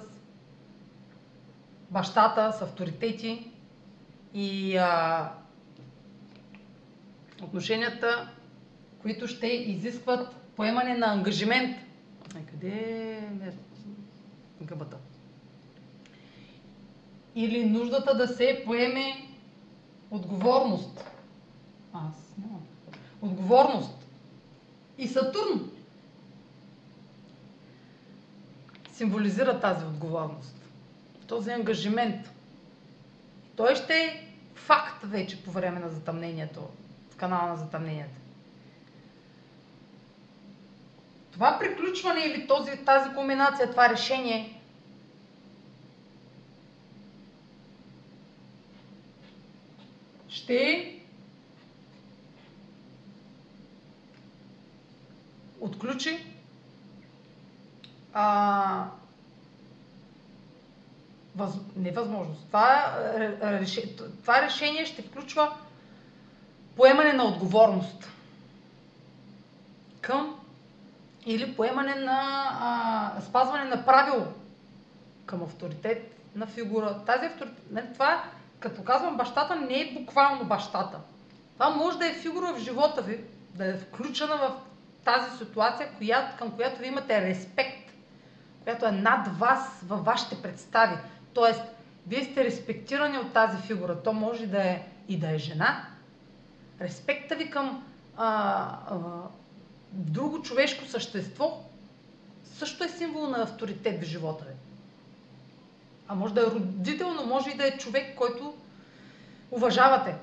бащата 1.89 2.51
с 2.51 2.61
авторитети 2.61 3.51
и 4.33 4.77
а, 4.77 5.31
отношенията, 7.43 8.29
които 9.01 9.27
ще 9.27 9.47
изискват 9.47 10.35
поемане 10.55 10.97
на 10.97 11.05
ангажимент. 11.05 11.77
Ай, 12.35 12.45
къде 12.45 12.68
е 13.41 13.51
гъбата? 14.61 14.97
Или 17.35 17.65
нуждата 17.65 18.18
да 18.18 18.27
се 18.27 18.61
поеме 18.65 19.27
отговорност. 20.11 21.03
Аз 21.93 22.34
нямам. 22.38 22.61
Отговорност. 23.22 24.07
И 24.97 25.07
Сатурн 25.07 25.72
символизира 28.93 29.60
тази 29.60 29.85
отговорност 29.85 30.60
този 31.30 31.51
ангажимент. 31.51 32.31
Той 33.56 33.76
ще 33.76 33.93
е 33.93 34.26
факт 34.56 35.03
вече 35.03 35.43
по 35.43 35.51
време 35.51 35.80
на 35.80 35.89
затъмнението, 35.89 36.68
в 37.11 37.15
канала 37.15 37.47
на 37.47 37.56
затъмнението. 37.56 38.18
това 41.31 41.60
приключване 41.60 42.19
или 42.22 42.47
този, 42.47 42.77
тази 42.85 43.14
комбинация, 43.15 43.72
това 43.72 43.89
решение 43.89 44.61
ще 50.30 50.95
отключи 55.60 56.26
а, 58.14 58.85
въз, 61.35 61.53
невъзможност. 61.76 62.47
Това, 62.47 62.97
е, 63.18 63.23
е, 63.23 63.60
реше, 63.60 63.95
това 63.95 64.41
решение 64.41 64.85
ще 64.85 65.01
включва 65.01 65.57
поемане 66.76 67.14
на 67.14 67.23
отговорност 67.23 68.10
към 70.01 70.38
или 71.25 71.55
поемане 71.55 71.95
на 71.95 72.49
а, 72.61 73.21
спазване 73.21 73.63
на 73.63 73.85
правило 73.85 74.25
към 75.25 75.43
авторитет 75.43 76.15
на 76.35 76.47
фигура. 76.47 77.01
Тази 77.05 77.25
авторитет, 77.25 77.71
не, 77.71 77.93
това, 77.93 78.23
като 78.59 78.83
казвам 78.83 79.17
бащата, 79.17 79.55
не 79.55 79.81
е 79.81 79.93
буквално 79.99 80.45
бащата. 80.45 80.99
Това 81.53 81.69
може 81.69 81.97
да 81.97 82.07
е 82.07 82.13
фигура 82.13 82.53
в 82.53 82.59
живота 82.59 83.01
ви, 83.01 83.23
да 83.55 83.65
е 83.65 83.77
включена 83.77 84.37
в 84.37 84.51
тази 85.05 85.37
ситуация, 85.37 85.89
която, 85.97 86.37
към 86.37 86.51
която 86.51 86.79
ви 86.79 86.87
имате 86.87 87.21
респект, 87.21 87.91
която 88.63 88.85
е 88.85 88.91
над 88.91 89.27
вас 89.37 89.81
във 89.87 90.05
вашите 90.05 90.41
представи. 90.41 90.97
Тоест, 91.33 91.61
вие 92.07 92.23
сте 92.23 92.43
респектирани 92.43 93.17
от 93.17 93.33
тази 93.33 93.57
фигура. 93.57 94.03
То 94.03 94.13
може 94.13 94.47
да 94.47 94.63
е 94.63 94.83
и 95.07 95.19
да 95.19 95.31
е 95.31 95.37
жена. 95.37 95.85
Респекта 96.81 97.35
ви 97.35 97.49
към 97.49 97.83
а, 98.17 98.27
а, 98.89 98.95
друго 99.91 100.41
човешко 100.41 100.85
същество 100.85 101.63
също 102.57 102.83
е 102.83 102.89
символ 102.89 103.27
на 103.27 103.41
авторитет 103.41 104.01
в 104.01 104.05
живота 104.05 104.45
ви. 104.45 104.53
А 106.07 106.15
може 106.15 106.33
да 106.33 106.41
е 106.41 106.45
родител, 106.45 107.13
но 107.13 107.25
може 107.25 107.49
и 107.49 107.57
да 107.57 107.67
е 107.67 107.77
човек, 107.77 108.15
който 108.15 108.53
уважавате. 109.51 110.15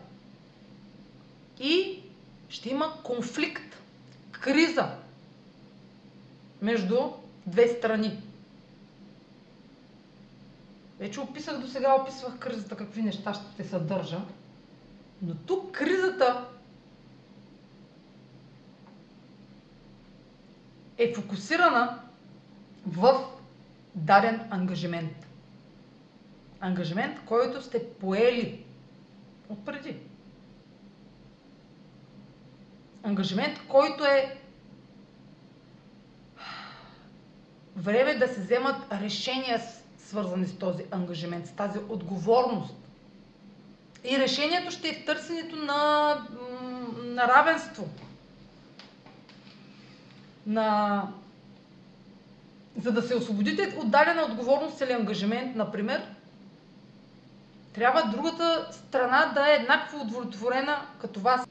И 1.61 2.03
ще 2.49 2.69
има 2.69 3.03
конфликт, 3.03 3.77
криза 4.31 4.89
между 6.63 6.99
две 7.47 7.69
страни. 7.69 8.23
Вече 10.99 11.21
описах 11.21 11.61
до 11.61 11.69
сега, 11.69 11.95
описвах 11.95 12.39
кризата, 12.39 12.77
какви 12.77 13.03
неща 13.03 13.35
ще 13.35 13.63
те 13.63 13.69
съдържа. 13.69 14.21
Но 15.23 15.35
тук 15.35 15.73
кризата 15.73 16.45
е 20.99 21.15
фокусирана 21.15 21.99
в 22.87 23.25
даден 23.95 24.41
ангажимент. 24.51 25.27
Ангажимент, 26.61 27.19
който 27.25 27.63
сте 27.63 27.91
поели 27.91 28.65
отпреди. 29.49 29.97
Ангажимент, 33.03 33.59
който 33.69 34.05
е 34.05 34.37
време 37.77 38.15
да 38.15 38.29
се 38.29 38.41
вземат 38.41 38.93
решения, 38.93 39.61
свързани 39.99 40.47
с 40.47 40.59
този 40.59 40.85
ангажимент, 40.91 41.47
с 41.47 41.53
тази 41.53 41.79
отговорност. 41.79 42.75
И 44.05 44.19
решението 44.19 44.71
ще 44.71 44.89
е 44.89 44.93
в 44.93 45.05
търсенето 45.05 45.57
на, 45.57 46.15
на 46.99 47.29
равенство, 47.29 47.89
на... 50.47 51.03
За 52.77 52.93
да 52.93 53.03
се 53.03 53.17
освободите 53.17 53.77
от 53.79 53.91
дадена 53.91 54.23
отговорност 54.23 54.81
или 54.81 54.93
ангажимент, 54.93 55.57
например, 55.57 56.03
трябва 57.75 58.03
другата 58.03 58.69
страна 58.73 59.33
да 59.35 59.51
е 59.51 59.55
еднакво 59.55 60.01
удовлетворена 60.01 60.87
като 61.01 61.21
вас. 61.21 61.47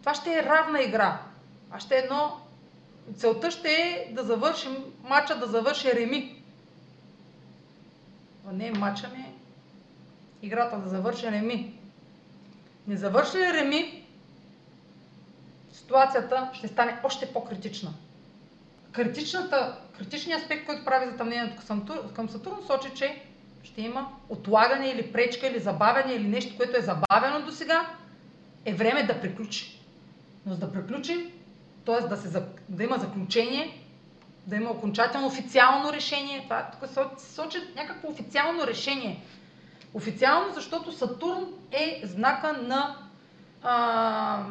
Това 0.00 0.14
ще 0.14 0.32
е 0.32 0.42
равна 0.42 0.82
игра. 0.82 1.20
Това 1.66 1.80
ще 1.80 1.94
е 1.94 1.98
едно... 1.98 2.36
Целта 3.16 3.50
ще 3.50 3.68
е 3.68 4.12
да 4.14 4.24
завършим 4.24 4.76
матча, 5.04 5.38
да 5.38 5.46
завърши 5.46 5.94
реми. 5.94 6.42
А 8.48 8.52
не 8.52 8.70
матча 8.70 9.08
ми, 9.08 9.32
играта 10.42 10.78
да 10.78 10.88
завърши 10.88 11.30
реми. 11.30 11.78
Не 12.86 12.96
завърши 12.96 13.38
реми, 13.38 13.99
ситуацията 15.90 16.50
ще 16.52 16.68
стане 16.68 16.98
още 17.04 17.32
по-критична. 17.32 17.90
Критичният 18.92 20.42
аспект, 20.42 20.66
който 20.66 20.84
прави 20.84 21.10
затъмнението 21.10 21.62
към 22.14 22.28
Сатурн, 22.28 22.56
сочи, 22.66 22.90
че 22.94 23.22
ще 23.62 23.80
има 23.80 24.08
отлагане 24.28 24.88
или 24.88 25.12
пречка 25.12 25.46
или 25.46 25.58
забавяне 25.58 26.12
или 26.12 26.28
нещо, 26.28 26.56
което 26.56 26.76
е 26.76 26.80
забавено 26.80 27.46
до 27.46 27.52
сега, 27.52 27.86
е 28.64 28.74
време 28.74 29.02
да 29.02 29.20
приключи. 29.20 29.80
Но 30.46 30.54
за 30.54 30.60
да 30.60 30.72
приключи, 30.72 31.32
т.е. 31.86 32.08
Да, 32.08 32.16
се, 32.16 32.42
да 32.68 32.84
има 32.84 32.98
заключение, 32.98 33.84
да 34.46 34.56
има 34.56 34.70
окончателно 34.70 35.26
официално 35.26 35.92
решение, 35.92 36.42
това 36.44 36.70
тук 36.72 36.90
се 37.18 37.34
сочи 37.34 37.58
някакво 37.76 38.08
официално 38.08 38.66
решение. 38.66 39.22
Официално, 39.94 40.54
защото 40.54 40.92
Сатурн 40.92 41.46
е 41.72 42.00
знака 42.04 42.52
на 42.52 42.96
а, 43.62 44.44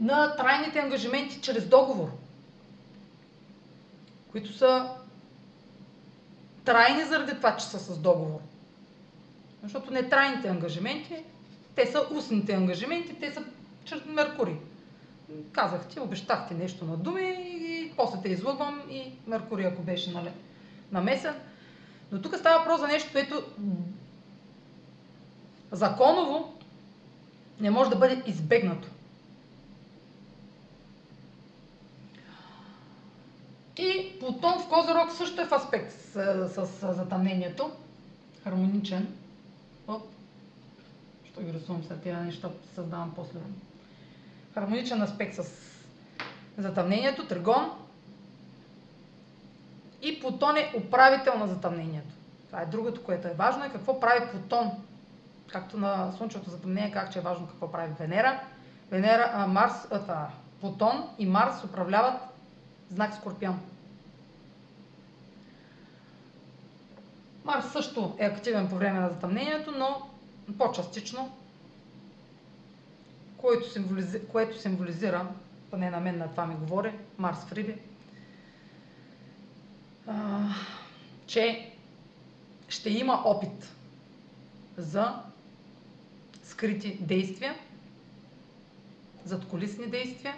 на 0.00 0.36
трайните 0.36 0.78
ангажименти 0.78 1.40
чрез 1.40 1.66
договор, 1.66 2.10
които 4.32 4.52
са 4.52 4.90
трайни 6.64 7.04
заради 7.04 7.32
това, 7.32 7.56
че 7.56 7.66
са 7.66 7.78
с 7.78 7.98
договор. 7.98 8.40
Защото 9.62 9.92
не 9.92 10.08
трайните 10.08 10.48
ангажименти, 10.48 11.24
те 11.74 11.86
са 11.86 12.06
устните 12.10 12.52
ангажименти, 12.52 13.14
те 13.14 13.32
са 13.32 13.44
чрез 13.84 14.04
Меркурий. 14.06 14.56
Казах 15.52 15.86
ти, 15.86 16.00
обещах 16.00 16.48
ти 16.48 16.54
нещо 16.54 16.84
на 16.84 16.96
думи 16.96 17.36
и 17.48 17.92
после 17.96 18.22
те 18.22 18.28
излъгвам 18.28 18.80
и 18.90 19.12
Меркурий, 19.26 19.66
ако 19.66 19.82
беше 19.82 20.10
нали, 20.10 20.30
намесен. 20.92 21.34
Но 22.12 22.22
тук 22.22 22.36
става 22.36 22.58
въпрос 22.58 22.80
за 22.80 22.86
нещо, 22.86 23.12
което 23.12 23.42
законово 25.72 26.54
не 27.60 27.70
може 27.70 27.90
да 27.90 27.96
бъде 27.96 28.22
избегнато. 28.26 28.88
И 33.76 34.18
Плутон 34.20 34.58
в 34.58 34.68
Козирог 34.68 35.12
също 35.12 35.40
е 35.40 35.46
в 35.46 35.52
аспект 35.52 35.92
с, 35.92 36.48
с, 36.48 36.66
с 36.66 36.94
затъмнението. 36.94 37.70
Хармоничен. 38.44 39.14
Оп. 39.88 40.02
Що 41.24 41.40
ги 41.40 41.52
рисувам 41.52 41.84
след 41.84 42.02
тези 42.02 42.16
неща, 42.16 42.50
създавам 42.74 43.12
после. 43.16 43.38
Хармоничен 44.54 45.02
аспект 45.02 45.34
с 45.34 45.44
затъмнението, 46.58 47.26
Тригон. 47.26 47.70
И 50.02 50.20
Плутон 50.20 50.56
е 50.56 50.72
управител 50.76 51.38
на 51.38 51.46
затъмнението. 51.46 52.14
Това 52.46 52.62
е 52.62 52.66
другото, 52.66 53.04
което 53.04 53.28
е 53.28 53.34
важно. 53.34 53.66
И 53.66 53.72
какво 53.72 54.00
прави 54.00 54.30
Плутон? 54.30 54.70
Както 55.48 55.78
на 55.78 56.12
Слънчевото 56.12 56.50
затъмнение, 56.50 56.90
как 56.90 57.12
че 57.12 57.18
е 57.18 57.22
важно 57.22 57.46
какво 57.46 57.72
прави 57.72 57.92
Венера. 57.98 58.40
Венера, 58.90 59.30
а, 59.34 59.46
Марс, 59.46 59.72
а, 59.90 60.00
това, 60.00 60.30
Плутон 60.60 61.08
и 61.18 61.26
Марс 61.26 61.64
управляват 61.64 62.29
знак 62.90 63.14
Скорпион. 63.14 63.60
Марс 67.44 67.72
също 67.72 68.16
е 68.18 68.24
активен 68.24 68.68
по 68.68 68.74
време 68.74 69.00
на 69.00 69.08
затъмнението, 69.08 69.72
но 69.72 70.08
по-частично, 70.58 71.32
което 73.36 73.72
символизира, 73.72 74.26
което 74.26 74.60
символизира, 74.60 75.26
поне 75.70 75.90
на 75.90 76.00
мен 76.00 76.18
на 76.18 76.30
това 76.30 76.46
ми 76.46 76.54
говори, 76.54 76.92
Марс 77.18 77.38
в 77.38 77.52
Риби, 77.52 77.76
а, 80.06 80.40
че 81.26 81.72
ще 82.68 82.90
има 82.90 83.22
опит 83.24 83.74
за 84.76 85.22
скрити 86.42 86.98
действия, 87.00 87.54
задколисни 89.24 89.86
действия, 89.86 90.34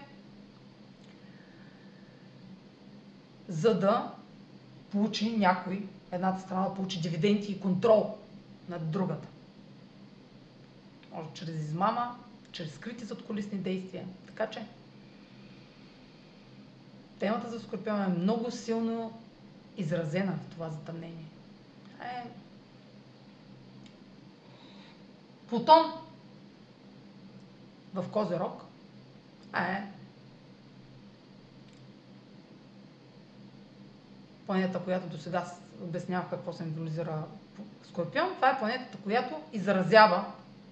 за 3.49 3.79
да 3.79 4.13
получи 4.91 5.37
някой, 5.37 5.87
едната 6.11 6.41
страна 6.41 6.69
да 6.69 6.75
получи 6.75 7.01
дивиденти 7.01 7.53
и 7.53 7.61
контрол 7.61 8.19
над 8.69 8.91
другата. 8.91 9.29
Може 11.15 11.29
чрез 11.35 11.55
измама, 11.61 12.17
чрез 12.53 12.75
скрити 12.75 13.05
задколисни 13.05 13.59
действия. 13.59 14.07
Така 14.27 14.51
че 14.51 14.67
темата 17.19 17.51
за 17.51 17.61
Скорпион 17.61 18.03
е 18.03 18.09
много 18.09 18.51
силно 18.51 19.19
изразена 19.77 20.33
в 20.33 20.51
това 20.51 20.71
затъмнение. 20.71 21.27
Е... 22.01 22.23
Плутон 25.49 25.93
в 27.95 28.05
Козерог 28.11 28.65
е 29.57 29.83
планета, 34.47 34.81
която 34.81 35.07
до 35.07 35.19
сега 35.19 35.45
обяснявах 35.83 36.31
какво 36.31 36.53
символизира 36.53 37.25
Скорпион. 37.89 38.35
Това 38.37 38.51
е 38.51 38.59
планетата, 38.59 38.99
която 38.99 39.35
изразява 39.53 40.25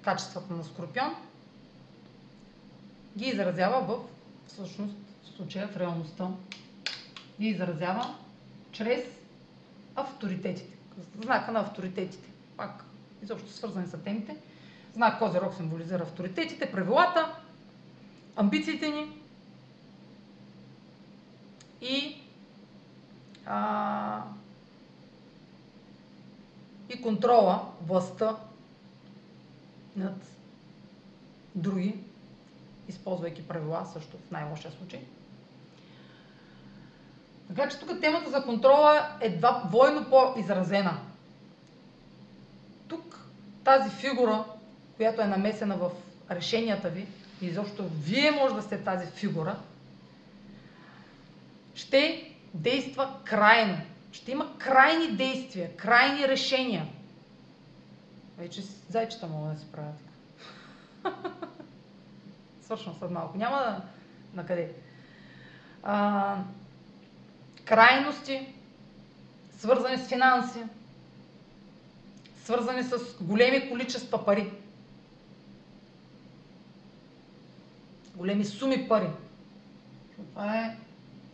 качествата 0.02 0.54
на 0.54 0.64
Скорпион, 0.64 1.14
ги 3.18 3.24
изразява 3.24 3.80
в 3.80 3.98
всъщност 4.46 4.96
в 5.22 5.28
случая 5.36 5.68
в 5.68 5.76
реалността 5.76 6.28
и 7.38 7.48
изразява 7.48 8.14
чрез 8.72 9.04
авторитетите. 9.96 10.76
Знака 11.22 11.52
на 11.52 11.60
авторитетите. 11.60 12.28
Пак 12.56 12.84
изобщо 13.22 13.52
свързани 13.52 13.86
са 13.86 13.98
темите. 13.98 14.36
Знак 14.94 15.18
Козирог 15.18 15.54
символизира 15.54 16.02
авторитетите, 16.02 16.72
правилата, 16.72 17.34
амбициите 18.36 18.88
ни 18.88 19.20
и, 21.80 22.19
а, 23.46 24.22
и 26.88 27.02
контрола, 27.02 27.66
властта 27.86 28.36
над 29.96 30.26
други, 31.54 31.96
използвайки 32.88 33.48
правила 33.48 33.86
също 33.92 34.16
в 34.16 34.30
най-лошия 34.30 34.72
случай. 34.72 35.00
Така 37.48 37.68
че 37.68 37.78
тук 37.78 38.00
темата 38.00 38.30
за 38.30 38.44
контрола 38.44 39.08
е 39.20 39.30
два, 39.30 39.62
двойно 39.68 40.10
по-изразена. 40.10 41.00
Тук 42.88 43.26
тази 43.64 43.90
фигура, 43.90 44.44
която 44.96 45.22
е 45.22 45.26
намесена 45.26 45.76
в 45.76 45.90
решенията 46.30 46.88
ви, 46.88 47.06
и 47.42 47.46
изобщо 47.46 47.88
вие 47.88 48.30
може 48.30 48.54
да 48.54 48.62
сте 48.62 48.84
тази 48.84 49.06
фигура, 49.06 49.56
ще 51.74 52.29
действа 52.54 53.18
крайно. 53.24 53.78
Ще 54.12 54.30
има 54.32 54.58
крайни 54.58 55.16
действия, 55.16 55.76
крайни 55.76 56.28
решения. 56.28 56.86
Вече 58.38 58.62
зайчета 58.88 59.26
могат 59.26 59.54
да 59.54 59.60
се 59.60 59.72
правят. 59.72 60.00
Свършвам 62.62 62.96
след 62.98 63.10
малко. 63.10 63.38
Няма 63.38 63.56
да... 63.56 63.82
На 64.34 64.46
къде? 64.46 64.72
А, 65.82 66.36
крайности, 67.64 68.54
свързани 69.58 69.98
с 69.98 70.08
финанси, 70.08 70.58
свързани 72.44 72.82
с 72.82 72.96
големи 73.20 73.70
количества 73.70 74.24
пари. 74.24 74.52
Големи 78.14 78.44
суми 78.44 78.88
пари. 78.88 79.10
Това 80.16 80.56
е 80.56 80.76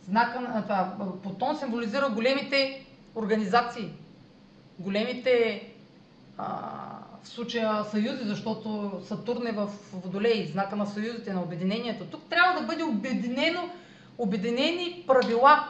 знака 0.09 0.39
на 0.41 0.63
това. 0.63 0.95
Плутон 1.23 1.57
символизира 1.57 2.09
големите 2.09 2.85
организации, 3.15 3.89
големите 4.79 5.63
а, 6.37 6.45
в 7.23 7.27
случая 7.27 7.83
съюзи, 7.83 8.23
защото 8.23 8.91
Сатурн 9.07 9.47
е 9.47 9.51
в 9.51 9.69
Водолей, 9.93 10.47
знака 10.47 10.75
на 10.75 10.85
съюзите, 10.85 11.33
на 11.33 11.41
обединението. 11.41 12.05
Тук 12.05 12.29
трябва 12.29 12.61
да 12.61 12.67
бъде 12.67 12.83
обединено, 12.83 13.69
обединени 14.17 15.03
правила, 15.07 15.67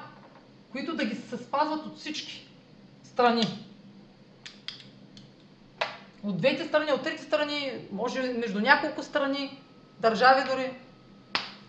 които 0.71 0.95
да 0.95 1.05
ги 1.05 1.15
се 1.15 1.37
спазват 1.37 1.85
от 1.85 1.97
всички 1.97 2.47
страни. 3.03 3.43
От 6.23 6.37
двете 6.37 6.65
страни, 6.65 6.91
от 6.91 7.03
трети 7.03 7.23
страни, 7.23 7.71
може 7.91 8.21
между 8.21 8.59
няколко 8.59 9.03
страни, 9.03 9.61
държави 9.99 10.49
дори. 10.49 10.71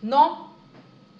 Но 0.02 0.47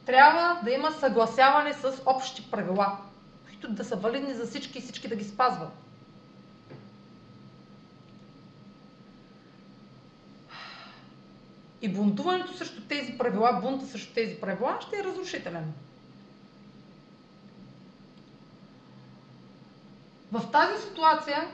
трябва 0.09 0.61
да 0.63 0.71
има 0.71 0.91
съгласяване 0.93 1.73
с 1.73 2.03
общи 2.07 2.51
правила, 2.51 2.97
които 3.45 3.69
да 3.69 3.85
са 3.85 3.97
валидни 3.97 4.35
за 4.35 4.47
всички 4.47 4.79
и 4.79 4.81
всички 4.81 5.09
да 5.09 5.17
ги 5.17 5.25
спазват. 5.25 5.73
И 11.83 11.89
бунтуването 11.89 12.53
срещу 12.53 12.83
тези 12.83 13.19
правила, 13.19 13.59
бунта 13.63 13.87
срещу 13.87 14.15
тези 14.15 14.35
правила 14.35 14.79
ще 14.81 14.99
е 14.99 15.05
разрушителен. 15.05 15.73
В 20.33 20.51
тази 20.53 20.83
ситуация 20.83 21.49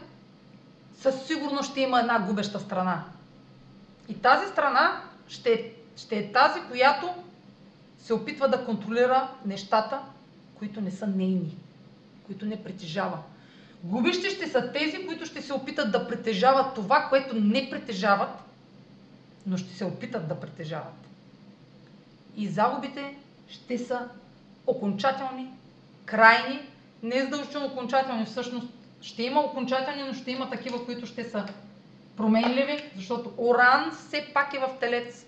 със 0.95 1.27
сигурност 1.27 1.71
ще 1.71 1.81
има 1.81 2.01
една 2.01 2.19
губеща 2.19 2.61
страна. 2.61 3.05
И 4.09 4.23
тази 4.23 4.47
страна 4.47 5.03
ще, 5.29 5.73
ще 5.97 6.19
е 6.19 6.33
тази, 6.33 6.61
която 6.61 7.24
се 8.05 8.15
опитва 8.15 8.49
да 8.49 8.65
контролира 8.65 9.29
нещата, 9.47 10.01
които 10.59 10.81
не 10.81 10.91
са 10.91 11.07
нейни, 11.07 11.57
които 12.27 12.47
не 12.47 12.65
притежава. 12.65 13.19
Губещи 13.85 14.31
ще 14.31 14.49
са 14.49 14.73
тези, 14.73 15.07
които 15.07 15.27
ще 15.27 15.43
се 15.43 15.53
опитат 15.53 15.93
да 15.93 16.09
притежават 16.09 16.75
това, 16.75 17.07
което 17.09 17.37
не 17.41 17.71
притежават, 17.71 18.31
но 19.47 19.57
ще 19.57 19.75
се 19.75 19.85
опитат 19.85 20.29
да 20.29 20.41
притежават. 20.41 20.95
И 22.37 22.49
загубите 22.49 23.15
ще 23.49 23.79
са 23.79 24.09
окончателни, 24.67 25.49
крайни, 26.05 26.61
не 27.03 27.17
е 27.17 27.23
задължително 27.23 27.67
окончателни, 27.67 28.25
всъщност 28.25 28.69
ще 29.01 29.23
има 29.23 29.41
окончателни, 29.41 30.03
но 30.03 30.15
ще 30.15 30.31
има 30.31 30.51
такива, 30.51 30.85
които 30.85 31.07
ще 31.07 31.25
са 31.25 31.47
променливи, 32.17 32.91
защото 32.97 33.33
Оран 33.39 33.91
все 33.91 34.31
пак 34.35 34.55
е 34.55 34.59
в 34.59 34.71
телец 34.81 35.27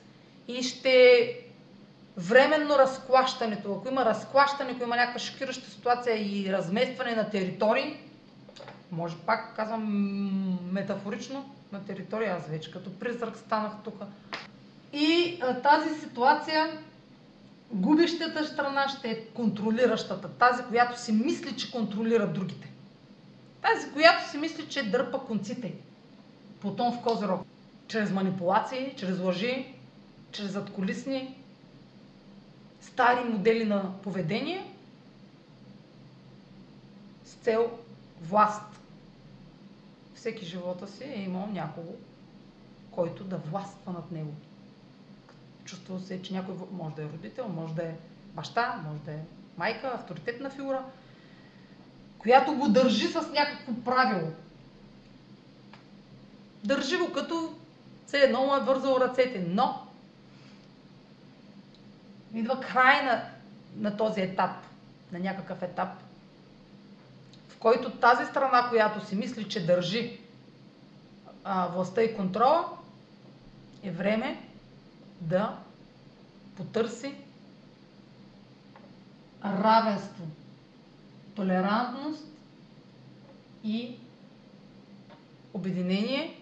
и 0.49 0.63
ще 0.63 1.46
временно 2.17 2.79
разклащането. 2.79 3.73
Ако 3.73 3.89
има 3.89 4.05
разклащане, 4.05 4.73
ако 4.73 4.83
има 4.83 4.97
някаква 4.97 5.19
шокираща 5.19 5.71
ситуация 5.71 6.17
и 6.17 6.53
разместване 6.53 7.15
на 7.15 7.31
територии, 7.31 7.97
може 8.93 9.17
пак 9.17 9.57
казвам 9.57 9.83
метафорично 10.73 11.55
на 11.73 11.85
територия, 11.85 12.37
аз 12.37 12.49
вече 12.49 12.71
като 12.71 12.99
призрак 12.99 13.37
станах 13.37 13.73
тук. 13.85 14.03
И 14.93 15.39
а, 15.43 15.55
тази 15.55 16.01
ситуация, 16.01 16.79
губещата 17.71 18.45
страна 18.45 18.89
ще 18.89 19.11
е 19.11 19.25
контролиращата, 19.25 20.29
тази, 20.29 20.63
която 20.63 21.01
си 21.01 21.13
мисли, 21.13 21.57
че 21.57 21.73
контролира 21.73 22.27
другите. 22.27 22.71
Тази, 23.63 23.93
която 23.93 24.31
си 24.31 24.39
мисли, 24.39 24.69
че 24.69 24.91
дърпа 24.91 25.19
конците. 25.19 25.75
Плутон 26.61 26.93
в 26.93 27.03
Козирог. 27.03 27.43
Чрез 27.89 28.11
манипулации, 28.11 28.95
чрез 28.97 29.19
лъжи, 29.19 29.75
чрез 30.33 30.51
задколисни 30.51 31.37
стари 32.87 33.25
модели 33.25 33.65
на 33.65 33.93
поведение 34.03 34.73
с 37.25 37.35
цел 37.35 37.71
власт. 38.23 38.81
Всеки 40.15 40.47
живота 40.47 40.89
си 40.89 41.05
е 41.05 41.23
имал 41.23 41.47
някого, 41.47 41.93
който 42.91 43.25
да 43.25 43.37
властва 43.37 43.93
над 43.93 44.11
него. 44.11 44.33
Чувствал 45.65 45.99
се, 45.99 46.23
че 46.23 46.35
някой 46.35 46.55
може 46.73 46.95
да 46.95 47.03
е 47.03 47.09
родител, 47.09 47.49
може 47.49 47.75
да 47.75 47.83
е 47.83 47.95
баща, 48.35 48.83
може 48.89 49.01
да 49.01 49.13
е 49.13 49.19
майка, 49.57 49.87
авторитетна 49.95 50.51
фигура, 50.51 50.85
която 52.19 52.55
го 52.55 52.69
държи 52.69 53.07
с 53.07 53.29
някакво 53.33 53.73
правило. 53.85 54.31
Държи 56.65 56.97
го 56.97 57.13
като 57.13 57.55
все 58.07 58.19
едно 58.19 58.47
му 58.47 58.57
е 58.57 58.61
вързал 58.61 58.97
ръцете, 59.01 59.47
но 59.49 59.86
идва 62.35 62.61
край 62.61 63.05
на, 63.05 63.31
на 63.77 63.97
този 63.97 64.21
етап, 64.21 64.51
на 65.13 65.19
някакъв 65.19 65.63
етап, 65.63 65.89
в 67.49 67.59
който 67.59 67.91
тази 67.91 68.25
страна, 68.25 68.69
която 68.69 69.07
си 69.07 69.17
мисли, 69.17 69.49
че 69.49 69.67
държи 69.67 70.21
а, 71.45 71.67
властта 71.67 72.03
и 72.03 72.17
контрола, 72.17 72.65
е 73.83 73.91
време 73.91 74.43
да 75.21 75.57
потърси 76.57 77.15
равенство, 79.45 80.25
толерантност 81.35 82.27
и 83.65 83.97
обединение, 85.55 86.41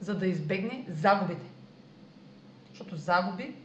за 0.00 0.14
да 0.18 0.26
избегне 0.26 0.84
загубите. 0.88 1.46
Защото 2.68 2.96
загуби 2.96 3.56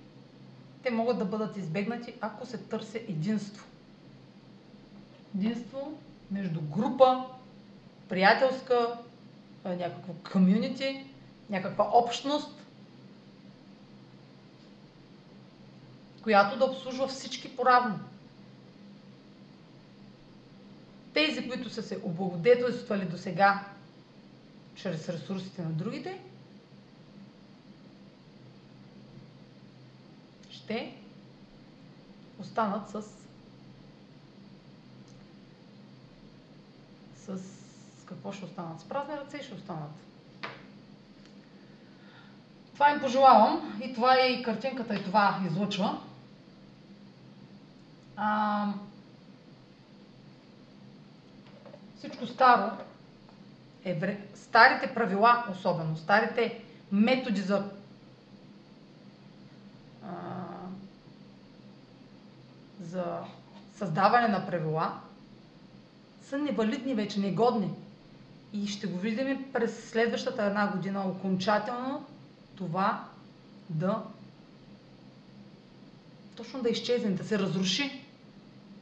те 0.85 0.91
могат 0.91 1.17
да 1.17 1.25
бъдат 1.25 1.57
избегнати, 1.57 2.13
ако 2.21 2.45
се 2.45 2.57
търси 2.57 2.97
единство. 2.97 3.65
Единство 5.35 5.97
между 6.31 6.61
група, 6.61 7.25
приятелска, 8.09 8.97
някакво 9.65 10.13
комюнити, 10.31 11.05
някаква 11.49 11.89
общност, 11.93 12.49
която 16.23 16.57
да 16.57 16.65
обслужва 16.65 17.07
всички 17.07 17.55
поравно. 17.55 17.99
Тези, 21.13 21.49
които 21.49 21.69
са 21.69 21.83
се 21.83 21.99
облагодетелствали 22.03 23.05
до 23.05 23.17
сега 23.17 23.65
чрез 24.75 25.09
ресурсите 25.09 25.61
на 25.61 25.69
другите, 25.69 26.19
ще 30.65 30.95
останат 32.39 32.89
с 32.89 33.03
с 37.15 37.39
какво 38.05 38.31
ще 38.31 38.45
останат? 38.45 38.79
С 38.79 38.83
празни 38.83 39.13
ръце 39.17 39.43
ще 39.43 39.53
останат. 39.53 39.91
Това 42.73 42.91
им 42.91 42.99
пожелавам 42.99 43.81
и 43.83 43.93
това 43.93 44.15
е 44.15 44.27
и 44.27 44.43
картинката 44.43 44.95
и 44.95 45.03
това 45.03 45.39
излъчва. 45.45 46.01
А, 48.17 48.67
всичко 51.97 52.27
старо 52.27 52.71
е 53.83 53.93
вре... 53.93 54.27
старите 54.35 54.93
правила 54.93 55.45
особено, 55.51 55.97
старите 55.97 56.63
методи 56.91 57.41
за 57.41 57.71
а, 60.03 60.44
за 62.81 63.19
създаване 63.77 64.27
на 64.27 64.45
правила 64.47 64.99
са 66.21 66.37
невалидни 66.37 66.93
вече, 66.95 67.19
негодни. 67.19 67.69
И 68.53 68.67
ще 68.67 68.87
го 68.87 68.97
видим 68.97 69.45
през 69.53 69.89
следващата 69.89 70.43
една 70.43 70.71
година 70.71 71.07
окончателно 71.07 72.05
това 72.55 73.05
да 73.69 74.03
точно 76.35 76.61
да 76.61 76.69
изчезне, 76.69 77.11
да 77.11 77.23
се 77.23 77.39
разруши. 77.39 78.01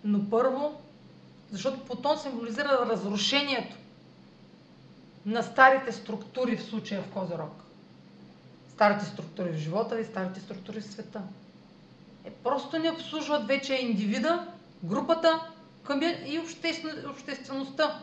Но 0.04 0.30
първо, 0.30 0.82
защото 1.52 1.86
потом 1.86 2.18
символизира 2.18 2.86
разрушението 2.90 3.76
на 5.26 5.44
старите 5.44 5.92
структури 5.92 6.58
в 6.58 6.64
случая 6.64 7.02
в 7.02 7.12
Козирог. 7.12 7.64
Старите 8.70 9.06
структури 9.06 9.52
в 9.52 9.58
живота 9.58 10.00
и 10.00 10.06
старите 10.06 10.40
структури 10.40 10.82
в 10.82 10.86
света. 10.86 11.22
Е, 12.26 12.32
просто 12.32 12.80
не 12.80 12.92
обслужват 12.92 13.48
вече 13.48 13.74
индивида, 13.74 14.48
групата 14.84 15.40
и 16.26 16.42
обществеността. 17.10 18.00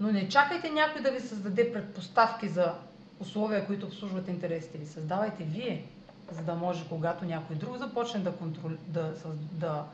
Но 0.00 0.12
не 0.12 0.28
чакайте 0.28 0.70
някой 0.70 1.02
да 1.02 1.10
ви 1.10 1.20
създаде 1.20 1.72
предпоставки 1.72 2.48
за 2.48 2.74
условия, 3.20 3.66
които 3.66 3.86
обслужват 3.86 4.28
интересите 4.28 4.78
ви. 4.78 4.86
Създавайте 4.86 5.44
вие, 5.44 5.84
за 6.32 6.42
да 6.42 6.54
може, 6.54 6.88
когато 6.88 7.24
някой 7.24 7.56
друг 7.56 7.76
започне 7.76 8.20
да, 8.20 8.32
контрол... 8.32 8.70
да, 8.86 9.14
да, 9.52 9.84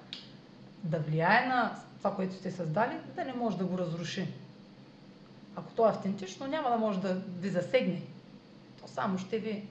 да 0.84 0.98
влияе 0.98 1.46
на 1.46 1.76
това, 1.98 2.14
което 2.14 2.34
сте 2.34 2.50
създали, 2.50 2.92
да 3.16 3.24
не 3.24 3.32
може 3.32 3.58
да 3.58 3.64
го 3.64 3.78
разруши. 3.78 4.28
Ако 5.56 5.72
то 5.72 5.86
е 5.86 5.90
автентично, 5.90 6.46
няма 6.46 6.70
да 6.70 6.76
може 6.76 7.00
да 7.00 7.14
ви 7.14 7.48
засегне. 7.50 8.02
То 8.80 8.88
само 8.88 9.18
ще 9.18 9.38
ви... 9.38 9.64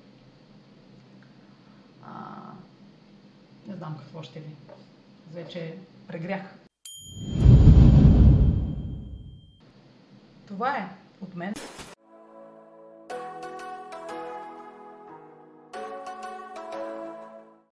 А... 2.08 2.38
Не 3.68 3.76
знам 3.76 3.98
какво 3.98 4.24
ще 4.24 4.40
ви. 4.40 4.56
Вече 5.34 5.78
прегрях. 6.08 6.56
Това 10.48 10.78
е 10.78 10.90
от 11.22 11.36
мен. 11.36 11.54